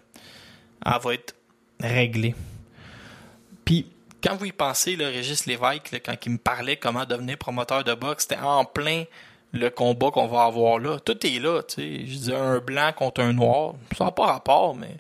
elle 0.85 1.01
va 1.01 1.15
être 1.15 1.37
réglée. 1.79 2.35
Puis, 3.65 3.87
quand 4.21 4.35
vous 4.35 4.47
y 4.47 4.53
pensez, 4.53 4.97
le 4.97 5.07
Régis 5.07 5.47
Lévesque, 5.47 6.03
quand 6.05 6.17
il 6.27 6.33
me 6.33 6.39
parlait 6.39 6.77
comment 6.77 7.05
devenir 7.05 7.39
promoteur 7.39 7.85
de 7.85 7.95
boxe, 7.95 8.25
c'était 8.25 8.43
en 8.43 8.65
plein 8.65 9.05
le 9.53 9.71
combat 9.71 10.11
qu'on 10.11 10.27
va 10.27 10.47
avoir 10.47 10.81
là. 10.81 10.99
Tout 10.99 11.25
est 11.25 11.39
là, 11.39 11.63
tu 11.63 11.75
sais. 11.77 12.07
Je 12.09 12.19
dis 12.19 12.35
un 12.35 12.59
blanc 12.59 12.91
contre 12.93 13.21
un 13.21 13.33
noir. 13.33 13.75
Ça 13.97 14.07
n'a 14.07 14.11
pas 14.11 14.27
rapport, 14.27 14.75
mais 14.75 14.97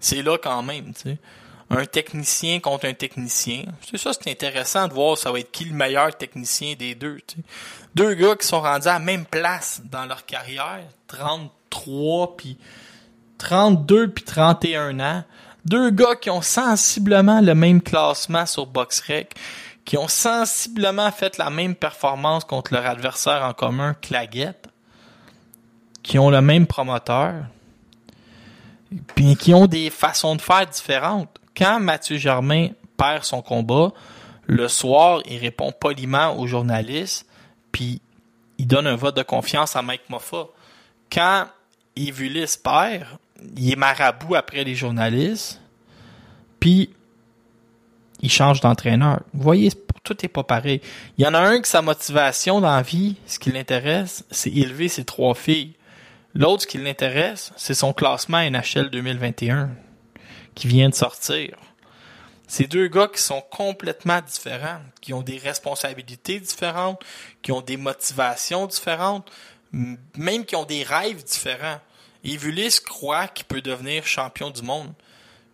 c'est 0.00 0.22
là 0.22 0.38
quand 0.38 0.64
même, 0.64 0.92
tu 0.92 1.02
sais. 1.02 1.18
Un 1.70 1.86
technicien 1.86 2.58
contre 2.58 2.86
un 2.86 2.94
technicien. 2.94 3.66
C'est 3.88 3.96
ça, 3.96 4.10
c'est 4.12 4.28
intéressant 4.28 4.88
de 4.88 4.92
voir 4.92 5.16
ça 5.16 5.30
va 5.30 5.38
être 5.38 5.52
qui 5.52 5.66
le 5.66 5.74
meilleur 5.74 6.14
technicien 6.16 6.74
des 6.74 6.96
deux, 6.96 7.20
tu. 7.28 7.36
Deux 7.94 8.14
gars 8.14 8.36
qui 8.36 8.46
sont 8.46 8.60
rendus 8.60 8.88
à 8.88 8.94
la 8.94 8.98
même 8.98 9.26
place 9.26 9.82
dans 9.84 10.06
leur 10.06 10.24
carrière, 10.24 10.84
33 11.08 12.36
puis 12.36 12.56
32 13.38 14.08
puis 14.08 14.24
31 14.24 15.00
ans. 15.00 15.24
Deux 15.64 15.90
gars 15.90 16.16
qui 16.16 16.30
ont 16.30 16.42
sensiblement 16.42 17.40
le 17.40 17.54
même 17.54 17.82
classement 17.82 18.46
sur 18.46 18.66
BoxRec, 18.66 19.34
qui 19.84 19.96
ont 19.96 20.08
sensiblement 20.08 21.10
fait 21.10 21.38
la 21.38 21.50
même 21.50 21.74
performance 21.74 22.44
contre 22.44 22.72
leur 22.72 22.86
adversaire 22.86 23.42
en 23.44 23.52
commun, 23.52 23.94
Claguette, 24.00 24.68
qui 26.02 26.18
ont 26.18 26.30
le 26.30 26.40
même 26.40 26.66
promoteur, 26.66 27.34
puis 29.14 29.36
qui 29.36 29.54
ont 29.54 29.66
des 29.66 29.90
façons 29.90 30.34
de 30.34 30.40
faire 30.40 30.66
différentes. 30.66 31.38
Quand 31.56 31.78
Mathieu 31.78 32.16
Germain 32.16 32.68
perd 32.96 33.24
son 33.24 33.42
combat, 33.42 33.92
le 34.46 34.68
soir, 34.68 35.22
il 35.26 35.38
répond 35.38 35.72
poliment 35.72 36.38
aux 36.38 36.46
journalistes, 36.46 37.26
puis 37.72 38.00
il 38.58 38.66
donne 38.66 38.86
un 38.86 38.96
vote 38.96 39.16
de 39.16 39.22
confiance 39.22 39.74
à 39.74 39.82
Mike 39.82 40.08
Moffa. 40.08 40.46
Quand 41.10 41.46
Evulis 41.96 42.56
perd, 42.62 43.06
il 43.56 43.72
est 43.72 43.76
marabout 43.76 44.36
après 44.36 44.62
les 44.64 44.74
journalistes, 44.74 45.60
puis 46.60 46.90
il 48.20 48.30
change 48.30 48.60
d'entraîneur. 48.60 49.20
Vous 49.34 49.42
voyez, 49.42 49.70
tout 50.04 50.24
est 50.24 50.28
pas 50.28 50.44
pareil. 50.44 50.80
Il 51.18 51.24
y 51.24 51.26
en 51.26 51.34
a 51.34 51.40
un 51.40 51.60
que 51.60 51.68
sa 51.68 51.82
motivation 51.82 52.60
dans 52.60 52.74
la 52.74 52.82
vie, 52.82 53.16
ce 53.26 53.38
qui 53.38 53.50
l'intéresse, 53.50 54.24
c'est 54.30 54.50
élever 54.50 54.88
ses 54.88 55.04
trois 55.04 55.34
filles. 55.34 55.72
L'autre, 56.34 56.62
ce 56.62 56.66
qui 56.66 56.78
l'intéresse, 56.78 57.52
c'est 57.56 57.74
son 57.74 57.92
classement 57.92 58.38
NHL 58.38 58.90
2021 58.90 59.70
qui 60.54 60.66
vient 60.66 60.88
de 60.88 60.94
sortir. 60.94 61.56
C'est 62.54 62.66
deux 62.66 62.88
gars 62.88 63.08
qui 63.08 63.22
sont 63.22 63.40
complètement 63.40 64.20
différents, 64.20 64.82
qui 65.00 65.14
ont 65.14 65.22
des 65.22 65.38
responsabilités 65.38 66.38
différentes, 66.38 67.02
qui 67.40 67.50
ont 67.50 67.62
des 67.62 67.78
motivations 67.78 68.66
différentes, 68.66 69.32
même 69.72 70.44
qui 70.44 70.54
ont 70.54 70.66
des 70.66 70.82
rêves 70.82 71.24
différents. 71.24 71.80
Evulis 72.22 72.80
croit 72.84 73.28
qu'il 73.28 73.46
peut 73.46 73.62
devenir 73.62 74.06
champion 74.06 74.50
du 74.50 74.60
monde. 74.60 74.92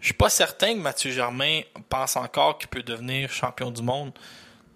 Je 0.00 0.06
suis 0.06 0.14
pas 0.14 0.28
certain 0.28 0.74
que 0.74 0.80
Mathieu 0.80 1.12
Germain 1.12 1.60
pense 1.88 2.16
encore 2.16 2.58
qu'il 2.58 2.66
peut 2.66 2.82
devenir 2.82 3.30
champion 3.30 3.70
du 3.70 3.82
monde 3.82 4.10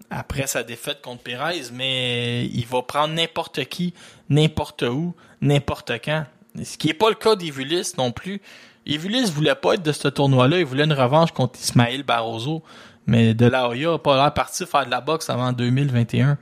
après 0.09 0.47
sa 0.47 0.63
défaite 0.63 1.01
contre 1.01 1.23
Pérez, 1.23 1.71
mais 1.73 2.45
il 2.45 2.65
va 2.65 2.83
prendre 2.83 3.13
n'importe 3.13 3.65
qui, 3.65 3.93
n'importe 4.29 4.83
où, 4.83 5.13
n'importe 5.41 5.91
quand. 6.01 6.25
Ce 6.63 6.77
qui 6.77 6.87
n'est 6.87 6.93
pas 6.93 7.09
le 7.09 7.15
cas 7.15 7.35
d'Evulis 7.35 7.91
non 7.97 8.13
plus. 8.13 8.39
Evulis 8.85 9.31
voulait 9.31 9.55
pas 9.55 9.75
être 9.75 9.83
de 9.83 9.91
ce 9.91 10.07
tournoi-là, 10.07 10.59
il 10.59 10.65
voulait 10.65 10.83
une 10.83 10.93
revanche 10.93 11.31
contre 11.31 11.59
Ismaël 11.59 12.03
Barroso, 12.03 12.63
mais 13.05 13.33
De 13.33 13.45
La 13.45 13.69
Hoya 13.69 13.91
n'a 13.91 13.97
pas 13.97 14.15
l'air 14.15 14.33
parti 14.33 14.65
faire 14.65 14.85
de 14.85 14.91
la 14.91 15.01
boxe 15.01 15.29
avant 15.29 15.51
2021. 15.53 16.37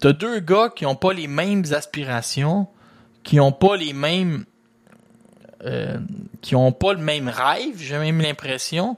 T'as 0.00 0.12
deux 0.12 0.40
gars 0.40 0.70
qui 0.74 0.86
ont 0.86 0.94
pas 0.94 1.12
les 1.12 1.26
mêmes 1.26 1.64
aspirations, 1.72 2.68
qui 3.22 3.40
ont 3.40 3.52
pas 3.52 3.76
les 3.76 3.92
mêmes 3.92 4.44
euh, 5.64 5.98
qui 6.40 6.56
ont 6.56 6.72
pas 6.72 6.94
le 6.94 7.00
même 7.00 7.28
rêve, 7.28 7.76
j'ai 7.76 7.98
même 7.98 8.22
l'impression, 8.22 8.96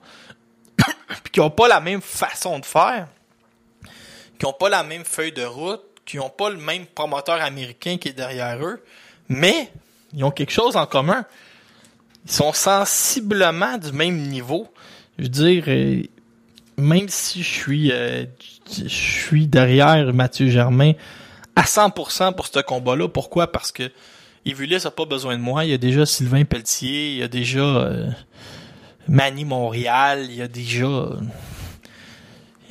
puis 0.78 1.32
qui 1.32 1.40
ont 1.40 1.50
pas 1.50 1.66
la 1.66 1.80
même 1.80 2.00
façon 2.00 2.60
de 2.60 2.64
faire, 2.64 3.08
qui 4.38 4.46
ont 4.46 4.52
pas 4.52 4.68
la 4.68 4.84
même 4.84 5.04
feuille 5.04 5.32
de 5.32 5.42
route, 5.42 5.82
qui 6.04 6.20
ont 6.20 6.30
pas 6.30 6.50
le 6.50 6.58
même 6.58 6.86
promoteur 6.86 7.42
américain 7.42 7.96
qui 7.98 8.08
est 8.08 8.12
derrière 8.12 8.64
eux, 8.64 8.80
mais 9.28 9.72
ils 10.12 10.22
ont 10.22 10.30
quelque 10.30 10.52
chose 10.52 10.76
en 10.76 10.86
commun. 10.86 11.24
Ils 12.26 12.32
sont 12.32 12.52
sensiblement 12.52 13.78
du 13.78 13.92
même 13.92 14.16
niveau. 14.16 14.68
Je 15.18 15.24
veux 15.24 15.28
dire, 15.28 15.64
euh, 15.68 16.02
même 16.76 17.08
si 17.08 17.42
je 17.42 17.48
suis, 17.48 17.92
euh, 17.92 18.24
je 18.70 18.88
suis 18.88 19.46
derrière 19.46 20.12
Mathieu 20.14 20.48
Germain 20.48 20.92
à 21.56 21.62
100% 21.62 22.34
pour 22.34 22.46
ce 22.46 22.60
combat-là. 22.60 23.08
Pourquoi? 23.08 23.50
Parce 23.50 23.72
que 23.72 23.90
Evulis 24.44 24.86
a 24.86 24.90
pas 24.90 25.04
besoin 25.04 25.36
de 25.36 25.42
moi. 25.42 25.64
Il 25.64 25.70
y 25.70 25.74
a 25.74 25.78
déjà 25.78 26.06
Sylvain 26.06 26.44
Pelletier, 26.44 27.12
il 27.12 27.18
y 27.18 27.22
a 27.22 27.28
déjà 27.28 27.60
euh, 27.60 28.10
Manny 29.08 29.44
Montréal, 29.44 30.26
il 30.28 30.36
y 30.36 30.42
a 30.42 30.48
déjà 30.48 31.10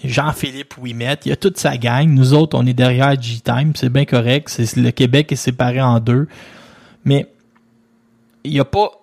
Jean-Philippe 0.04 0.78
Ouimet, 0.78 1.18
il 1.26 1.30
y 1.30 1.32
a 1.32 1.36
toute 1.36 1.58
sa 1.58 1.78
gang. 1.78 2.08
Nous 2.10 2.34
autres, 2.34 2.58
on 2.58 2.66
est 2.66 2.74
derrière 2.74 3.20
G-Time, 3.22 3.74
c'est 3.76 3.90
bien 3.90 4.06
correct. 4.06 4.52
Le 4.76 4.90
Québec 4.92 5.32
est 5.32 5.36
séparé 5.36 5.82
en 5.82 6.00
deux. 6.00 6.28
Mais 7.06 7.28
il 8.44 8.54
y 8.54 8.60
a 8.60 8.66
pas 8.66 9.01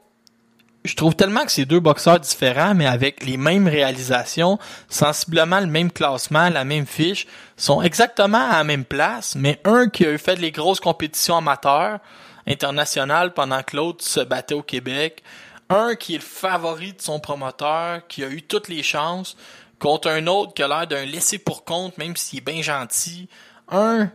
je 0.85 0.95
trouve 0.95 1.15
tellement 1.15 1.45
que 1.45 1.53
c'est 1.53 1.65
deux 1.65 1.81
boxeurs 1.81 2.21
différents, 2.21 2.75
mais 2.75 2.87
avec 2.87 3.25
les 3.25 3.37
mêmes 3.37 3.69
réalisations, 3.69 4.59
sensiblement 4.89 5.61
le 5.61 5.67
même 5.67 5.91
classement, 5.91 6.49
la 6.49 6.65
même 6.65 6.87
fiche, 6.87 7.27
sont 7.57 7.83
exactement 7.83 8.51
à 8.51 8.59
la 8.59 8.65
même 8.65 8.85
place, 8.85 9.35
mais 9.35 9.61
un 9.65 9.89
qui 9.89 10.07
a 10.07 10.13
eu 10.13 10.19
fait 10.19 10.37
les 10.37 10.53
grosses 10.53 10.81
compétitions 10.81 11.37
amateurs, 11.37 11.99
internationales, 12.47 13.35
pendant 13.35 13.63
que 13.63 13.77
l'autre 13.77 14.05
se 14.05 14.21
battait 14.21 14.55
au 14.55 14.63
Québec. 14.63 15.23
Un 15.69 15.97
qui 15.97 16.15
est 16.15 16.19
le 16.19 16.23
favori 16.23 16.95
de 16.95 17.03
son 17.03 17.21
promoteur, 17.21 18.07
qui 18.09 18.25
a 18.25 18.29
eu 18.29 18.41
toutes 18.41 18.69
les 18.69 18.83
chances, 18.83 19.37
contre 19.79 20.09
un 20.09 20.27
autre 20.27 20.55
qui 20.55 20.63
a 20.63 20.69
l'air 20.69 20.87
d'un 20.87 21.05
laissé 21.05 21.39
pour 21.39 21.65
compte, 21.65 21.99
même 21.99 22.17
s'il 22.17 22.39
est 22.39 22.53
bien 22.53 22.63
gentil. 22.63 23.29
Un, 23.71 24.11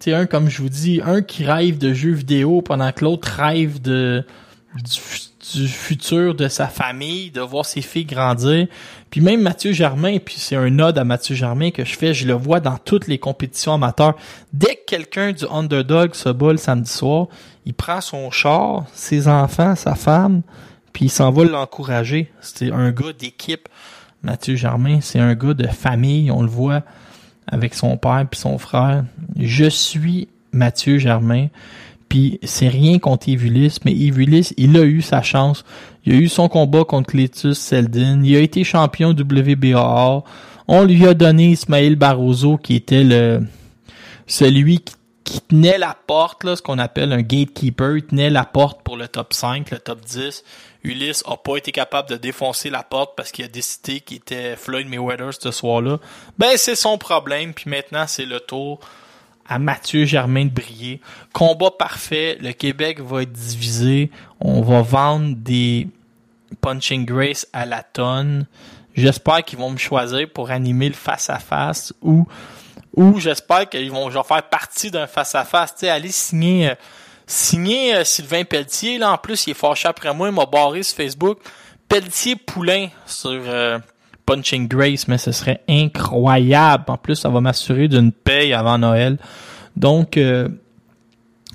tu 0.00 0.12
un, 0.12 0.26
comme 0.26 0.48
je 0.48 0.60
vous 0.62 0.68
dis, 0.68 1.00
un 1.04 1.22
qui 1.22 1.44
rêve 1.44 1.78
de 1.78 1.94
jeux 1.94 2.12
vidéo 2.12 2.62
pendant 2.62 2.90
que 2.90 3.04
l'autre 3.04 3.28
rêve 3.28 3.80
de, 3.80 4.24
du, 4.74 5.00
du 5.40 5.68
futur 5.68 6.34
de 6.34 6.48
sa 6.48 6.66
famille, 6.66 7.30
de 7.30 7.40
voir 7.40 7.64
ses 7.64 7.80
filles 7.80 8.04
grandir. 8.04 8.66
Puis 9.10 9.20
même 9.20 9.40
Mathieu 9.40 9.72
Germain, 9.72 10.18
puis 10.18 10.36
c'est 10.38 10.56
un 10.56 10.78
ode 10.78 10.98
à 10.98 11.04
Mathieu 11.04 11.34
Germain 11.34 11.70
que 11.70 11.84
je 11.84 11.96
fais, 11.96 12.12
je 12.12 12.26
le 12.26 12.34
vois 12.34 12.60
dans 12.60 12.76
toutes 12.76 13.06
les 13.06 13.18
compétitions 13.18 13.74
amateurs. 13.74 14.16
Dès 14.52 14.74
que 14.74 14.84
quelqu'un 14.86 15.32
du 15.32 15.44
underdog 15.50 16.14
se 16.14 16.28
bat 16.28 16.52
le 16.52 16.58
samedi 16.58 16.90
soir, 16.90 17.28
il 17.64 17.74
prend 17.74 18.00
son 18.00 18.30
char, 18.30 18.86
ses 18.92 19.28
enfants, 19.28 19.76
sa 19.76 19.94
femme, 19.94 20.42
puis 20.92 21.06
il 21.06 21.10
s'en 21.10 21.30
va 21.30 21.44
l'encourager. 21.44 22.30
C'est 22.40 22.72
un 22.72 22.90
gars 22.90 23.12
d'équipe. 23.16 23.68
Mathieu 24.22 24.56
Germain, 24.56 25.00
c'est 25.00 25.20
un 25.20 25.34
gars 25.34 25.54
de 25.54 25.68
famille, 25.68 26.30
on 26.30 26.42
le 26.42 26.48
voit 26.48 26.82
avec 27.46 27.74
son 27.74 27.96
père 27.96 28.26
puis 28.28 28.40
son 28.40 28.58
frère. 28.58 29.04
Je 29.38 29.66
suis 29.66 30.28
Mathieu 30.52 30.98
Germain. 30.98 31.48
Puis 32.08 32.38
c'est 32.42 32.68
rien 32.68 32.98
contre 32.98 33.28
Evulis, 33.28 33.78
mais 33.84 33.92
Evulis, 33.92 34.52
il 34.56 34.76
a 34.76 34.82
eu 34.82 35.02
sa 35.02 35.22
chance. 35.22 35.64
Il 36.04 36.14
a 36.14 36.16
eu 36.16 36.28
son 36.28 36.48
combat 36.48 36.84
contre 36.84 37.10
Cletus 37.10 37.54
Seldin. 37.54 38.22
Il 38.24 38.36
a 38.36 38.40
été 38.40 38.64
champion 38.64 39.10
WBA. 39.10 40.24
On 40.68 40.84
lui 40.84 41.06
a 41.06 41.14
donné 41.14 41.50
Ismaël 41.50 41.96
Barroso, 41.96 42.56
qui 42.56 42.76
était 42.76 43.04
le 43.04 43.42
celui 44.26 44.80
qui, 44.80 44.94
tenait 45.48 45.76
la 45.76 45.94
porte, 46.06 46.44
là, 46.44 46.56
ce 46.56 46.62
qu'on 46.62 46.78
appelle 46.78 47.12
un 47.12 47.20
gatekeeper. 47.20 47.98
Il 47.98 48.06
tenait 48.06 48.30
la 48.30 48.44
porte 48.44 48.82
pour 48.82 48.96
le 48.96 49.08
top 49.08 49.34
5, 49.34 49.70
le 49.70 49.78
top 49.78 50.00
10. 50.02 50.42
Ulysse 50.84 51.22
a 51.26 51.36
pas 51.36 51.56
été 51.56 51.70
capable 51.70 52.08
de 52.08 52.16
défoncer 52.16 52.70
la 52.70 52.82
porte 52.82 53.14
parce 53.14 53.30
qu'il 53.30 53.44
a 53.44 53.48
décidé 53.48 54.00
qu'il 54.00 54.18
était 54.18 54.56
Floyd 54.56 54.88
Mayweather 54.88 55.34
ce 55.38 55.50
soir-là. 55.50 55.98
Ben, 56.38 56.52
c'est 56.56 56.76
son 56.76 56.96
problème. 56.96 57.52
Puis 57.52 57.68
maintenant, 57.68 58.06
c'est 58.06 58.24
le 58.24 58.40
tour 58.40 58.80
à 59.48 59.58
Mathieu 59.58 60.04
Germain 60.04 60.44
de 60.44 60.50
briller. 60.50 61.00
Combat 61.32 61.70
parfait, 61.70 62.38
le 62.40 62.52
Québec 62.52 63.00
va 63.00 63.22
être 63.22 63.32
divisé, 63.32 64.10
on 64.40 64.60
va 64.60 64.82
vendre 64.82 65.34
des 65.36 65.88
punching 66.60 67.04
grace 67.04 67.46
à 67.52 67.66
la 67.66 67.82
tonne. 67.82 68.46
j'espère 68.94 69.44
qu'ils 69.44 69.58
vont 69.58 69.70
me 69.70 69.78
choisir 69.78 70.28
pour 70.32 70.50
animer 70.50 70.88
le 70.88 70.94
face-à-face 70.94 71.92
ou 72.02 72.26
ou 72.98 73.20
j'espère 73.20 73.68
qu'ils 73.68 73.92
vont 73.92 74.10
faire 74.10 74.42
partie 74.42 74.90
d'un 74.90 75.06
face-à-face, 75.06 75.76
tu 75.76 75.86
sais, 75.86 76.08
signer, 76.10 76.70
euh, 76.70 76.74
signer 77.26 77.94
euh, 77.94 78.02
Sylvain 78.02 78.42
Pelletier, 78.42 78.98
là, 78.98 79.12
en 79.12 79.18
plus, 79.18 79.46
il 79.46 79.50
est 79.50 79.54
fâché 79.54 79.86
après 79.86 80.12
moi, 80.12 80.28
il 80.28 80.34
m'a 80.34 80.46
barré 80.46 80.82
sur 80.82 80.96
Facebook, 80.96 81.38
Pelletier 81.88 82.34
Poulain 82.34 82.88
sur 83.06 83.30
euh, 83.30 83.78
Punching 84.28 84.68
Grace, 84.68 85.08
mais 85.08 85.16
ce 85.16 85.32
serait 85.32 85.62
incroyable. 85.70 86.84
En 86.88 86.98
plus, 86.98 87.14
ça 87.14 87.30
va 87.30 87.40
m'assurer 87.40 87.88
d'une 87.88 88.12
paye 88.12 88.52
avant 88.52 88.76
Noël. 88.76 89.16
Donc, 89.74 90.18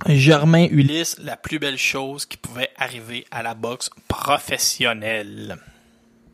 Germain 0.07 0.65
Ulysse, 0.71 1.17
la 1.23 1.37
plus 1.37 1.59
belle 1.59 1.77
chose 1.77 2.25
qui 2.25 2.35
pouvait 2.35 2.69
arriver 2.77 3.25
à 3.29 3.43
la 3.43 3.53
boxe 3.53 3.91
professionnelle. 4.07 5.57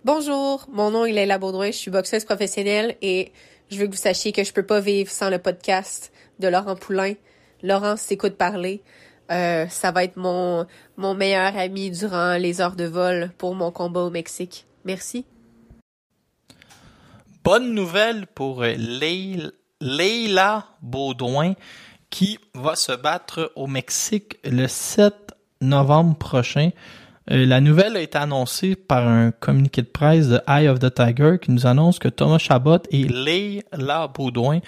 Bonjour, 0.05 0.65
mon 0.71 0.91
nom 0.91 1.03
est 1.03 1.11
Leila 1.11 1.39
Baudouin, 1.39 1.71
je 1.71 1.77
suis 1.77 1.91
boxeuse 1.91 2.23
professionnelle 2.23 2.95
et 3.01 3.33
je 3.69 3.77
veux 3.77 3.87
que 3.87 3.91
vous 3.91 3.97
sachiez 3.97 4.31
que 4.31 4.45
je 4.45 4.53
peux 4.53 4.65
pas 4.65 4.79
vivre 4.79 5.11
sans 5.11 5.29
le 5.29 5.39
podcast 5.39 6.13
de 6.39 6.47
Laurent 6.47 6.77
Poulain. 6.77 7.15
Laurent 7.63 7.97
s'écoute 7.97 8.37
parler. 8.37 8.81
Euh, 9.29 9.67
ça 9.67 9.91
va 9.91 10.05
être 10.05 10.15
mon, 10.15 10.65
mon 10.95 11.15
meilleur 11.15 11.57
ami 11.57 11.91
durant 11.91 12.37
les 12.37 12.61
heures 12.61 12.77
de 12.77 12.85
vol 12.85 13.29
pour 13.37 13.55
mon 13.55 13.71
combat 13.71 14.03
au 14.03 14.09
Mexique. 14.09 14.65
Merci. 14.85 15.25
Bonne 17.51 17.73
nouvelle 17.73 18.27
pour 18.27 18.61
Leila 19.81 20.65
Baudouin 20.83 21.55
qui 22.11 22.37
va 22.53 22.75
se 22.75 22.91
battre 22.91 23.51
au 23.55 23.65
Mexique 23.65 24.37
le 24.43 24.67
7 24.67 25.15
novembre 25.59 26.15
prochain. 26.15 26.69
Euh, 27.31 27.47
la 27.47 27.59
nouvelle 27.59 27.97
a 27.97 28.01
été 28.01 28.19
annoncée 28.19 28.75
par 28.75 29.07
un 29.07 29.31
communiqué 29.31 29.81
de 29.81 29.87
presse 29.87 30.27
de 30.27 30.39
Eye 30.47 30.67
of 30.67 30.77
the 30.77 30.93
Tiger 30.93 31.39
qui 31.41 31.49
nous 31.49 31.65
annonce 31.65 31.97
que 31.97 32.07
Thomas 32.07 32.37
Chabot 32.37 32.83
et 32.91 33.05
Leila 33.05 34.09
Baudouin 34.09 34.59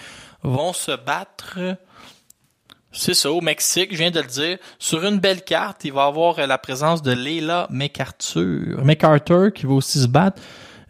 vont 0.42 0.74
se 0.74 0.96
battre, 1.06 1.60
c'est 2.92 3.14
ça, 3.14 3.32
au 3.32 3.42
Mexique, 3.42 3.92
je 3.92 3.98
viens 3.98 4.10
de 4.10 4.22
le 4.22 4.28
dire. 4.28 4.58
Sur 4.80 5.06
une 5.06 5.20
belle 5.20 5.44
carte, 5.44 5.86
il 5.86 5.94
va 5.94 6.06
y 6.06 6.08
avoir 6.08 6.48
la 6.48 6.58
présence 6.58 7.04
de 7.04 7.12
Leila 7.12 7.68
McArthur, 7.70 8.84
McArthur 8.84 9.54
qui 9.54 9.68
va 9.68 9.74
aussi 9.74 10.02
se 10.02 10.08
battre, 10.08 10.42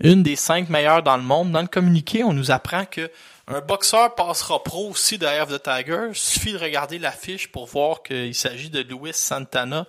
une 0.01 0.23
des 0.23 0.35
cinq 0.35 0.69
meilleures 0.69 1.03
dans 1.03 1.17
le 1.17 1.23
monde. 1.23 1.51
Dans 1.51 1.61
le 1.61 1.67
communiqué, 1.67 2.23
on 2.23 2.33
nous 2.33 2.51
apprend 2.51 2.85
que 2.85 3.09
un 3.47 3.59
boxeur 3.59 4.15
passera 4.15 4.63
pro 4.63 4.89
aussi 4.89 5.17
de 5.17 5.25
Eye 5.25 5.41
of 5.41 5.49
the 5.49 5.61
Tiger. 5.61 6.07
Il 6.09 6.15
suffit 6.15 6.53
de 6.53 6.57
regarder 6.57 6.99
l'affiche 6.99 7.51
pour 7.51 7.67
voir 7.67 8.01
qu'il 8.01 8.35
s'agit 8.35 8.69
de 8.69 8.81
Luis 8.81 9.13
Santana. 9.13 9.85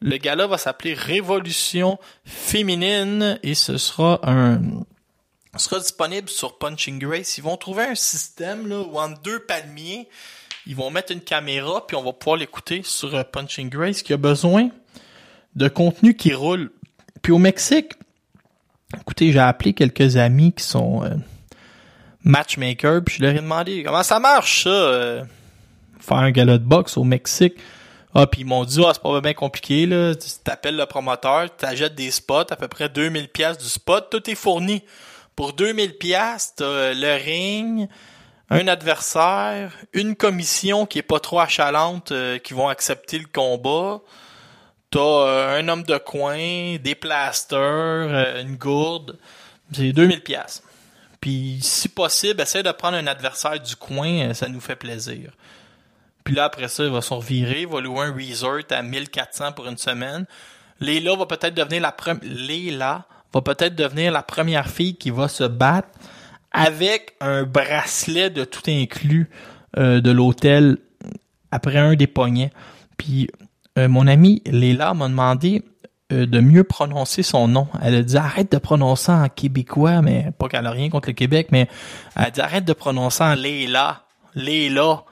Le 0.00 0.16
gala 0.16 0.46
va 0.46 0.56
s'appeler 0.56 0.94
Révolution 0.94 1.98
féminine 2.24 3.38
et 3.42 3.54
ce 3.54 3.76
sera 3.76 4.20
un 4.22 4.60
sera 5.58 5.80
disponible 5.80 6.28
sur 6.28 6.58
Punching 6.58 6.98
Grace. 6.98 7.36
Ils 7.38 7.44
vont 7.44 7.56
trouver 7.56 7.84
un 7.84 7.94
système 7.94 8.68
là 8.68 8.80
où 8.80 8.98
en 8.98 9.08
deux 9.08 9.40
palmiers, 9.40 10.08
ils 10.66 10.76
vont 10.76 10.90
mettre 10.90 11.12
une 11.12 11.20
caméra 11.20 11.86
puis 11.86 11.96
on 11.96 12.02
va 12.02 12.12
pouvoir 12.12 12.36
l'écouter 12.36 12.82
sur 12.84 13.14
euh, 13.14 13.24
Punching 13.24 13.68
Grace 13.68 14.02
qui 14.02 14.12
a 14.12 14.16
besoin 14.16 14.70
de 15.56 15.68
contenu 15.68 16.14
qui 16.14 16.32
roule. 16.32 16.70
Puis 17.20 17.32
au 17.32 17.38
Mexique, 17.38 17.94
écoutez, 18.98 19.32
j'ai 19.32 19.38
appelé 19.38 19.72
quelques 19.72 20.16
amis 20.16 20.52
qui 20.52 20.64
sont 20.64 21.04
euh, 21.04 21.14
matchmakers 22.24 23.02
puis 23.04 23.16
je 23.18 23.22
leur 23.22 23.32
ai 23.32 23.40
demandé 23.40 23.82
comment 23.82 24.02
ça 24.02 24.18
marche 24.18 24.64
ça 24.64 24.70
euh, 24.70 25.24
faire 25.98 26.18
un 26.18 26.30
gala 26.30 26.58
de 26.58 26.64
boxe 26.64 26.96
au 26.96 27.04
Mexique? 27.04 27.54
Ah, 28.14 28.26
puis 28.26 28.40
ils 28.40 28.46
m'ont 28.46 28.64
dit, 28.64 28.82
ah, 28.84 28.90
c'est 28.92 29.02
pas 29.02 29.20
bien 29.20 29.34
compliqué, 29.34 29.86
là. 29.86 30.14
Tu 30.14 30.28
t'appelles 30.42 30.76
le 30.76 30.86
promoteur, 30.86 31.44
tu 31.44 31.58
t'achètes 31.58 31.94
des 31.94 32.10
spots, 32.10 32.50
à 32.50 32.56
peu 32.56 32.66
près 32.66 32.88
2000 32.88 33.28
pièces 33.28 33.58
du 33.58 33.68
spot, 33.68 34.08
tout 34.10 34.28
est 34.28 34.34
fourni. 34.34 34.82
Pour 35.36 35.52
2000 35.52 35.96
pièces, 35.96 36.54
t'as 36.56 36.92
le 36.92 37.24
ring, 37.24 37.88
un 38.50 38.66
adversaire, 38.66 39.72
une 39.92 40.16
commission 40.16 40.86
qui 40.86 40.98
est 40.98 41.02
pas 41.02 41.20
trop 41.20 41.38
achalante, 41.38 42.10
euh, 42.10 42.38
qui 42.38 42.52
vont 42.52 42.68
accepter 42.68 43.18
le 43.18 43.26
combat. 43.32 44.00
T'as 44.90 45.00
euh, 45.00 45.60
un 45.60 45.68
homme 45.68 45.84
de 45.84 45.98
coin, 45.98 46.76
des 46.82 46.94
plasters, 46.94 47.58
euh, 47.58 48.42
une 48.42 48.56
gourde. 48.56 49.18
C'est 49.72 49.92
2000 49.92 50.22
pièces. 50.22 50.62
Puis 51.20 51.58
si 51.62 51.88
possible, 51.88 52.40
essaie 52.40 52.62
de 52.62 52.72
prendre 52.72 52.96
un 52.96 53.06
adversaire 53.06 53.60
du 53.60 53.76
coin, 53.76 54.34
ça 54.34 54.48
nous 54.48 54.60
fait 54.60 54.74
plaisir. 54.76 55.30
Puis 56.24 56.34
là, 56.34 56.44
après 56.44 56.68
ça, 56.68 56.84
il 56.84 56.90
va 56.90 57.02
se 57.02 57.14
revirer, 57.14 57.62
il 57.62 57.68
va 57.68 57.80
louer 57.80 58.06
un 58.06 58.12
resort 58.12 58.62
à 58.70 58.82
1400 58.82 59.52
pour 59.52 59.68
une 59.68 59.78
semaine. 59.78 60.26
Léla 60.80 61.14
va 61.14 61.26
peut-être 61.26 61.54
devenir 61.54 61.82
la 61.82 61.92
première, 61.92 62.24
Léla 62.24 63.06
va 63.32 63.42
peut-être 63.42 63.74
devenir 63.74 64.12
la 64.12 64.22
première 64.22 64.68
fille 64.68 64.96
qui 64.96 65.10
va 65.10 65.28
se 65.28 65.44
battre 65.44 65.88
avec 66.52 67.14
un 67.20 67.44
bracelet 67.44 68.30
de 68.30 68.44
tout 68.44 68.68
inclus 68.68 69.30
euh, 69.76 70.00
de 70.00 70.10
l'hôtel 70.10 70.78
après 71.52 71.78
un 71.78 71.94
des 71.94 72.06
poignets. 72.06 72.50
Puis 72.96 73.28
euh, 73.78 73.88
mon 73.88 74.06
ami 74.06 74.42
Léla 74.46 74.94
m'a 74.94 75.08
demandé 75.08 75.62
euh, 76.12 76.26
de 76.26 76.40
mieux 76.40 76.64
prononcer 76.64 77.22
son 77.22 77.48
nom. 77.48 77.68
Elle 77.82 77.94
a 77.94 78.02
dit 78.02 78.16
arrête 78.16 78.50
de 78.50 78.58
prononcer 78.58 79.12
en 79.12 79.28
québécois, 79.28 80.02
mais 80.02 80.32
pas 80.38 80.48
qu'elle 80.48 80.66
a 80.66 80.70
rien 80.70 80.90
contre 80.90 81.08
le 81.08 81.14
Québec, 81.14 81.48
mais 81.52 81.68
elle 82.16 82.24
a 82.24 82.30
dit 82.30 82.40
arrête 82.40 82.64
de 82.64 82.72
prononcer 82.72 83.22
en 83.22 83.34
Léla. 83.34 84.02
Léla. 84.34 85.04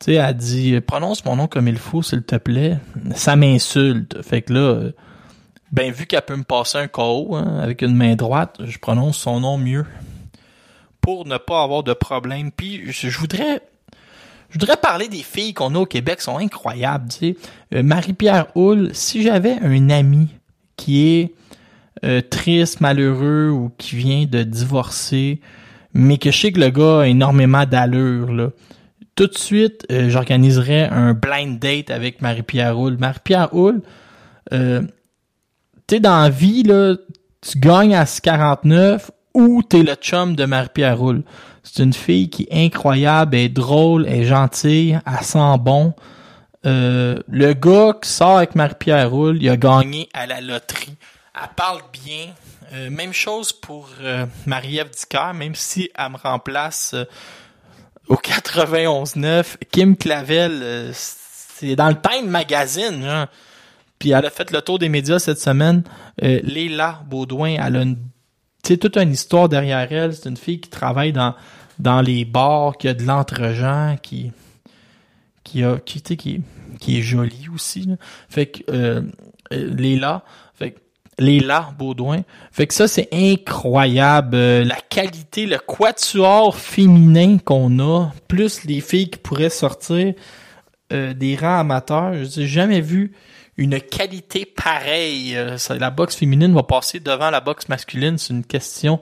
Tu 0.00 0.06
sais, 0.06 0.14
elle 0.14 0.34
dit 0.34 0.80
prononce 0.80 1.24
mon 1.24 1.36
nom 1.36 1.46
comme 1.46 1.68
il 1.68 1.76
faut, 1.76 2.02
s'il 2.02 2.22
te 2.22 2.36
plaît. 2.36 2.78
Ça 3.14 3.36
m'insulte. 3.36 4.22
Fait 4.22 4.40
que 4.40 4.54
là, 4.54 4.90
ben 5.72 5.92
vu 5.92 6.06
qu'elle 6.06 6.22
peut 6.22 6.36
me 6.36 6.42
passer 6.42 6.78
un 6.78 6.88
KO 6.88 7.36
hein, 7.36 7.60
avec 7.60 7.82
une 7.82 7.94
main 7.94 8.16
droite, 8.16 8.56
je 8.64 8.78
prononce 8.78 9.18
son 9.18 9.40
nom 9.40 9.56
mieux. 9.56 9.86
Pour 11.00 11.26
ne 11.26 11.38
pas 11.38 11.62
avoir 11.62 11.82
de 11.82 11.92
problème. 11.92 12.50
Puis 12.50 12.90
je, 12.90 13.08
voudrais. 13.18 13.62
Je 14.50 14.58
voudrais 14.58 14.76
parler 14.76 15.08
des 15.08 15.22
filles 15.22 15.54
qu'on 15.54 15.74
a 15.74 15.78
au 15.78 15.86
Québec, 15.86 16.20
sont 16.20 16.38
incroyables, 16.38 17.08
tu 17.08 17.18
sais. 17.18 17.36
Euh, 17.74 17.82
Marie-Pierre 17.82 18.46
Houle, 18.56 18.90
si 18.92 19.22
j'avais 19.22 19.56
un 19.62 19.90
ami 19.90 20.28
qui 20.76 21.08
est 21.08 21.34
euh, 22.04 22.20
triste, 22.20 22.80
malheureux 22.80 23.50
ou 23.50 23.70
qui 23.78 23.96
vient 23.96 24.24
de 24.26 24.42
divorcer, 24.42 25.40
mais 25.94 26.18
que 26.18 26.30
je 26.30 26.38
sais 26.38 26.52
que 26.52 26.60
le 26.60 26.70
gars 26.70 27.00
a 27.00 27.06
énormément 27.06 27.64
d'allure, 27.64 28.52
tout 29.20 29.26
de 29.26 29.36
suite, 29.36 29.86
euh, 29.92 30.08
j'organiserais 30.08 30.88
un 30.88 31.12
blind 31.12 31.58
date 31.58 31.90
avec 31.90 32.22
Marie-Pierre 32.22 32.78
Houle. 32.78 32.96
Marie-Pierre 32.98 33.54
Houle, 33.54 33.82
euh, 34.54 34.80
tu 35.86 35.96
sais, 35.96 36.00
dans 36.00 36.22
la 36.22 36.30
vie, 36.30 36.62
là, 36.62 36.96
tu 37.42 37.58
gagnes 37.58 37.94
à 37.94 38.06
49 38.06 39.10
ou 39.34 39.62
t'es 39.62 39.82
le 39.82 39.94
chum 39.94 40.34
de 40.34 40.46
Marie-Pierre 40.46 41.02
Houle. 41.02 41.22
C'est 41.62 41.82
une 41.82 41.92
fille 41.92 42.30
qui 42.30 42.48
est 42.50 42.66
incroyable, 42.66 43.36
elle 43.36 43.42
est 43.42 43.48
drôle, 43.48 44.06
elle 44.06 44.22
est 44.22 44.24
gentille, 44.24 44.98
elle 45.06 45.24
sent 45.24 45.58
bon. 45.60 45.94
Euh, 46.66 47.18
le 47.28 47.52
gars 47.54 47.94
qui 48.00 48.08
sort 48.08 48.38
avec 48.38 48.54
Marie-Pierre 48.54 49.12
Houle, 49.12 49.38
il 49.40 49.48
a 49.48 49.56
gagné 49.56 50.08
à 50.12 50.26
la 50.26 50.40
loterie. 50.40 50.96
Elle 51.34 51.48
parle 51.56 51.80
bien. 51.92 52.90
même 52.90 53.12
chose 53.12 53.52
pour 53.52 53.88
Marie-Ève 54.46 54.90
Dicker, 54.90 55.32
même 55.34 55.54
si 55.54 55.90
elle 55.96 56.12
me 56.12 56.16
remplace 56.16 56.94
au 58.10 58.16
91.9, 58.16 59.56
Kim 59.70 59.96
Clavel, 59.96 60.60
euh, 60.62 60.92
c'est 60.92 61.76
dans 61.76 61.88
le 61.88 61.94
Time 61.94 62.28
Magazine, 62.28 63.02
genre. 63.02 63.26
Puis 64.00 64.10
elle 64.10 64.26
a 64.26 64.30
fait 64.30 64.50
le 64.50 64.60
tour 64.62 64.78
des 64.78 64.88
médias 64.88 65.18
cette 65.18 65.38
semaine. 65.38 65.84
Euh, 66.22 66.40
Léla 66.42 67.02
Baudouin, 67.06 67.56
elle 67.60 67.76
a 67.76 67.82
une, 67.82 67.98
tu 68.62 68.78
toute 68.78 68.96
une 68.96 69.12
histoire 69.12 69.48
derrière 69.48 69.90
elle. 69.92 70.14
C'est 70.14 70.28
une 70.28 70.36
fille 70.36 70.60
qui 70.60 70.70
travaille 70.70 71.12
dans 71.12 72.00
les 72.02 72.24
bars, 72.24 72.76
qui 72.76 72.88
a 72.88 72.94
de 72.94 73.02
l'entre-gens, 73.02 73.96
qui 74.02 74.32
qui 75.44 75.64
a 75.64 75.78
qui, 75.78 76.02
qui, 76.02 76.42
qui 76.78 76.98
est 76.98 77.02
jolie 77.02 77.46
aussi. 77.52 77.88
Fait 78.28 78.46
que 78.46 78.62
euh, 78.70 79.02
euh, 79.52 79.74
Léla, 79.74 80.24
fait 80.54 80.76
Léla 81.18 81.72
Baudouin. 81.78 82.22
Fait 82.52 82.66
que 82.66 82.74
ça, 82.74 82.88
c'est 82.88 83.08
incroyable. 83.12 84.36
Euh, 84.36 84.64
la 84.64 84.76
qualité, 84.76 85.46
le 85.46 85.58
quatuor 85.58 86.56
féminin 86.56 87.38
qu'on 87.38 87.78
a, 87.80 88.12
plus 88.28 88.64
les 88.64 88.80
filles 88.80 89.10
qui 89.10 89.18
pourraient 89.18 89.50
sortir 89.50 90.14
des 90.92 91.36
rangs 91.36 91.60
amateurs. 91.60 92.14
Je 92.14 92.40
n'ai 92.40 92.46
jamais 92.48 92.80
vu 92.80 93.12
une 93.60 93.80
qualité 93.80 94.44
pareille. 94.44 95.36
Euh, 95.36 95.56
la 95.78 95.90
boxe 95.90 96.16
féminine 96.16 96.52
va 96.52 96.64
passer 96.64 96.98
devant 96.98 97.30
la 97.30 97.40
boxe 97.40 97.68
masculine. 97.68 98.18
C'est 98.18 98.32
une 98.32 98.44
question 98.44 99.00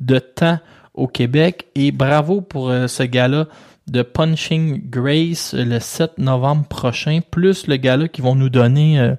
de 0.00 0.18
temps 0.18 0.58
au 0.94 1.06
Québec. 1.06 1.66
Et 1.74 1.92
bravo 1.92 2.40
pour 2.40 2.70
ce 2.70 3.02
gars-là 3.02 3.46
de 3.86 4.00
Punching 4.02 4.88
Grace 4.88 5.54
le 5.54 5.78
7 5.78 6.18
novembre 6.18 6.64
prochain, 6.66 7.20
plus 7.30 7.66
le 7.66 7.76
gars-là 7.76 8.08
qui 8.08 8.22
vont 8.22 8.34
nous 8.34 8.48
donner 8.48 9.14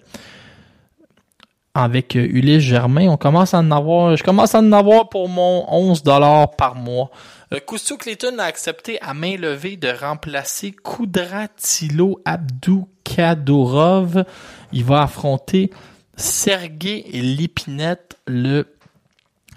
avec 1.78 2.16
euh, 2.16 2.28
Ulysse 2.28 2.64
Germain. 2.64 3.08
On 3.08 3.18
commence 3.18 3.54
à 3.54 3.60
en 3.60 3.70
avoir, 3.72 4.16
je 4.16 4.24
commence 4.24 4.56
à 4.56 4.60
en 4.60 4.72
avoir 4.72 5.10
pour 5.10 5.30
mon 5.30 5.66
11 5.72 6.02
dollars 6.02 6.52
par 6.56 6.76
mois. 6.76 7.12
Euh, 7.54 7.60
Clayton 8.00 8.40
a 8.40 8.44
accepté 8.44 9.00
à 9.02 9.14
main 9.14 9.38
levée 9.38 9.78
de 9.78 9.90
remplacer 9.90 10.72
Koudratilo 10.72 12.20
Abdou 12.26 12.88
Kadorov. 13.04 14.26
Il 14.72 14.84
va 14.84 15.04
affronter 15.04 15.72
Sergei 16.16 17.04
Lipinette 17.12 18.18
le 18.28 18.66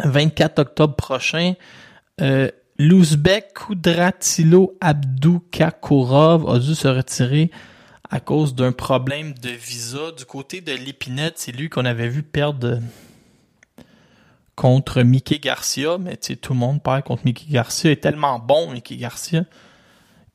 24 0.05 0.59
octobre 0.61 0.95
prochain. 0.95 1.55
Euh, 2.21 2.51
L'Ouzbek 2.79 3.53
Kudratilo 3.53 4.77
Abdou 4.81 5.43
Kakourov 5.51 6.49
a 6.49 6.59
dû 6.59 6.75
se 6.75 6.89
retirer 6.89 7.51
à 8.09 8.21
cause 8.21 8.55
d'un 8.55 8.73
problème 8.73 9.35
de 9.35 9.51
visa. 9.51 10.13
Du 10.17 10.25
côté 10.25 10.63
de 10.63 10.73
l'épinette, 10.73 11.35
c'est 11.37 11.53
lui 11.53 11.69
qu'on 11.69 11.85
avait 11.85 12.09
vu 12.09 12.23
perdre 12.23 12.81
contre 14.57 15.03
Mickey 15.03 15.39
Garcia, 15.39 15.99
mais 15.99 16.17
tout 16.17 16.53
le 16.53 16.59
monde 16.59 16.83
perd 16.83 17.05
contre 17.05 17.25
Mickey 17.25 17.47
Garcia. 17.51 17.91
Il 17.91 17.93
est 17.93 18.01
tellement 18.01 18.39
bon, 18.39 18.73
Mickey 18.73 18.97
Garcia, 18.97 19.45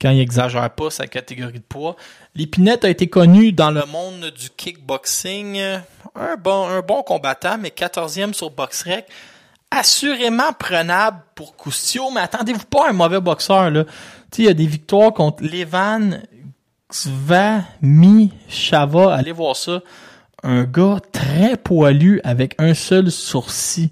quand 0.02 0.10
il 0.10 0.20
exagère 0.20 0.70
pas 0.72 0.90
sa 0.90 1.08
catégorie 1.08 1.60
de 1.60 1.60
poids. 1.60 1.96
L'épinette 2.36 2.86
a 2.86 2.90
été 2.90 3.08
connu 3.08 3.52
dans 3.52 3.72
le 3.72 3.86
monde 3.86 4.32
du 4.38 4.50
kickboxing. 4.50 5.60
Un 6.16 6.36
bon, 6.38 7.04
combattant, 7.04 7.58
mais 7.58 7.70
14e 7.70 8.34
sur 8.34 8.52
BoxRec. 8.52 9.06
Assurément 9.72 10.54
prenable 10.58 11.20
pour 11.34 11.56
Coustio, 11.56 12.10
mais 12.12 12.22
attendez-vous 12.22 12.66
pas 12.66 12.90
un 12.90 12.94
mauvais 12.94 13.20
boxeur, 13.20 13.72
là. 13.72 13.84
Il 14.38 14.46
y 14.46 14.50
a 14.50 14.54
des 14.54 14.68
victoires 14.68 15.14
contre 15.14 15.44
Levan 15.44 16.22
Svami 16.92 18.32
Chava. 18.50 19.14
Allez 19.16 19.32
voir 19.32 19.56
ça. 19.56 19.82
Un 20.44 20.66
gars 20.66 21.00
très 21.12 21.58
poilu 21.58 22.22
avec 22.24 22.56
un 22.60 22.74
seul 22.74 23.12
sourcil. 23.12 23.90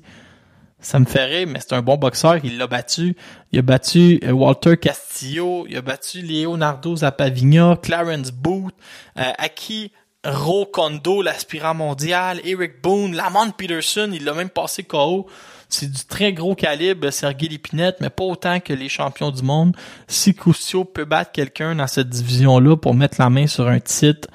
Ça 0.83 0.99
me 0.99 1.05
fait 1.05 1.23
rire, 1.23 1.47
mais 1.49 1.59
c'est 1.61 1.73
un 1.73 1.81
bon 1.81 1.95
boxeur. 1.95 2.37
Il 2.43 2.57
l'a 2.57 2.67
battu. 2.67 3.15
Il 3.53 3.59
a 3.59 3.61
battu 3.61 4.19
euh, 4.23 4.31
Walter 4.31 4.75
Castillo. 4.75 5.65
Il 5.69 5.77
a 5.77 5.81
battu 5.81 6.21
Leonardo 6.21 6.97
Zapavigna, 6.97 7.79
Clarence 7.81 8.31
Booth, 8.31 8.75
euh, 9.17 9.31
Aki 9.37 9.91
Rokondo, 10.25 11.21
l'aspirant 11.21 11.73
mondial, 11.73 12.41
Eric 12.43 12.81
Boone, 12.83 13.15
Lamont 13.15 13.51
Peterson. 13.51 14.11
Il 14.13 14.25
l'a 14.25 14.33
même 14.33 14.49
passé 14.49 14.83
KO. 14.83 15.25
C'est 15.69 15.89
du 15.89 16.03
très 16.05 16.33
gros 16.33 16.53
calibre, 16.53 17.09
Sergei 17.11 17.47
Lipinette, 17.47 17.97
mais 18.01 18.09
pas 18.09 18.25
autant 18.25 18.59
que 18.59 18.73
les 18.73 18.89
champions 18.89 19.31
du 19.31 19.41
monde. 19.41 19.75
Si 20.07 20.35
Custio 20.35 20.83
peut 20.83 21.05
battre 21.05 21.31
quelqu'un 21.31 21.75
dans 21.75 21.87
cette 21.87 22.09
division-là 22.09 22.75
pour 22.75 22.93
mettre 22.93 23.15
la 23.19 23.29
main 23.29 23.47
sur 23.47 23.69
un 23.69 23.79
titre 23.79 24.27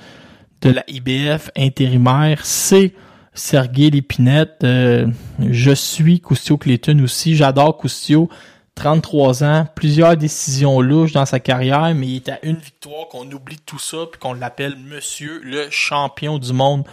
de 0.63 0.71
la 0.71 0.83
IBF 0.89 1.51
intérimaire, 1.57 2.45
c'est 2.45 2.95
Sergei 3.39 3.91
Lépinette. 3.91 4.65
Euh, 4.65 5.07
je 5.39 5.71
suis 5.71 6.21
Coustio 6.21 6.57
Clayton 6.57 6.99
aussi. 7.03 7.37
J'adore 7.37 7.77
Coustio. 7.77 8.29
33 8.75 9.43
ans, 9.43 9.67
plusieurs 9.75 10.17
décisions 10.17 10.81
louches 10.81 11.11
dans 11.11 11.27
sa 11.27 11.41
carrière, 11.41 11.93
mais 11.97 12.07
il 12.07 12.17
est 12.17 12.29
à 12.29 12.39
une 12.45 12.59
victoire 12.59 13.09
qu'on 13.09 13.29
oublie 13.33 13.59
tout 13.67 13.81
ça 13.81 13.99
puis 14.09 14.21
qu'on 14.21 14.35
l'appelle 14.35 14.77
Monsieur 14.77 15.41
le 15.43 15.67
champion 15.69 16.39
du 16.39 16.53
monde. 16.53 16.85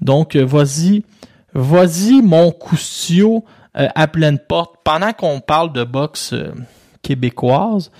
Donc, 0.00 0.34
euh, 0.34 0.44
vas-y, 0.44 1.04
vas-y 1.52 2.22
mon 2.22 2.52
Coustio 2.52 3.44
euh, 3.76 3.88
à 3.94 4.08
pleine 4.08 4.38
porte. 4.38 4.76
Pendant 4.82 5.12
qu'on 5.12 5.40
parle 5.40 5.74
de 5.74 5.84
boxe 5.84 6.34
québécoise, 7.02 7.90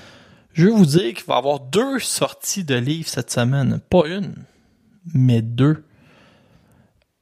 je 0.55 0.67
veux 0.67 0.73
vous 0.73 0.87
dire 0.87 1.13
qu'il 1.13 1.27
va 1.27 1.35
y 1.35 1.39
avoir 1.39 1.61
deux 1.61 1.99
sorties 1.99 2.65
de 2.65 2.77
livres 2.77 3.09
cette 3.09 3.31
semaine. 3.31 3.81
Pas 3.91 4.07
une, 4.07 4.35
mais 5.13 5.43
deux. 5.43 5.85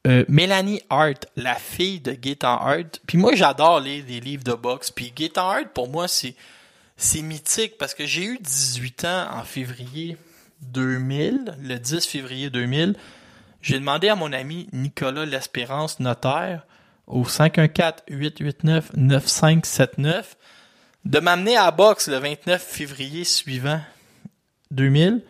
Euh, 0.07 0.25
Mélanie 0.29 0.81
Hart, 0.91 1.27
la 1.37 1.57
fille 1.57 2.01
de 2.01 2.13
Gaetan 2.13 2.57
Hart. 2.57 3.01
Puis 3.07 3.19
moi, 3.19 3.35
j'adore 3.35 3.81
lire 3.81 4.05
des 4.05 4.21
livres 4.21 4.45
de 4.45 4.55
boxe. 4.55 4.91
Puis 4.91 5.13
Gaetan 5.15 5.51
Hart, 5.51 5.69
pour 5.75 5.89
moi, 5.89 6.07
c'est 6.09 6.35
mythique 7.23 7.77
parce 7.79 7.93
que 7.95 8.07
j'ai 8.07 8.25
eu 8.25 8.39
18 8.39 9.05
ans 9.05 9.27
en 9.35 9.43
février 9.43 10.17
2000, 10.63 11.57
le 11.63 11.79
10 11.79 12.07
février 12.07 12.49
2000. 12.49 12.95
J'ai 13.61 13.81
demandé 13.81 14.09
à 14.09 14.15
mon 14.15 14.33
ami 14.33 14.69
Nicolas 14.73 15.27
L'Espérance, 15.27 15.99
notaire, 15.99 16.65
au 17.09 17.25
514-889-9579, 17.25 20.25
de 21.05 21.19
m'amener 21.19 21.57
à 21.57 21.65
la 21.65 21.73
boxe 21.73 22.09
le 22.09 22.19
29 22.19 22.63
février 22.63 23.25
suivant 23.25 23.81
2000 24.71 25.23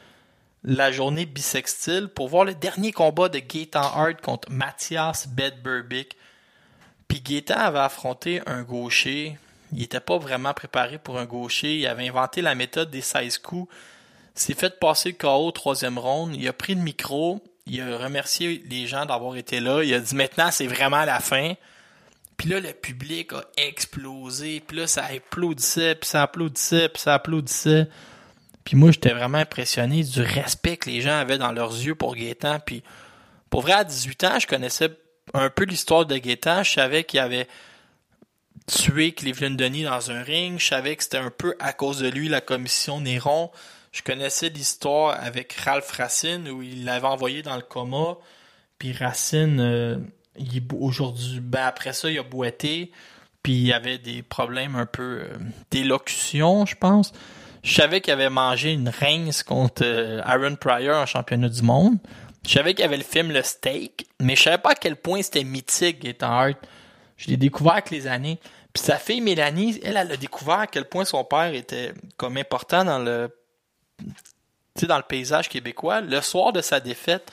la 0.68 0.92
journée 0.92 1.24
bisextile 1.24 2.08
pour 2.08 2.28
voir 2.28 2.44
le 2.44 2.54
dernier 2.54 2.92
combat 2.92 3.30
de 3.30 3.38
Gaetan 3.38 3.80
Hart 3.80 4.20
contre 4.20 4.52
Mathias 4.52 5.26
Bedberbic. 5.26 6.14
Puis 7.08 7.22
Gaetan 7.22 7.58
avait 7.58 7.78
affronté 7.78 8.42
un 8.44 8.62
gaucher. 8.62 9.38
Il 9.72 9.78
n'était 9.78 9.98
pas 9.98 10.18
vraiment 10.18 10.52
préparé 10.52 10.98
pour 10.98 11.18
un 11.18 11.24
gaucher. 11.24 11.76
Il 11.76 11.86
avait 11.86 12.06
inventé 12.06 12.42
la 12.42 12.54
méthode 12.54 12.90
des 12.90 13.00
16 13.00 13.38
coups. 13.38 13.72
S'est 14.34 14.52
fait 14.52 14.78
passer 14.78 15.08
le 15.08 15.14
KO 15.16 15.46
au 15.46 15.52
troisième 15.52 15.98
round. 15.98 16.36
Il 16.36 16.46
a 16.46 16.52
pris 16.52 16.74
le 16.74 16.82
micro. 16.82 17.42
Il 17.66 17.80
a 17.80 17.96
remercié 17.96 18.62
les 18.68 18.86
gens 18.86 19.06
d'avoir 19.06 19.36
été 19.36 19.60
là. 19.60 19.82
Il 19.82 19.94
a 19.94 20.00
dit 20.00 20.14
maintenant 20.14 20.50
c'est 20.50 20.66
vraiment 20.66 21.06
la 21.06 21.20
fin. 21.20 21.54
Puis 22.36 22.50
là, 22.50 22.60
le 22.60 22.74
public 22.74 23.32
a 23.32 23.42
explosé. 23.56 24.60
Puis 24.60 24.76
là, 24.76 24.86
ça 24.86 25.06
applaudissait, 25.06 25.94
puis 25.94 26.10
ça 26.10 26.24
applaudissait, 26.24 26.90
puis 26.90 27.00
ça 27.00 27.14
applaudissait. 27.14 27.86
Puis 27.86 27.94
moi, 28.76 28.90
j'étais 28.90 29.12
vraiment 29.12 29.38
impressionné 29.38 30.02
du 30.02 30.20
respect 30.20 30.76
que 30.76 30.90
les 30.90 31.00
gens 31.00 31.16
avaient 31.16 31.38
dans 31.38 31.52
leurs 31.52 31.72
yeux 31.72 31.94
pour 31.94 32.14
Gaétan. 32.14 32.58
Puis 32.64 32.82
pour 33.50 33.62
vrai, 33.62 33.72
à 33.72 33.84
18 33.84 34.24
ans, 34.24 34.38
je 34.38 34.46
connaissais 34.46 34.90
un 35.34 35.50
peu 35.50 35.64
l'histoire 35.64 36.06
de 36.06 36.16
Gaétan. 36.16 36.62
Je 36.62 36.72
savais 36.72 37.04
qu'il 37.04 37.20
avait 37.20 37.48
tué 38.66 39.12
Cleveland 39.12 39.52
Denis 39.52 39.84
dans 39.84 40.10
un 40.10 40.22
ring. 40.22 40.58
Je 40.58 40.66
savais 40.66 40.96
que 40.96 41.02
c'était 41.02 41.18
un 41.18 41.30
peu 41.30 41.54
à 41.58 41.72
cause 41.72 41.98
de 41.98 42.08
lui 42.08 42.28
la 42.28 42.40
commission 42.40 43.00
Néron. 43.00 43.50
Je 43.92 44.02
connaissais 44.02 44.50
l'histoire 44.50 45.18
avec 45.20 45.52
Ralph 45.54 45.90
Racine 45.92 46.48
où 46.48 46.62
il 46.62 46.84
l'avait 46.84 47.06
envoyé 47.06 47.42
dans 47.42 47.56
le 47.56 47.62
coma. 47.62 48.16
Puis 48.78 48.92
Racine, 48.92 49.60
euh, 49.60 49.96
aujourd'hui, 50.78 51.40
ben 51.40 51.64
après 51.64 51.92
ça, 51.92 52.10
il 52.10 52.18
a 52.18 52.22
boité. 52.22 52.92
Puis 53.42 53.54
il 53.54 53.72
avait 53.72 53.98
des 53.98 54.22
problèmes 54.22 54.76
un 54.76 54.86
peu 54.86 55.22
euh, 55.22 55.28
d'élocution, 55.70 56.66
je 56.66 56.74
pense. 56.76 57.12
Je 57.62 57.74
savais 57.74 58.00
qu'il 58.00 58.12
avait 58.12 58.30
mangé 58.30 58.72
une 58.72 58.88
rince 58.88 59.42
contre 59.42 59.82
euh, 59.84 60.20
Aaron 60.24 60.56
Pryor 60.56 60.96
en 60.96 61.06
championnat 61.06 61.48
du 61.48 61.62
monde. 61.62 61.98
Je 62.46 62.52
savais 62.52 62.72
qu'il 62.72 62.82
y 62.82 62.84
avait 62.84 62.96
le 62.96 63.02
film 63.02 63.30
Le 63.30 63.42
Steak, 63.42 64.06
mais 64.20 64.36
je 64.36 64.42
savais 64.44 64.58
pas 64.58 64.70
à 64.70 64.74
quel 64.74 64.96
point 64.96 65.22
c'était 65.22 65.44
mythique 65.44 66.00
Gaetan 66.00 66.30
Hart. 66.30 66.58
Je 67.16 67.28
l'ai 67.28 67.36
découvert 67.36 67.74
avec 67.74 67.90
les 67.90 68.06
années. 68.06 68.38
Puis 68.72 68.82
sa 68.82 68.96
fille 68.96 69.20
Mélanie, 69.20 69.80
elle, 69.82 69.96
elle 69.96 70.12
a 70.12 70.16
découvert 70.16 70.60
à 70.60 70.66
quel 70.66 70.84
point 70.84 71.04
son 71.04 71.24
père 71.24 71.52
était 71.52 71.92
comme 72.16 72.36
important 72.36 72.84
dans 72.84 72.98
le 72.98 73.30
dans 74.86 74.96
le 74.96 75.02
paysage 75.02 75.48
québécois. 75.48 76.00
Le 76.00 76.20
soir 76.20 76.52
de 76.52 76.60
sa 76.60 76.78
défaite, 76.78 77.30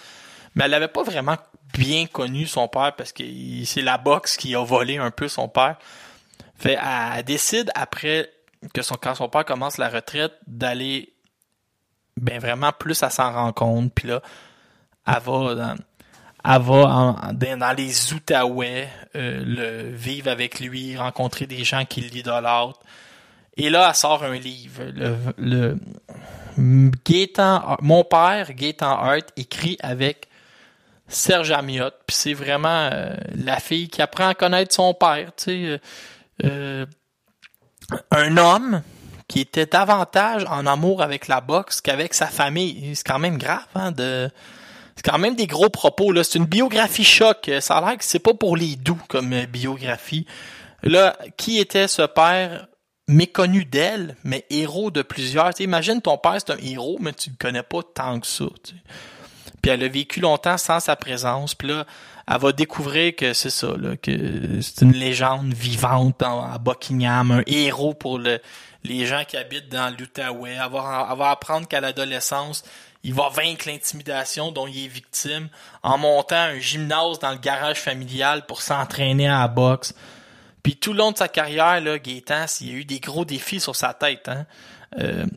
mais 0.56 0.66
elle 0.66 0.72
n'avait 0.72 0.88
pas 0.88 1.04
vraiment 1.04 1.38
bien 1.74 2.08
connu 2.08 2.48
son 2.48 2.68
père 2.68 2.96
parce 2.96 3.12
que 3.12 3.24
c'est 3.66 3.82
la 3.82 3.98
boxe 3.98 4.38
qui 4.38 4.56
a 4.56 4.64
volé 4.64 4.98
un 4.98 5.12
peu 5.12 5.28
son 5.28 5.48
père. 5.48 5.78
Fait, 6.58 6.78
elle 6.82 7.24
décide 7.24 7.72
après 7.76 8.32
que 8.74 8.82
son, 8.82 8.96
quand 8.96 9.16
son 9.16 9.30
père 9.30 9.46
commence 9.46 9.78
la 9.78 9.90
retraite, 9.90 10.34
d'aller 10.48 11.14
ben 12.18 12.40
vraiment 12.40 12.72
plus 12.72 13.04
à 13.04 13.10
s'en 13.10 13.32
rendre. 13.32 13.90
Puis 13.94 14.08
là, 14.08 14.22
elle 15.08 15.14
va 15.14 15.56
dans, 15.56 15.76
elle 16.44 16.62
va 16.62 17.32
dans 17.58 17.76
les 17.78 18.14
Outaouais 18.14 18.88
euh, 19.16 19.92
vivre 19.94 20.30
avec 20.30 20.60
lui, 20.60 20.98
rencontrer 20.98 21.48
des 21.48 21.64
gens 21.64 21.86
qui 21.86 22.02
l'idolâtrent. 22.02 22.80
Et 23.58 23.70
là, 23.70 23.88
elle 23.90 23.96
sort 23.96 24.24
un 24.24 24.38
livre. 24.38 24.84
Le, 25.38 25.78
mon 26.58 28.04
père, 28.04 28.54
Gaétan 28.54 28.92
Hart, 28.92 29.32
écrit 29.38 29.78
avec 29.82 30.28
Serge 31.08 31.52
Amiotte. 31.52 31.96
Puis 32.08 32.16
c'est 32.16 32.34
vraiment 32.34 32.90
euh, 32.92 33.16
la 33.36 33.60
fille 33.60 33.88
qui 33.88 34.02
apprend 34.02 34.30
à 34.30 34.34
connaître 34.34 34.74
son 34.74 34.94
père. 34.94 35.32
Tu 35.36 35.44
sais, 35.44 35.66
euh, 35.66 35.78
euh 36.44 36.86
un 38.12 38.38
homme 38.38 38.82
qui 39.28 39.40
était 39.40 39.66
davantage 39.66 40.46
en 40.50 40.66
amour 40.68 41.02
avec 41.02 41.28
la 41.28 41.42
boxe 41.42 41.82
qu'avec 41.82 42.14
sa 42.14 42.28
famille. 42.28 42.96
C'est 42.96 43.06
quand 43.06 43.20
même 43.20 43.38
grave, 43.38 43.66
hein. 43.76 43.92
C'est 43.98 45.12
quand 45.12 45.18
même 45.18 45.36
des 45.36 45.48
gros 45.48 45.70
propos, 45.70 46.12
là. 46.14 46.24
C'est 46.24 46.40
une 46.40 46.46
biographie 46.46 47.04
choc. 47.04 47.52
Ça 47.60 47.78
a 47.78 47.82
l'air 47.82 47.98
que 47.98 48.06
c'est 48.06 48.20
pas 48.20 48.34
pour 48.34 48.56
les 48.56 48.76
doux 48.76 49.00
comme 49.10 49.46
biographie. 49.46 50.26
Là, 50.84 51.18
qui 51.38 51.58
était 51.60 51.88
ce 51.88 52.04
père 52.04 52.68
méconnu 53.08 53.66
d'elle, 53.66 54.16
mais 54.24 54.46
héros 54.50 54.92
de 54.92 55.02
plusieurs? 55.02 55.52
Imagine 55.60 56.02
ton 56.02 56.18
père, 56.18 56.38
c'est 56.38 56.54
un 56.54 56.58
héros, 56.58 56.98
mais 57.02 57.14
tu 57.14 57.32
le 57.32 57.36
connais 57.38 57.64
pas 57.64 57.82
tant 57.94 58.20
que 58.20 58.28
ça. 58.28 58.46
Puis 59.62 59.72
elle 59.72 59.84
a 59.84 59.88
vécu 59.88 60.22
longtemps 60.22 60.58
sans 60.58 60.80
sa 60.80 60.96
présence. 60.96 61.56
Puis 61.56 61.68
là, 61.68 61.86
elle 62.28 62.40
va 62.40 62.52
découvrir 62.52 63.16
que 63.16 63.34
c'est 63.34 63.52
ça, 63.52 63.76
là, 63.78 63.96
que 63.98 64.60
c'est 64.62 64.82
une 64.82 64.94
légende 64.94 65.54
vivante 65.54 66.24
à 66.24 66.58
Buckingham, 66.60 67.32
un 67.32 67.44
héros 67.46 67.94
pour 67.94 68.18
le, 68.18 68.40
les 68.84 69.06
gens 69.06 69.24
qui 69.28 69.38
habitent 69.38 69.70
dans 69.70 69.96
l'Outaouais. 69.96 70.54
Elle 70.54 70.72
va, 70.72 71.30
apprendre 71.30 71.68
qu'à 71.68 71.82
l'adolescence, 71.82 72.64
il 73.04 73.14
va 73.14 73.30
vaincre 73.30 73.68
l'intimidation 73.68 74.52
dont 74.52 74.66
il 74.66 74.86
est 74.86 74.88
victime 74.88 75.50
en 75.84 76.00
montant 76.00 76.36
un 76.36 76.60
gymnase 76.60 77.20
dans 77.20 77.32
le 77.32 77.38
garage 77.38 77.78
familial 77.78 78.48
pour 78.48 78.64
s'entraîner 78.64 79.28
à 79.28 79.42
la 79.42 79.48
boxe. 79.48 79.94
Puis 80.64 80.78
tout 80.78 80.94
le 80.94 81.00
long 81.00 81.12
de 81.12 81.18
sa 81.18 81.28
carrière, 81.28 81.80
là, 81.80 82.00
Gaétan, 82.00 82.46
il 82.62 82.68
y 82.68 82.72
a 82.72 82.74
eu 82.78 82.86
des 82.86 83.00
gros 83.00 83.24
défis 83.24 83.60
sur 83.60 83.76
sa 83.76 83.94
tête. 83.94 84.28
Hein. 84.30 84.48
Euh, 84.98 85.28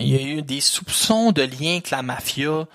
il 0.00 0.08
y 0.08 0.16
a 0.16 0.22
eu 0.22 0.42
des 0.42 0.60
soupçons 0.60 1.30
de 1.30 1.42
lien 1.42 1.72
avec 1.72 1.90
la 1.90 2.02
mafia 2.02 2.66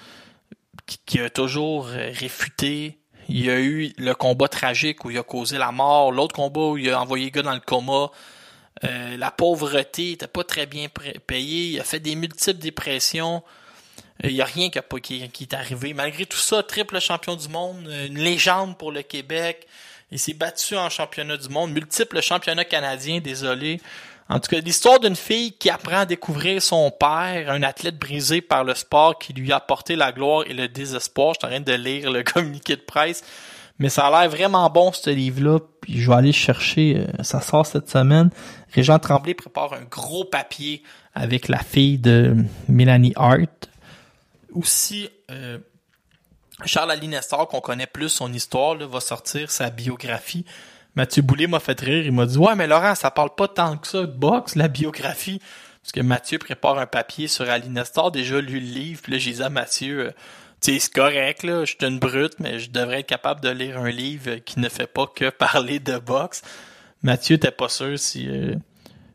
qui, 0.86 0.99
qui 1.05 1.19
a 1.19 1.29
toujours 1.29 1.88
réfuté 1.88 2.99
Il 3.30 3.43
y 3.43 3.49
a 3.49 3.59
eu 3.59 3.93
le 3.97 4.13
combat 4.13 4.47
tragique 4.47 5.03
où 5.05 5.11
il 5.11 5.17
a 5.17 5.23
causé 5.23 5.57
la 5.57 5.71
mort, 5.71 6.11
l'autre 6.11 6.36
combat 6.36 6.61
où 6.61 6.78
il 6.78 6.89
a 6.89 7.01
envoyé 7.01 7.26
le 7.26 7.32
gars 7.32 7.41
dans 7.41 7.53
le 7.53 7.59
coma. 7.59 8.11
Euh, 8.84 9.17
la 9.17 9.32
pauvreté 9.32 10.11
était 10.11 10.28
pas 10.28 10.43
très 10.43 10.65
bien 10.65 10.88
payée. 11.26 11.71
Il 11.73 11.80
a 11.80 11.84
fait 11.84 11.99
des 11.99 12.15
multiples 12.15 12.59
dépressions. 12.59 13.41
Il 14.23 14.34
n'y 14.34 14.41
a 14.41 14.45
rien 14.45 14.69
qui, 14.69 14.80
qui, 15.01 15.30
qui, 15.30 15.43
est 15.43 15.53
arrivé. 15.53 15.93
Malgré 15.93 16.26
tout 16.26 16.38
ça, 16.38 16.63
triple 16.63 16.99
champion 16.99 17.36
du 17.36 17.47
monde, 17.49 17.89
une 18.07 18.19
légende 18.19 18.78
pour 18.78 18.91
le 18.91 19.01
Québec. 19.01 19.67
Il 20.11 20.19
s'est 20.19 20.34
battu 20.34 20.78
en 20.78 20.89
championnat 20.89 21.38
du 21.38 21.49
monde, 21.49 21.71
multiple 21.71 22.21
championnat 22.21 22.63
canadien, 22.63 23.19
désolé. 23.19 23.82
En 24.28 24.39
tout 24.39 24.49
cas, 24.49 24.59
l'histoire 24.59 24.99
d'une 24.99 25.15
fille 25.15 25.53
qui 25.53 25.69
apprend 25.69 25.99
à 25.99 26.05
découvrir 26.05 26.61
son 26.61 26.89
père, 26.89 27.49
un 27.49 27.61
athlète 27.61 27.99
brisé 27.99 28.41
par 28.41 28.63
le 28.63 28.73
sport 28.73 29.19
qui 29.19 29.34
lui 29.34 29.51
a 29.51 29.57
apporté 29.57 29.95
la 29.95 30.11
gloire 30.11 30.45
et 30.47 30.53
le 30.53 30.67
désespoir. 30.67 31.36
Je 31.36 31.39
suis 31.39 31.45
en 31.45 31.49
train 31.49 31.59
de 31.61 31.73
lire 31.73 32.11
le 32.11 32.23
communiqué 32.34 32.76
de 32.76 32.82
presse. 32.82 33.23
Mais 33.78 33.89
ça 33.89 34.07
a 34.07 34.21
l'air 34.21 34.30
vraiment 34.30 34.67
bon, 34.69 34.91
ce 34.93 35.11
livre-là. 35.11 35.59
Puis 35.82 35.99
je 35.99 36.09
vais 36.09 36.15
aller 36.15 36.32
chercher. 36.32 36.97
Euh, 36.97 37.23
ça 37.23 37.39
sort 37.39 37.67
cette 37.67 37.89
semaine. 37.89 38.32
Régent 38.73 38.97
Tremblay 38.97 39.36
prépare 39.36 39.73
un 39.73 39.84
gros 39.84 40.26
papier 40.26 40.82
avec 41.13 41.47
la 41.47 41.59
fille 41.59 41.99
de 41.99 42.36
Mélanie 42.67 43.13
Hart. 43.15 43.69
Aussi, 44.53 45.09
euh, 45.30 45.59
Charles 46.63 46.91
Alinestor, 46.91 47.47
qu'on 47.47 47.59
connaît 47.59 47.88
plus 47.88 48.09
son 48.09 48.32
histoire, 48.34 48.76
va 48.76 48.99
sortir 49.01 49.51
sa 49.51 49.69
biographie. 49.69 50.45
Mathieu 50.96 51.22
Boulay 51.22 51.48
m'a 51.48 51.60
fait 51.60 51.80
rire. 51.80 52.06
Il 52.06 52.12
m'a 52.12 52.26
dit 52.26 52.38
Ouais, 52.38 52.56
mais 52.56 52.68
Laurent, 52.68 52.96
ça 52.96 53.12
parle 53.12 53.36
pas 53.36 53.48
tant 53.48 53.78
que 53.78 53.88
ça 53.88 54.02
de 54.02 54.06
boxe, 54.06 54.56
la 54.56 54.68
biographie. 54.68 55.39
Parce 55.82 55.91
que 55.91 56.02
Mathieu 56.02 56.39
prépare 56.39 56.80
un 56.80 56.88
papier 56.88 57.28
sur 57.28 57.50
Alinestor, 57.50 58.12
déjà 58.12 58.41
lu 58.41 58.60
le 58.60 58.66
livre, 58.66 59.02
puis 59.04 59.12
là, 59.12 59.18
j'ai 59.20 59.34
dit 59.34 59.43
à 59.43 59.50
Mathieu 59.50 60.00
euh, 60.00 60.12
Tu 60.60 60.74
sais, 60.74 60.80
c'est 60.80 60.93
correct, 60.93 61.43
là, 61.43 61.64
je 61.64 61.76
suis 61.76 61.86
une 61.86 62.00
brute, 62.00 62.39
mais 62.39 62.58
je 62.60 62.72
devrais 62.72 63.02
être 63.02 63.08
capable 63.08 63.41
de 63.41 63.50
lire 63.50 63.78
un 63.78 63.91
livre 63.91 64.38
qui 64.38 64.60
ne 64.60 64.68
fait 64.68 64.88
pas 64.88 65.06
que 65.06 65.30
parler 65.30 65.80
de 65.80 66.00
boxe. 66.00 66.41
Mathieu 67.04 67.38
t'es 67.38 67.52
pas 67.52 67.70
sûr 67.70 68.00
si 68.00 68.28
euh, 68.28 68.56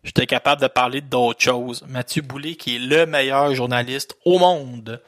j'étais 0.05 0.26
capable 0.26 0.62
de 0.62 0.68
parler 0.68 1.01
d'autres 1.01 1.41
choses. 1.43 1.85
Mathieu 1.89 2.22
Boulay, 2.22 2.55
qui 2.55 2.76
est 2.76 2.78
le 2.78 3.05
meilleur 3.05 3.53
journaliste 3.53 4.16
au 4.24 4.39
monde. 4.39 5.01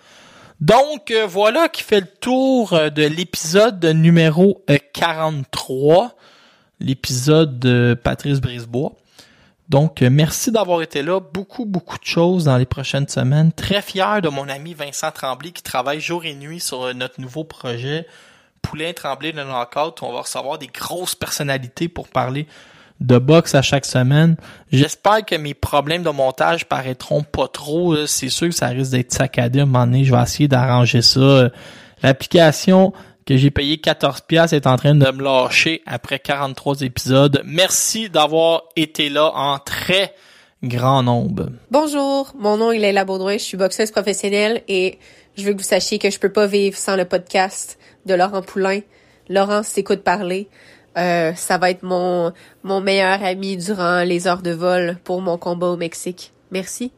Donc 0.61 1.12
euh, 1.12 1.27
voilà 1.27 1.68
qui 1.68 1.85
fait 1.85 2.01
le 2.01 2.07
tour 2.07 2.70
de 2.70 3.05
l'épisode 3.05 3.85
numéro 3.85 4.64
43, 4.95 6.05
euh, 6.05 6.09
l'épisode 6.81 7.59
de 7.59 7.99
Patrice 8.03 8.41
Brisebois. 8.41 8.93
Donc 9.68 10.03
merci 10.03 10.53
d'avoir 10.53 10.83
été 10.83 11.03
là, 11.03 11.20
beaucoup 11.20 11.64
beaucoup 11.64 11.99
de 11.99 12.05
choses 12.05 12.45
dans 12.45 12.59
les 12.59 12.66
prochaines 12.66 13.09
semaines. 13.09 13.53
Très 13.53 13.81
fier 13.81 14.20
de 14.20 14.29
mon 14.29 14.49
ami 14.49 14.75
Vincent 14.75 15.11
Tremblay 15.11 15.53
qui 15.53 15.62
travaille 15.62 16.01
jour 16.01 16.25
et 16.25 16.35
nuit 16.35 16.61
sur 16.61 16.95
notre 16.95 17.20
nouveau 17.20 17.45
projet 17.45 18.07
Poulain 18.61 18.93
Tremblay 18.93 19.33
de 19.33 19.43
Knockout. 19.43 20.03
On 20.03 20.12
va 20.12 20.20
recevoir 20.20 20.59
des 20.59 20.66
grosses 20.66 21.14
personnalités 21.14 21.89
pour 21.89 22.09
parler 22.09 22.47
de 23.01 23.18
boxe 23.18 23.55
à 23.55 23.62
chaque 23.62 23.85
semaine. 23.85 24.37
J'espère 24.70 25.25
que 25.25 25.35
mes 25.35 25.55
problèmes 25.55 26.03
de 26.03 26.11
montage 26.11 26.66
paraîtront 26.66 27.23
pas 27.23 27.49
trop. 27.49 28.07
C'est 28.07 28.29
sûr 28.29 28.49
que 28.49 28.55
ça 28.55 28.68
risque 28.68 28.93
d'être 28.93 29.12
saccadé 29.12 29.61
à 29.61 29.62
un 29.62 29.66
moment 29.66 29.87
donné. 29.87 30.05
Je 30.05 30.14
vais 30.14 30.23
essayer 30.23 30.49
d'arranger 30.49 31.03
ça. 31.03 31.51
L'application 32.03 32.93
que 33.27 33.37
j'ai 33.37 33.51
payé 33.51 33.79
14 33.79 34.23
pièces 34.23 34.53
est 34.53 34.66
en 34.66 34.77
train 34.77 34.95
de 34.95 35.11
me 35.11 35.23
lâcher 35.23 35.83
après 35.87 36.18
43 36.18 36.83
épisodes. 36.83 37.43
Merci 37.45 38.11
d'avoir 38.11 38.64
été 38.77 39.09
là 39.09 39.33
en 39.35 39.59
très 39.59 40.14
grand 40.62 41.03
nombre. 41.03 41.49
Bonjour, 41.70 42.33
mon 42.39 42.57
nom 42.57 42.70
est 42.73 42.79
Leila 42.79 43.05
Baudouin, 43.05 43.35
je 43.35 43.43
suis 43.43 43.57
boxeuse 43.57 43.91
professionnelle 43.91 44.62
et 44.68 44.99
je 45.37 45.45
veux 45.45 45.53
que 45.53 45.59
vous 45.59 45.64
sachiez 45.64 45.99
que 45.99 46.11
je 46.11 46.18
peux 46.18 46.33
pas 46.33 46.47
vivre 46.47 46.77
sans 46.77 46.97
le 46.97 47.05
podcast 47.05 47.79
de 48.07 48.14
Laurent 48.14 48.43
Poulain. 48.43 48.81
Laurent 49.29 49.62
s'écoute 49.62 50.03
parler. 50.03 50.49
Euh, 50.99 51.33
ça 51.35 51.59
va 51.59 51.70
être 51.70 51.83
mon, 51.83 52.33
mon 52.62 52.81
meilleur 52.81 53.25
ami 53.25 53.57
durant 53.57 54.03
les 54.03 54.27
heures 54.27 54.43
de 54.43 54.51
vol 54.51 54.99
pour 55.05 55.23
mon 55.23 55.39
combat 55.39 55.68
au 55.68 55.77
Mexique. 55.77 56.33
Merci. 56.51 56.93